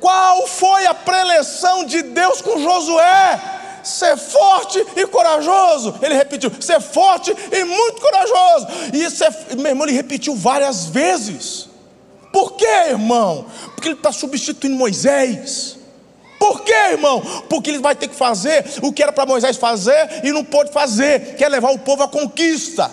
Qual 0.00 0.46
foi 0.46 0.86
a 0.86 0.94
preleção 0.94 1.84
de 1.84 2.02
Deus 2.02 2.40
com 2.40 2.58
Josué? 2.58 3.52
ser 3.86 4.16
forte 4.16 4.84
e 4.96 5.06
corajoso. 5.06 5.94
Ele 6.02 6.14
repetiu: 6.14 6.50
ser 6.60 6.80
forte 6.80 7.34
e 7.52 7.64
muito 7.64 8.00
corajoso. 8.00 8.66
E 8.92 9.04
isso 9.04 9.22
é, 9.22 9.30
meu 9.54 9.66
irmão, 9.66 9.86
ele 9.86 9.96
repetiu 9.96 10.34
várias 10.34 10.86
vezes. 10.86 11.68
Por 12.32 12.54
quê, 12.54 12.66
irmão? 12.88 13.46
Porque 13.74 13.88
ele 13.88 13.94
está 13.96 14.10
substituindo 14.10 14.76
Moisés. 14.76 15.75
Por 16.38 16.62
quê, 16.62 16.92
irmão? 16.92 17.20
Porque 17.48 17.70
ele 17.70 17.78
vai 17.78 17.94
ter 17.94 18.08
que 18.08 18.14
fazer 18.14 18.64
o 18.82 18.92
que 18.92 19.02
era 19.02 19.12
para 19.12 19.26
Moisés 19.26 19.56
fazer 19.56 20.24
e 20.24 20.32
não 20.32 20.44
pôde 20.44 20.72
fazer, 20.72 21.36
que 21.36 21.44
é 21.44 21.48
levar 21.48 21.70
o 21.70 21.78
povo 21.78 22.02
à 22.02 22.08
conquista. 22.08 22.90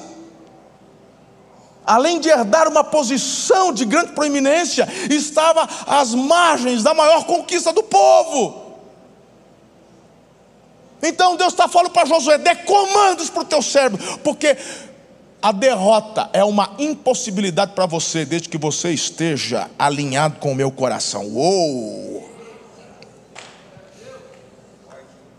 Além 1.85 2.19
de 2.19 2.29
herdar 2.29 2.67
uma 2.67 2.83
posição 2.83 3.73
de 3.73 3.83
grande 3.83 4.13
proeminência, 4.13 4.87
estava 5.09 5.67
às 5.85 6.13
margens 6.13 6.81
da 6.81 6.93
maior 6.93 7.25
conquista 7.25 7.73
do 7.73 7.83
povo. 7.83 8.63
Então 11.01 11.35
Deus 11.35 11.51
está 11.51 11.67
falando 11.67 11.91
para 11.91 12.05
Josué: 12.05 12.37
dê 12.37 12.55
comandos 12.55 13.29
para 13.29 13.41
o 13.41 13.45
teu 13.45 13.61
cérebro, 13.61 13.99
porque 14.19 14.55
a 15.41 15.51
derrota 15.51 16.29
é 16.31 16.41
uma 16.41 16.73
impossibilidade 16.79 17.73
para 17.73 17.85
você, 17.85 18.23
desde 18.23 18.47
que 18.47 18.57
você 18.57 18.91
esteja 18.91 19.69
alinhado 19.77 20.39
com 20.39 20.53
o 20.53 20.55
meu 20.55 20.71
coração. 20.71 21.25
Uou! 21.25 22.32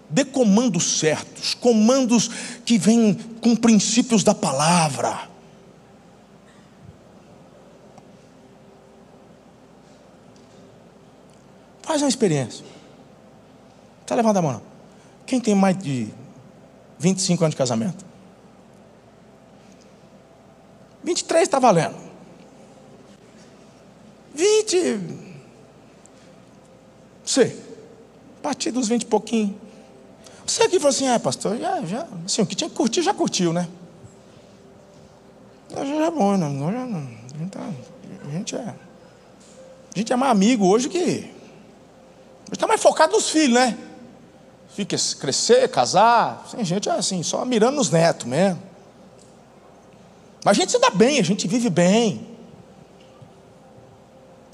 Dê 0.09 0.25
comandos 0.25 0.99
certos, 0.99 1.55
comandos 1.55 2.29
que 2.65 2.79
vêm 2.79 3.15
com 3.41 3.57
princípios 3.57 4.23
da 4.23 4.35
palavra. 4.35 5.29
Faz 11.83 12.03
uma 12.03 12.09
experiência. 12.09 12.65
Está 14.03 14.15
levando 14.15 14.37
a 14.39 14.43
mão. 14.43 14.63
Quem 15.27 15.41
tem 15.41 15.55
mais 15.55 15.77
de 15.79 16.09
25 16.99 17.45
anos 17.45 17.53
de 17.53 17.57
casamento? 17.57 18.05
23 21.03 21.43
está 21.43 21.59
valendo. 21.59 21.97
20. 24.35 25.01
Você. 27.25 27.57
A 28.39 28.43
partir 28.43 28.71
dos 28.71 28.89
20 28.89 29.03
e 29.03 29.07
pouquinho. 29.07 29.64
Você 30.47 30.63
aqui 30.63 30.79
falou 30.79 30.91
assim, 30.91 31.09
é 31.09 31.19
pastor, 31.19 31.57
já, 31.59 31.81
já, 31.83 32.07
assim, 32.25 32.43
o 32.43 32.47
que 32.47 32.55
tinha 32.55 32.69
que 32.69 32.77
curtir, 32.77 33.03
já 33.03 33.15
curtiu, 33.15 33.53
né? 33.53 33.69
Já, 35.71 35.85
já 35.85 36.07
é 36.07 36.11
bom, 36.11 36.37
né? 36.37 36.49
não, 36.49 36.73
já, 36.73 36.87
não, 36.87 36.99
a, 36.99 37.39
gente 37.39 37.51
tá, 37.51 37.61
a, 37.61 38.31
gente 38.31 38.57
é, 38.57 38.75
a 39.95 39.99
gente 39.99 40.13
é 40.13 40.17
mais 40.17 40.33
amigo 40.33 40.67
hoje 40.67 40.89
que. 40.89 40.99
A 40.99 42.47
gente 42.47 42.55
está 42.55 42.67
mais 42.67 42.83
focado 42.83 43.13
nos 43.15 43.31
filhos, 43.31 43.55
né? 43.55 43.77
Fica 44.69 44.97
crescer, 45.19 45.69
casar. 45.69 46.45
Tem 46.51 46.65
gente 46.65 46.89
é 46.89 46.93
assim, 46.93 47.23
só 47.23 47.45
mirando 47.45 47.77
nos 47.77 47.91
netos 47.91 48.27
mesmo. 48.27 48.61
Mas 50.45 50.59
a 50.59 50.61
gente 50.61 50.73
se 50.73 50.79
dá 50.79 50.91
bem, 50.91 51.19
a 51.19 51.25
gente 51.25 51.49
vive 51.49 51.71
bem. 51.71 52.27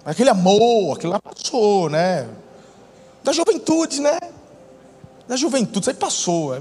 Aquele 0.05 0.30
amor, 0.30 0.97
aquilo 0.97 1.12
lá 1.12 1.20
passou, 1.20 1.91
né? 1.91 2.28
Da 3.24 3.32
juventude, 3.32 4.01
né? 4.01 4.18
Da 5.30 5.36
juventude, 5.36 5.78
isso 5.78 5.90
aí 5.90 5.94
passou. 5.94 6.56
É, 6.56 6.58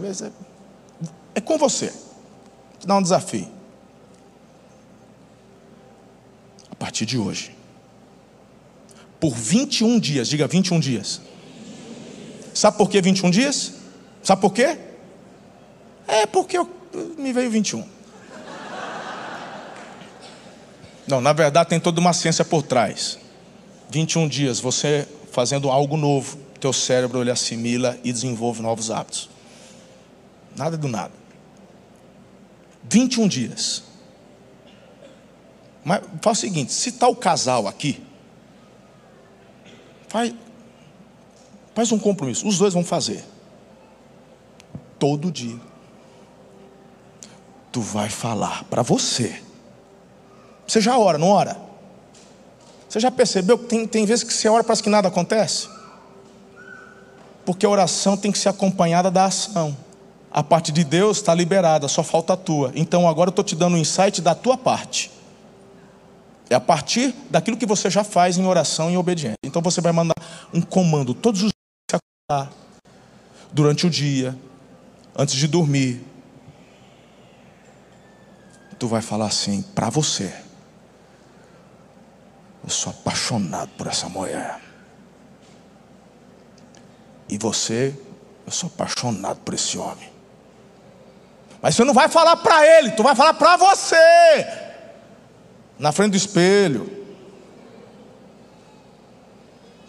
é 1.34 1.42
com 1.42 1.58
você. 1.58 1.88
Vou 1.88 2.86
dar 2.86 2.98
um 2.98 3.02
desafio. 3.02 3.48
A 6.72 6.76
partir 6.76 7.04
de 7.04 7.18
hoje. 7.18 7.58
Por 9.20 9.34
21 9.34 10.00
dias, 10.00 10.28
diga 10.30 10.46
21 10.48 10.80
dias. 10.80 11.20
Sabe 12.54 12.78
por 12.78 12.92
que 12.92 13.02
21 13.02 13.32
dias? 13.32 13.74
Sabe 14.22 14.40
por 14.40 14.54
quê? 14.54 14.78
É 16.08 16.28
porque 16.28 16.56
eu, 16.56 16.70
me 17.18 17.34
veio 17.34 17.50
21. 17.50 17.84
Não, 21.08 21.20
na 21.20 21.34
verdade 21.34 21.70
tem 21.70 21.80
toda 21.80 22.00
uma 22.00 22.14
ciência 22.14 22.46
por 22.46 22.62
trás. 22.62 23.18
21 23.90 24.28
dias, 24.28 24.60
você 24.60 25.08
fazendo 25.32 25.72
algo 25.72 25.98
novo, 25.98 26.38
teu 26.60 26.74
cérebro 26.74 27.22
ele 27.22 27.32
assimila 27.32 27.98
e 28.04 28.12
desenvolve 28.12 28.62
novos 28.62 28.92
hábitos. 28.92 29.30
Nada 30.56 30.78
do 30.78 30.88
nada. 30.88 31.14
21 32.90 33.28
dias. 33.28 33.84
Mas 35.84 36.02
faz 36.22 36.38
o 36.38 36.42
seguinte: 36.42 36.74
se 36.74 36.90
está 36.90 37.08
o 37.08 37.16
casal 37.16 37.68
aqui, 37.68 38.04
faz, 40.08 40.34
faz 41.74 41.92
um 41.92 42.00
compromisso. 42.00 42.48
Os 42.48 42.58
dois 42.58 42.74
vão 42.74 42.84
fazer. 42.84 43.24
Todo 44.98 45.32
dia. 45.32 45.60
Tu 47.72 47.82
vai 47.82 48.10
falar 48.10 48.64
para 48.66 48.82
você 48.82 49.42
você 50.70 50.80
já 50.80 51.00
ora, 51.00 51.18
não 51.18 51.30
ora? 51.30 51.58
Você 52.88 53.00
já 53.00 53.10
percebeu 53.10 53.58
que 53.58 53.66
tem, 53.66 53.88
tem 53.88 54.06
vezes 54.06 54.24
que 54.24 54.32
você 54.32 54.48
ora 54.48 54.64
parece 54.64 54.84
que 54.84 54.90
nada 54.90 55.08
acontece? 55.08 55.68
Porque 57.46 57.66
a 57.66 57.70
oração 57.70 58.16
tem 58.16 58.32
que 58.32 58.38
ser 58.38 58.50
acompanhada 58.50 59.10
da 59.10 59.26
ação. 59.26 59.76
A 60.32 60.44
parte 60.44 60.72
de 60.72 60.84
Deus 60.84 61.18
está 61.18 61.34
liberada, 61.34 61.88
só 61.88 62.04
falta 62.04 62.34
a 62.34 62.38
tua. 62.38 62.72
Então 62.76 63.08
agora 63.08 63.30
eu 63.30 63.32
estou 63.32 63.44
te 63.44 63.56
dando 63.56 63.76
um 63.76 63.78
insight 63.78 64.22
da 64.22 64.36
tua 64.36 64.58
parte. 64.58 65.12
É 66.50 66.56
a 66.56 66.60
partir 66.60 67.14
daquilo 67.30 67.58
que 67.58 67.66
você 67.66 67.90
já 67.90 68.04
faz 68.04 68.38
em 68.38 68.46
oração 68.46 68.92
e 68.92 68.98
obediência. 68.98 69.38
Então 69.44 69.62
você 69.62 69.82
vai 69.82 69.92
mandar 69.92 70.16
um 70.54 70.62
comando 70.62 71.14
todos 71.14 71.44
os 71.44 71.52
dias 71.52 72.02
acordar, 72.30 72.52
durante 73.52 73.86
o 73.86 73.90
dia, 73.90 74.38
antes 75.16 75.36
de 75.36 75.48
dormir. 75.48 76.04
Tu 78.78 78.88
vai 78.88 79.02
falar 79.02 79.28
assim 79.28 79.62
para 79.62 79.90
você. 79.90 80.34
Eu 82.64 82.70
sou 82.70 82.92
apaixonado 82.92 83.70
por 83.78 83.88
essa 83.88 84.08
mulher. 84.08 84.69
E 87.30 87.38
você, 87.38 87.96
eu 88.46 88.52
sou 88.52 88.68
apaixonado 88.68 89.40
por 89.42 89.54
esse 89.54 89.78
homem. 89.78 90.10
Mas 91.62 91.76
você 91.76 91.84
não 91.84 91.94
vai 91.94 92.10
falar 92.10 92.38
para 92.38 92.66
ele, 92.66 92.92
tu 92.92 93.04
vai 93.04 93.16
falar 93.16 93.34
para 93.34 93.58
você. 93.58 93.96
Na 95.78 95.92
frente 95.92 96.12
do 96.12 96.18
espelho. 96.18 96.90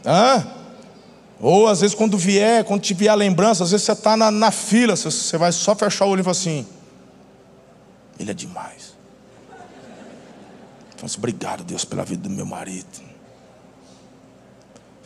Hã? 0.05 0.47
Ou 1.41 1.66
às 1.66 1.80
vezes 1.80 1.95
quando 1.95 2.18
vier, 2.18 2.64
quando 2.64 2.82
te 2.82 2.93
vier 2.93 3.11
a 3.11 3.14
lembrança, 3.14 3.64
às 3.64 3.70
vezes 3.70 3.86
você 3.86 3.93
está 3.93 4.16
na, 4.16 4.30
na 4.30 4.51
fila, 4.51 4.95
você, 4.95 5.11
você 5.11 5.38
vai 5.38 5.53
só 5.53 5.74
fechar 5.74 6.05
o 6.05 6.11
olho 6.11 6.20
e 6.20 6.22
falar 6.22 6.32
assim. 6.32 6.66
Ele 8.18 8.30
é 8.30 8.34
demais. 8.34 8.95
Falo 10.97 11.07
assim, 11.07 11.16
obrigado, 11.16 11.64
Deus, 11.64 11.84
pela 11.84 12.05
vida 12.05 12.28
do 12.28 12.30
meu 12.30 12.45
marido. 12.45 13.09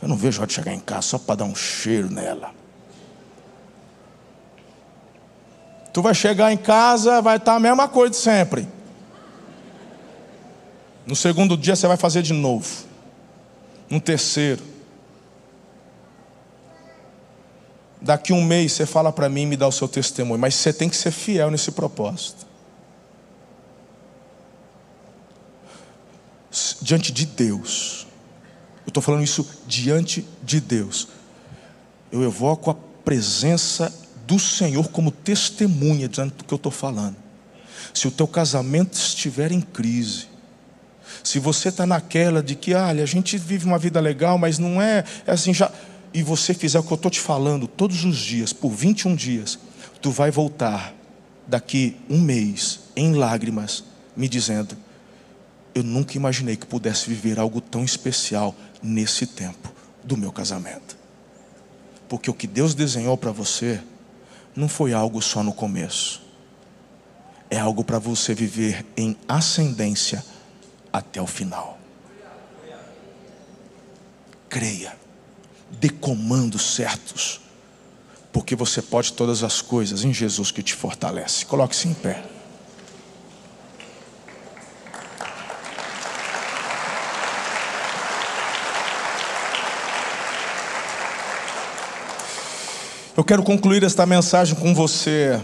Eu 0.01 0.07
não 0.07 0.15
vejo 0.15 0.39
a 0.39 0.41
hora 0.41 0.47
de 0.47 0.53
chegar 0.53 0.73
em 0.73 0.79
casa 0.79 1.01
só 1.01 1.17
para 1.17 1.35
dar 1.35 1.45
um 1.45 1.55
cheiro 1.55 2.09
nela. 2.11 2.51
Tu 5.93 6.01
vai 6.01 6.13
chegar 6.13 6.51
em 6.51 6.57
casa, 6.57 7.21
vai 7.21 7.37
estar 7.37 7.55
a 7.55 7.59
mesma 7.59 7.87
coisa 7.87 8.11
de 8.11 8.17
sempre. 8.17 8.67
No 11.05 11.15
segundo 11.15 11.55
dia 11.55 11.75
você 11.75 11.87
vai 11.87 11.97
fazer 11.97 12.21
de 12.21 12.33
novo. 12.33 12.85
No 13.89 14.01
terceiro. 14.01 14.61
Daqui 18.01 18.33
um 18.33 18.43
mês 18.43 18.73
você 18.73 18.85
fala 18.85 19.11
para 19.11 19.29
mim 19.29 19.43
e 19.43 19.45
me 19.45 19.57
dá 19.57 19.67
o 19.67 19.71
seu 19.71 19.87
testemunho. 19.87 20.39
Mas 20.39 20.55
você 20.55 20.73
tem 20.73 20.89
que 20.89 20.95
ser 20.95 21.11
fiel 21.11 21.49
nesse 21.49 21.71
propósito. 21.71 22.45
diante 26.81 27.11
de 27.11 27.25
Deus. 27.25 28.04
Eu 28.85 28.89
estou 28.89 29.01
falando 29.01 29.23
isso 29.23 29.47
diante 29.67 30.25
de 30.43 30.59
Deus. 30.59 31.07
Eu 32.11 32.23
evoco 32.23 32.69
a 32.69 32.75
presença 33.03 33.93
do 34.25 34.39
Senhor 34.39 34.87
como 34.89 35.11
testemunha 35.11 36.07
diante 36.07 36.35
do 36.35 36.43
que 36.43 36.53
eu 36.53 36.57
estou 36.57 36.71
falando. 36.71 37.15
Se 37.93 38.07
o 38.07 38.11
teu 38.11 38.27
casamento 38.27 38.93
estiver 38.93 39.51
em 39.51 39.61
crise, 39.61 40.27
se 41.23 41.39
você 41.39 41.69
está 41.69 41.85
naquela 41.85 42.41
de 42.41 42.55
que, 42.55 42.73
olha, 42.73 43.03
a 43.03 43.07
gente 43.07 43.37
vive 43.37 43.65
uma 43.65 43.77
vida 43.77 43.99
legal, 43.99 44.37
mas 44.37 44.59
não 44.59 44.81
é, 44.81 45.03
é 45.25 45.31
assim 45.31 45.53
já. 45.53 45.71
E 46.13 46.23
você 46.23 46.53
fizer 46.53 46.79
o 46.79 46.83
que 46.83 46.91
eu 46.91 46.95
estou 46.95 47.11
te 47.11 47.19
falando 47.19 47.67
todos 47.67 48.05
os 48.05 48.17
dias, 48.17 48.53
por 48.53 48.71
21 48.71 49.15
dias, 49.15 49.59
tu 50.01 50.11
vai 50.11 50.31
voltar 50.31 50.93
daqui 51.47 51.97
um 52.09 52.19
mês 52.19 52.81
em 52.95 53.13
lágrimas, 53.13 53.83
me 54.15 54.27
dizendo: 54.27 54.77
eu 55.73 55.83
nunca 55.83 56.15
imaginei 56.15 56.55
que 56.55 56.65
pudesse 56.65 57.09
viver 57.09 57.37
algo 57.37 57.59
tão 57.59 57.83
especial 57.83 58.55
nesse 58.85 59.25
tempo 59.25 59.73
do 60.03 60.15
meu 60.15 60.31
casamento. 60.31 60.97
Porque 62.07 62.29
o 62.29 62.33
que 62.33 62.47
Deus 62.47 62.75
desenhou 62.75 63.17
para 63.17 63.31
você 63.31 63.81
não 64.55 64.69
foi 64.69 64.93
algo 64.93 65.21
só 65.21 65.43
no 65.43 65.53
começo. 65.53 66.21
É 67.49 67.59
algo 67.59 67.83
para 67.83 67.99
você 67.99 68.33
viver 68.33 68.85
em 68.95 69.17
ascendência 69.27 70.23
até 70.93 71.21
o 71.21 71.27
final. 71.27 71.77
Creia, 74.47 74.95
dê 75.71 75.89
comandos 75.89 76.75
certos, 76.75 77.41
porque 78.31 78.55
você 78.55 78.81
pode 78.81 79.13
todas 79.13 79.43
as 79.43 79.61
coisas 79.61 80.03
em 80.03 80.13
Jesus 80.13 80.51
que 80.51 80.63
te 80.63 80.73
fortalece. 80.73 81.45
Coloque-se 81.45 81.87
em 81.87 81.93
pé. 81.93 82.34
Eu 93.17 93.23
quero 93.23 93.43
concluir 93.43 93.81
esta 93.81 94.05
mensagem 94.05 94.55
com 94.55 94.75
você, 94.75 95.41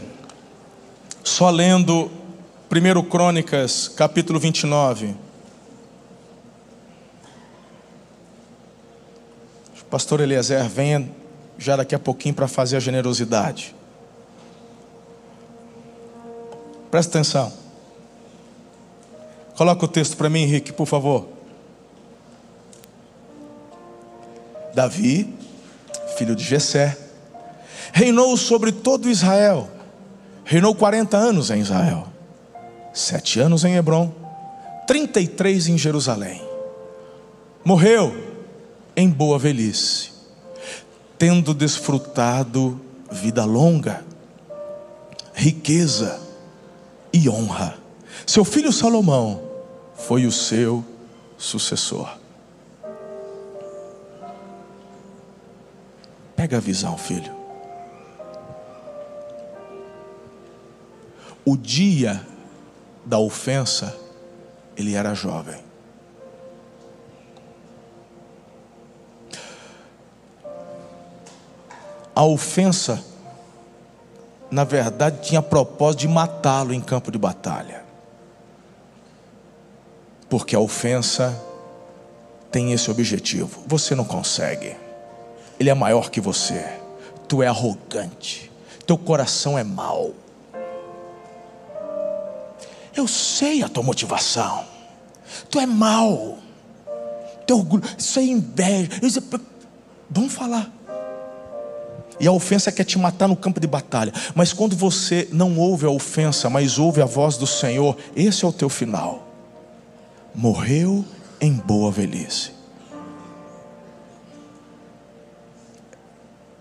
só 1.24 1.50
lendo 1.50 2.12
1 2.70 3.04
Crônicas, 3.04 3.88
capítulo 3.88 4.42
29. 4.42 5.16
O 9.82 9.86
pastor 9.90 10.20
Eliezer 10.20 10.68
venha 10.68 11.10
já 11.58 11.78
daqui 11.78 11.96
a 11.96 12.00
pouquinho 12.00 12.36
para 12.36 12.46
fazer 12.46 12.76
a 12.76 12.80
generosidade. 12.82 13.74
Presta 16.92 17.20
atenção. 17.20 17.54
Coloca 19.56 19.86
o 19.86 19.88
texto 19.88 20.18
para 20.18 20.30
mim, 20.30 20.42
Henrique, 20.42 20.74
por 20.74 20.86
favor. 20.86 21.26
Davi, 24.76 25.34
filho 26.18 26.36
de 26.36 26.44
Jessé, 26.44 26.98
reinou 27.94 28.36
sobre 28.38 28.72
todo 28.72 29.10
Israel, 29.10 29.70
reinou 30.44 30.74
40 30.74 31.18
anos 31.18 31.50
em 31.50 31.60
Israel, 31.60 32.08
sete 32.94 33.40
anos 33.40 33.64
em 33.64 33.76
Hebron, 33.76 34.12
33 34.88 35.70
em 35.70 35.78
Jerusalém. 35.78 36.42
Morreu 37.64 38.16
em 38.96 39.10
boa 39.10 39.38
velhice, 39.38 40.12
tendo 41.18 41.54
desfrutado 41.54 42.80
vida 43.12 43.46
longa, 43.46 44.04
riqueza 45.34 46.20
e 47.14 47.30
honra. 47.30 47.76
Seu 48.26 48.44
filho 48.44 48.72
Salomão 48.72 49.42
foi 49.96 50.26
o 50.26 50.32
seu 50.32 50.84
sucessor. 51.38 52.10
Pega 56.36 56.58
a 56.58 56.60
visão, 56.60 56.98
filho. 56.98 57.41
O 61.46 61.58
dia 61.58 62.26
da 63.06 63.18
ofensa, 63.18 63.96
ele 64.78 64.94
era 64.94 65.14
jovem. 65.14 65.60
A 72.14 72.24
ofensa, 72.24 73.04
na 74.52 74.64
verdade, 74.64 75.22
tinha 75.22 75.42
propósito 75.42 76.02
de 76.02 76.08
matá-lo 76.08 76.74
em 76.74 76.82
campo 76.82 77.12
de 77.12 77.18
batalha. 77.18 77.84
Porque 80.30 80.56
a 80.56 80.60
ofensa 80.60 81.36
tem 82.52 82.74
esse 82.74 82.92
objetivo. 82.92 83.64
Você 83.66 83.96
não 83.96 84.04
consegue. 84.04 84.76
Ele 85.60 85.70
é 85.70 85.74
maior 85.74 86.12
que 86.12 86.22
você. 86.22 86.80
Tu 87.28 87.42
é 87.42 87.48
arrogante. 87.48 88.52
Teu 88.86 88.98
coração 88.98 89.58
é 89.58 89.64
mau. 89.64 90.14
Eu 92.96 93.08
sei 93.08 93.64
a 93.64 93.70
tua 93.70 93.84
motivação. 93.84 94.66
Tu 95.50 95.60
é 95.60 95.66
mau. 95.66 96.38
Teu 97.48 97.58
orgulho, 97.58 97.84
isso 97.98 98.20
é 98.20 98.24
inveja. 98.24 98.92
Isso 99.02 99.20
é... 99.20 99.40
Vamos 100.10 100.34
falar. 100.34 100.72
E 102.20 102.28
a 102.28 102.32
ofensa 102.32 102.72
quer 102.72 102.84
te 102.84 103.00
matar 103.00 103.28
no 103.28 103.36
campo 103.36 103.60
de 103.60 103.66
batalha. 103.66 104.14
Mas 104.36 104.54
quando 104.54 104.76
você 104.76 105.28
não 105.32 105.58
ouve 105.58 105.86
a 105.86 105.90
ofensa, 105.90 106.50
mas 106.50 106.78
ouve 106.78 107.02
a 107.02 107.06
voz 107.06 107.36
do 107.38 107.48
Senhor, 107.48 107.98
esse 108.16 108.46
é 108.46 108.48
o 108.48 108.54
teu 108.54 108.70
final. 108.70 109.28
Morreu 110.36 111.04
em 111.40 111.54
boa 111.54 111.92
velhice. 111.92 112.52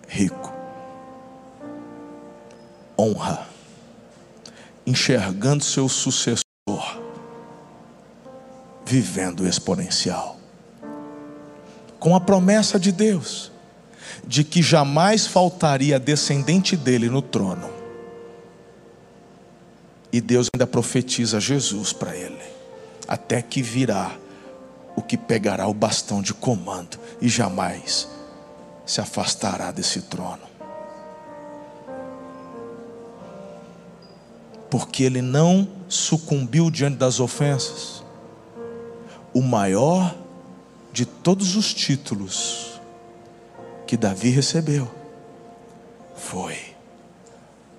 Rico. 0.09 0.53
Honra. 2.99 3.50
Enxergando 4.87 5.65
seu 5.65 5.89
sucessor. 5.89 6.43
Vivendo 8.85 9.47
exponencial. 9.47 10.39
Com 11.99 12.17
a 12.17 12.21
promessa 12.21 12.79
de 12.79 12.91
Deus 12.91 13.51
de 14.27 14.45
que 14.45 14.63
jamais 14.63 15.27
faltaria 15.27 15.99
descendente 15.99 16.77
dele 16.77 17.09
no 17.09 17.23
trono. 17.23 17.71
E 20.13 20.21
Deus 20.21 20.49
ainda 20.53 20.67
profetiza 20.67 21.41
Jesus 21.41 21.93
para 21.93 22.17
ele, 22.17 22.43
até 23.07 23.41
que 23.41 23.63
virá 23.63 24.17
o 24.97 25.03
que 25.03 25.17
pegará 25.17 25.69
o 25.69 25.75
bastão 25.75 26.21
de 26.21 26.35
comando 26.35 26.99
e 27.21 27.29
jamais 27.29 28.09
se 28.85 29.01
afastará 29.01 29.71
desse 29.71 30.03
trono. 30.03 30.50
Porque 34.71 35.03
ele 35.03 35.21
não 35.21 35.69
sucumbiu 35.89 36.71
diante 36.71 36.97
das 36.97 37.19
ofensas. 37.19 38.05
O 39.35 39.43
maior 39.43 40.15
de 40.93 41.05
todos 41.05 41.57
os 41.57 41.73
títulos 41.75 42.81
que 43.87 43.97
Davi 43.97 44.31
recebeu 44.31 44.89
foi: 46.15 46.57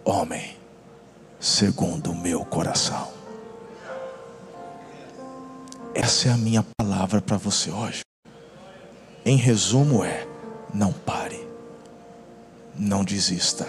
Homem, 0.04 0.58
segundo 1.40 2.12
o 2.12 2.16
meu 2.16 2.44
coração. 2.44 3.10
Essa 5.94 6.30
é 6.30 6.32
a 6.32 6.38
minha 6.38 6.66
palavra 6.78 7.22
para 7.22 7.38
você 7.38 7.70
hoje. 7.70 8.02
Em 9.26 9.36
resumo, 9.36 10.04
é: 10.04 10.28
não 10.74 10.92
pare, 10.92 11.48
não 12.76 13.04
desista, 13.04 13.68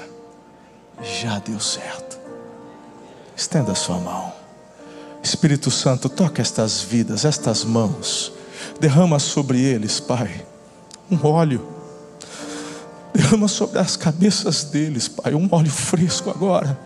já 1.02 1.38
deu 1.38 1.58
certo. 1.58 2.21
Estenda 3.36 3.72
a 3.72 3.74
sua 3.74 3.98
mão. 3.98 4.32
Espírito 5.22 5.70
Santo, 5.70 6.08
toca 6.08 6.42
estas 6.42 6.82
vidas, 6.82 7.24
estas 7.24 7.64
mãos, 7.64 8.32
derrama 8.80 9.18
sobre 9.18 9.60
eles, 9.60 10.00
Pai, 10.00 10.44
um 11.10 11.26
óleo 11.26 11.72
Derrama 13.14 13.46
sobre 13.46 13.78
as 13.78 13.96
cabeças 13.96 14.64
deles, 14.64 15.06
Pai, 15.06 15.34
um 15.34 15.46
óleo 15.50 15.70
fresco 15.70 16.30
agora. 16.30 16.78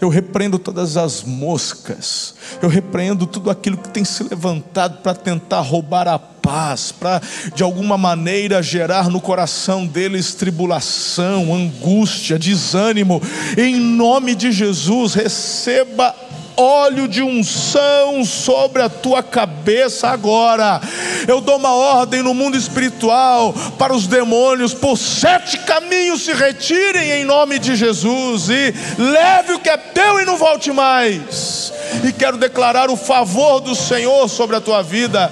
Eu 0.00 0.08
repreendo 0.08 0.58
todas 0.58 0.96
as 0.96 1.22
moscas, 1.22 2.34
eu 2.60 2.68
repreendo 2.68 3.26
tudo 3.26 3.50
aquilo 3.50 3.76
que 3.76 3.88
tem 3.88 4.04
se 4.04 4.22
levantado 4.22 5.02
para 5.02 5.14
tentar 5.14 5.60
roubar 5.60 6.08
a 6.08 6.18
paz, 6.18 6.92
para 6.92 7.22
de 7.54 7.62
alguma 7.62 7.96
maneira 7.96 8.62
gerar 8.62 9.08
no 9.08 9.20
coração 9.20 9.86
deles 9.86 10.34
tribulação, 10.34 11.54
angústia, 11.54 12.38
desânimo. 12.38 13.22
Em 13.56 13.76
nome 13.76 14.34
de 14.34 14.52
Jesus, 14.52 15.14
receba 15.14 16.14
óleo 16.56 17.08
de 17.08 17.22
unção 17.22 18.24
sobre 18.24 18.82
a 18.82 18.88
tua 18.88 19.22
cabeça 19.22 20.08
agora. 20.08 20.80
Eu 21.26 21.40
dou 21.40 21.56
uma 21.56 21.74
ordem 21.74 22.22
no 22.22 22.34
mundo 22.34 22.56
espiritual 22.56 23.52
para 23.78 23.94
os 23.94 24.06
demônios, 24.06 24.74
por 24.74 24.96
sete 24.96 25.58
caminhos 25.58 26.22
se 26.22 26.32
retirem 26.32 27.12
em 27.12 27.24
nome 27.24 27.58
de 27.58 27.74
Jesus 27.74 28.48
e 28.48 28.74
leve 28.98 29.54
o 29.54 29.58
que 29.58 29.68
é 29.68 29.76
teu 29.76 30.20
e 30.20 30.24
não 30.24 30.36
volte 30.36 30.72
mais. 30.72 31.72
E 32.04 32.12
quero 32.12 32.36
declarar 32.36 32.90
o 32.90 32.96
favor 32.96 33.60
do 33.60 33.74
Senhor 33.74 34.28
sobre 34.28 34.56
a 34.56 34.60
tua 34.60 34.82
vida 34.82 35.30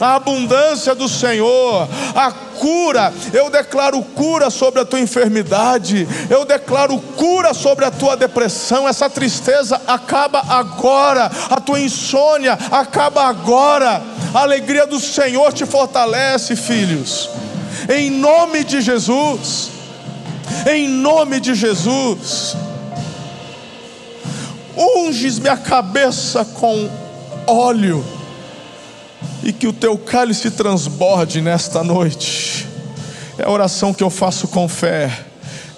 a 0.00 0.14
abundância 0.14 0.94
do 0.94 1.08
Senhor, 1.08 1.88
a 2.14 2.30
cura. 2.30 3.12
Eu 3.32 3.50
declaro 3.50 4.02
cura 4.02 4.50
sobre 4.50 4.80
a 4.80 4.84
tua 4.84 5.00
enfermidade, 5.00 6.06
eu 6.30 6.44
declaro 6.44 6.98
cura 7.16 7.52
sobre 7.54 7.84
a 7.84 7.90
tua 7.90 8.16
depressão. 8.16 8.88
Essa 8.88 9.08
tristeza 9.08 9.80
acaba 9.86 10.42
agora, 10.48 11.30
a 11.50 11.60
tua 11.60 11.80
insônia 11.80 12.58
acaba 12.70 13.24
agora. 13.24 14.02
A 14.34 14.40
alegria 14.40 14.86
do 14.86 15.00
Senhor 15.00 15.52
te 15.52 15.64
fortalece, 15.64 16.54
filhos. 16.54 17.30
Em 17.88 18.10
nome 18.10 18.64
de 18.64 18.80
Jesus. 18.80 19.70
Em 20.70 20.88
nome 20.88 21.40
de 21.40 21.54
Jesus. 21.54 22.56
Unges 24.76 25.38
minha 25.38 25.56
cabeça 25.56 26.44
com 26.44 26.88
óleo 27.46 28.17
e 29.42 29.52
que 29.52 29.66
o 29.66 29.72
teu 29.72 29.96
cálice 29.96 30.50
transborde 30.50 31.40
nesta 31.40 31.82
noite. 31.82 32.66
É 33.38 33.44
a 33.44 33.50
oração 33.50 33.94
que 33.94 34.02
eu 34.02 34.10
faço 34.10 34.48
com 34.48 34.68
fé. 34.68 35.10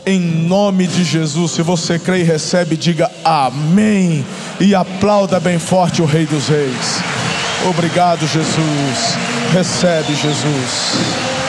Em 0.07 0.19
nome 0.19 0.87
de 0.87 1.05
Jesus, 1.05 1.53
se 1.53 1.63
você 1.63 1.99
crê 1.99 2.21
e 2.21 2.25
recebe, 2.25 2.77
diga 2.77 3.11
amém 3.23 4.25
e 4.59 4.75
aplauda 4.75 5.39
bem 5.39 5.59
forte 5.59 6.01
o 6.01 6.07
Rei 6.07 6.25
dos 6.25 6.49
Reis. 6.49 7.01
Obrigado, 7.69 8.27
Jesus. 8.27 9.17
Recebe, 9.53 10.15
Jesus. 10.15 11.40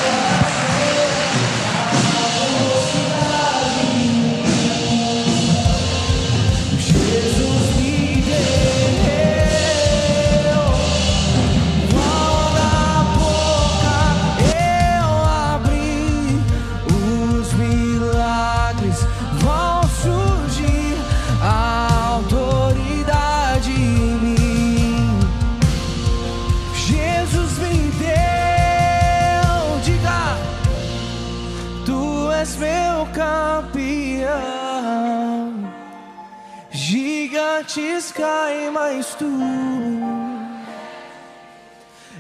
Gigantes 37.62 38.12
caem, 38.12 38.72
mas 38.72 39.16
tu 39.16 39.26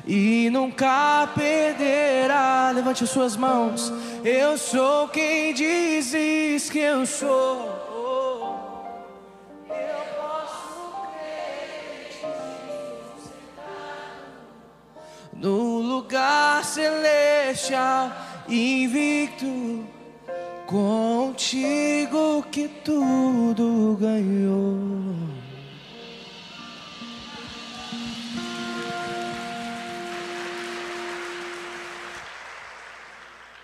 e 0.06 0.50
nunca 0.50 1.30
perderá. 1.36 2.72
Levante 2.74 3.04
as 3.04 3.10
suas 3.10 3.36
mãos 3.36 3.92
Eu 4.24 4.58
sou 4.58 5.08
quem 5.10 5.54
dizes 5.54 6.70
que 6.70 6.80
eu 6.80 7.06
sou. 7.06 7.80
No 15.34 15.80
lugar 15.80 16.64
celestial, 16.64 18.12
invicto, 18.48 19.84
contigo 20.68 22.46
que 22.52 22.68
tudo 22.68 23.98
ganhou. 24.00 25.31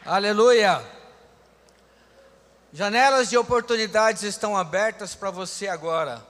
Aleluia! 0.09 0.81
Janelas 2.71 3.29
de 3.29 3.37
oportunidades 3.37 4.23
estão 4.23 4.55
abertas 4.55 5.13
para 5.13 5.29
você 5.29 5.67
agora. 5.67 6.25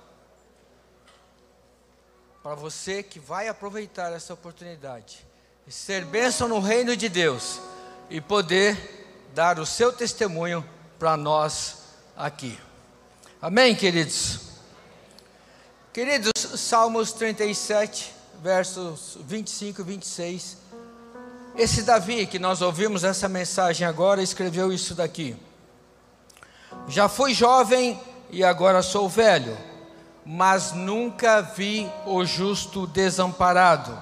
Para 2.41 2.55
você 2.55 3.03
que 3.03 3.19
vai 3.19 3.47
aproveitar 3.47 4.11
essa 4.11 4.33
oportunidade 4.33 5.23
e 5.67 5.71
ser 5.71 6.03
bênção 6.05 6.47
no 6.47 6.59
reino 6.59 6.97
de 6.97 7.07
Deus 7.07 7.61
e 8.09 8.19
poder 8.19 9.29
dar 9.35 9.59
o 9.59 9.65
seu 9.65 9.93
testemunho 9.93 10.67
para 10.97 11.15
nós 11.15 11.77
aqui. 12.15 12.59
Amém, 13.39 13.75
queridos? 13.75 14.39
Queridos, 15.93 16.31
Salmos 16.55 17.11
37, 17.11 18.11
versos 18.41 19.19
25 19.21 19.81
e 19.81 19.83
26 19.83 20.57
esse 21.57 21.81
Davi 21.81 22.27
que 22.27 22.37
nós 22.37 22.61
ouvimos 22.61 23.03
essa 23.03 23.27
mensagem 23.27 23.87
agora 23.87 24.21
escreveu 24.21 24.71
isso 24.71 24.93
daqui. 24.93 25.35
Já 26.87 27.09
fui 27.09 27.33
jovem 27.33 27.99
e 28.29 28.43
agora 28.43 28.83
sou 28.83 29.09
velho, 29.09 29.57
mas 30.23 30.71
nunca 30.73 31.41
vi 31.41 31.89
o 32.05 32.23
justo 32.23 32.85
desamparado, 32.85 33.97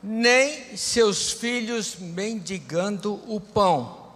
nem 0.00 0.76
seus 0.76 1.32
filhos 1.32 1.96
mendigando 1.98 3.20
o 3.26 3.40
pão. 3.40 4.06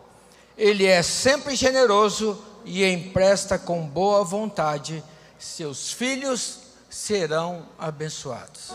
Ele 0.57 0.87
é 0.87 1.03
sempre 1.03 1.57
generoso 1.57 2.41
e 2.64 2.85
empresta 2.85 3.59
com 3.59 3.85
boa 3.85 4.23
vontade, 4.23 5.03
seus 5.39 5.91
filhos 5.91 6.61
serão 6.89 7.66
abençoados. 7.79 8.71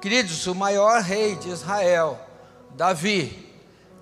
Queridos, 0.00 0.46
o 0.46 0.54
maior 0.54 1.00
rei 1.00 1.36
de 1.36 1.48
Israel, 1.48 2.18
Davi, 2.74 3.50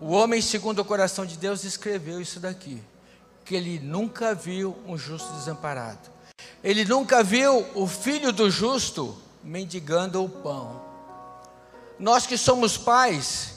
o 0.01 0.11
homem 0.12 0.41
segundo 0.41 0.81
o 0.81 0.85
coração 0.85 1.27
de 1.27 1.37
Deus, 1.37 1.64
escreveu 1.64 2.21
isso 2.21 2.41
daqui: 2.41 2.83
que 3.45 3.55
ele 3.55 3.79
nunca 3.79 4.35
viu 4.35 4.77
um 4.87 4.97
justo 4.97 5.33
desamparado, 5.33 6.11
ele 6.62 6.85
nunca 6.85 7.23
viu 7.23 7.66
o 7.75 7.87
filho 7.87 8.33
do 8.33 8.51
justo 8.51 9.16
mendigando 9.43 10.23
o 10.23 10.29
pão. 10.29 10.83
Nós 11.99 12.27
que 12.27 12.39
somos 12.39 12.77
pais, 12.77 13.55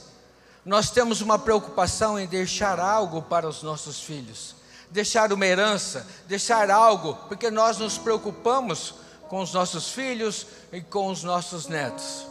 nós 0.66 0.89
temos 0.89 1.22
uma 1.22 1.38
preocupação 1.38 2.20
em 2.20 2.28
deixar 2.28 2.80
algo 2.80 3.22
para 3.22 3.47
os 3.47 3.62
nossos 3.62 3.99
filhos, 3.99 4.55
deixar 4.89 5.32
uma 5.34 5.45
herança, 5.45 6.07
deixar 6.28 6.70
algo, 6.72 7.16
porque 7.28 7.51
nós 7.51 7.78
nos 7.78 7.97
preocupamos 7.97 8.95
com 9.28 9.41
os 9.41 9.53
nossos 9.53 9.89
filhos 9.91 10.47
e 10.72 10.82
com 10.82 11.07
os 11.07 11.24
nossos 11.24 11.68
netos. 11.68 12.30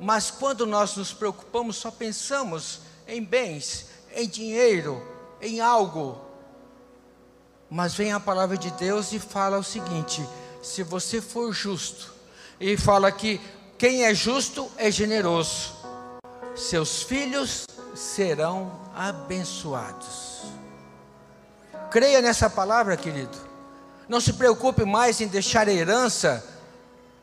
Mas 0.00 0.30
quando 0.30 0.66
nós 0.66 0.96
nos 0.96 1.12
preocupamos, 1.12 1.76
só 1.76 1.90
pensamos 1.90 2.80
em 3.06 3.22
bens, 3.22 3.86
em 4.14 4.28
dinheiro, 4.28 5.06
em 5.40 5.60
algo. 5.60 6.20
Mas 7.70 7.94
vem 7.94 8.12
a 8.12 8.20
palavra 8.20 8.56
de 8.56 8.70
Deus 8.72 9.12
e 9.12 9.18
fala 9.18 9.58
o 9.58 9.64
seguinte: 9.64 10.26
se 10.62 10.82
você 10.82 11.20
for 11.20 11.52
justo, 11.52 12.12
e 12.60 12.76
fala 12.76 13.10
que 13.10 13.40
quem 13.76 14.04
é 14.04 14.14
justo 14.14 14.70
é 14.76 14.90
generoso, 14.90 15.74
seus 16.54 17.02
filhos 17.02 17.66
serão 17.94 18.80
abençoados. 18.94 20.42
Creia 21.90 22.20
nessa 22.20 22.48
palavra, 22.48 22.96
querido. 22.96 23.36
Não 24.08 24.20
se 24.20 24.34
preocupe 24.34 24.84
mais 24.84 25.20
em 25.20 25.26
deixar 25.26 25.68
herança 25.68 26.44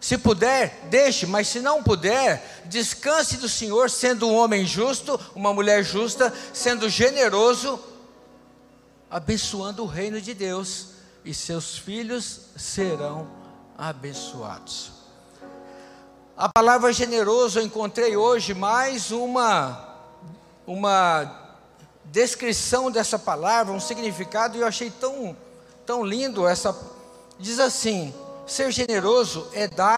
se 0.01 0.17
puder, 0.17 0.87
deixe, 0.89 1.27
mas 1.27 1.47
se 1.47 1.59
não 1.59 1.83
puder, 1.83 2.63
descanse 2.65 3.37
do 3.37 3.47
Senhor, 3.47 3.87
sendo 3.87 4.27
um 4.27 4.35
homem 4.35 4.65
justo, 4.65 5.19
uma 5.35 5.53
mulher 5.53 5.83
justa, 5.83 6.33
sendo 6.51 6.89
generoso, 6.89 7.79
abençoando 9.11 9.83
o 9.83 9.85
reino 9.85 10.19
de 10.19 10.33
Deus, 10.33 10.87
e 11.23 11.35
seus 11.35 11.77
filhos 11.77 12.47
serão 12.57 13.27
abençoados. 13.77 14.91
A 16.35 16.49
palavra 16.49 16.91
generoso 16.91 17.59
eu 17.59 17.63
encontrei 17.63 18.17
hoje 18.17 18.55
mais 18.55 19.11
uma 19.11 19.87
uma 20.65 21.59
descrição 22.05 22.89
dessa 22.89 23.19
palavra, 23.19 23.71
um 23.71 23.79
significado, 23.79 24.57
e 24.57 24.61
eu 24.61 24.67
achei 24.67 24.89
tão 24.89 25.37
tão 25.85 26.03
lindo 26.03 26.47
essa 26.47 26.75
diz 27.37 27.59
assim: 27.59 28.11
Ser 28.51 28.69
generoso 28.69 29.47
é 29.53 29.65
dar 29.65 29.95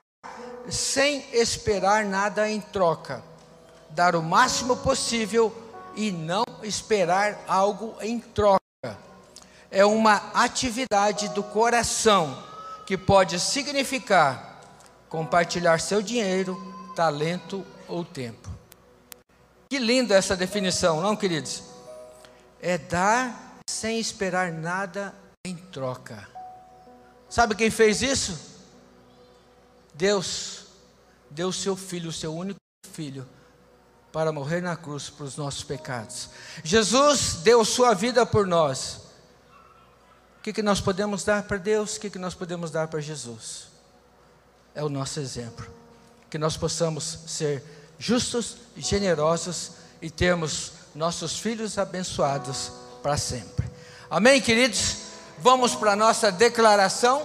sem 0.70 1.26
esperar 1.34 2.06
nada 2.06 2.48
em 2.48 2.62
troca, 2.62 3.24
dar 3.90 4.16
o 4.16 4.22
máximo 4.22 4.78
possível 4.78 5.52
e 5.96 6.12
não 6.12 6.44
esperar 6.62 7.44
algo 7.48 7.96
em 8.00 8.20
troca. 8.20 8.60
É 9.72 9.84
uma 9.84 10.30
atividade 10.36 11.30
do 11.30 11.42
coração 11.42 12.44
que 12.86 12.96
pode 12.96 13.40
significar 13.40 14.62
compartilhar 15.10 15.80
seu 15.80 16.00
dinheiro, 16.00 16.56
talento 16.96 17.66
ou 17.88 18.06
tempo. 18.06 18.52
Que 19.68 19.80
linda 19.80 20.14
essa 20.14 20.38
definição, 20.38 21.02
não, 21.02 21.16
queridos? 21.16 21.64
É 22.62 22.78
dar 22.78 23.58
sem 23.68 24.00
esperar 24.00 24.52
nada 24.52 25.12
em 25.44 25.56
troca. 25.56 26.33
Sabe 27.34 27.56
quem 27.56 27.72
fez 27.72 28.04
isso? 28.04 28.38
Deus 29.92 30.68
deu 31.32 31.48
o 31.48 31.54
seu 31.54 31.76
filho, 31.76 32.12
o 32.12 32.14
seu 32.14 32.32
único 32.32 32.60
filho, 32.92 33.28
para 34.12 34.32
morrer 34.32 34.62
na 34.62 34.76
cruz 34.76 35.10
para 35.10 35.26
os 35.26 35.36
nossos 35.36 35.64
pecados. 35.64 36.30
Jesus 36.64 37.38
deu 37.42 37.66
sua 37.66 37.96
vida 37.96 38.24
por 38.24 38.46
nós. 38.46 39.00
O 40.38 40.44
que, 40.44 40.54
que 40.54 40.62
nós 40.62 40.80
podemos 40.80 41.24
dar 41.24 41.42
para 41.42 41.58
Deus? 41.58 41.96
O 41.96 42.02
que, 42.02 42.12
que 42.12 42.20
nós 42.20 42.36
podemos 42.36 42.70
dar 42.70 42.88
para 42.88 43.00
Jesus? 43.00 43.64
É 44.76 44.84
o 44.84 44.90
nosso 44.90 45.20
exemplo. 45.20 45.66
Que 46.30 46.38
nós 46.38 46.56
possamos 46.56 47.22
ser 47.26 47.64
justos, 47.98 48.58
generosos 48.78 49.72
e 50.04 50.12
termos 50.12 50.74
nossos 50.94 51.40
filhos 51.40 51.80
abençoados 51.80 52.72
para 53.02 53.18
sempre. 53.18 53.68
Amém, 54.08 54.40
queridos? 54.40 55.03
Vamos 55.44 55.76
para 55.76 55.92
a 55.92 55.96
nossa 55.96 56.32
declaração. 56.32 57.24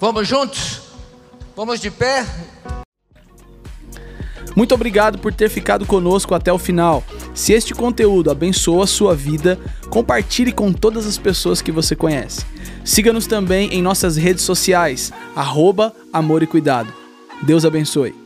Vamos 0.00 0.26
juntos? 0.26 0.80
Vamos 1.54 1.78
de 1.78 1.92
pé? 1.92 2.26
Muito 4.56 4.74
obrigado 4.74 5.18
por 5.18 5.32
ter 5.32 5.48
ficado 5.48 5.86
conosco 5.86 6.34
até 6.34 6.52
o 6.52 6.58
final. 6.58 7.04
Se 7.32 7.52
este 7.52 7.72
conteúdo 7.72 8.32
abençoou 8.32 8.82
a 8.82 8.86
sua 8.86 9.14
vida, 9.14 9.60
compartilhe 9.88 10.50
com 10.50 10.72
todas 10.72 11.06
as 11.06 11.16
pessoas 11.16 11.62
que 11.62 11.70
você 11.70 11.94
conhece. 11.94 12.44
Siga-nos 12.84 13.28
também 13.28 13.72
em 13.72 13.80
nossas 13.80 14.16
redes 14.16 14.42
sociais, 14.42 15.12
arroba 15.36 15.94
Amor 16.12 16.42
e 16.42 16.48
Cuidado. 16.48 16.92
Deus 17.42 17.64
abençoe. 17.64 18.19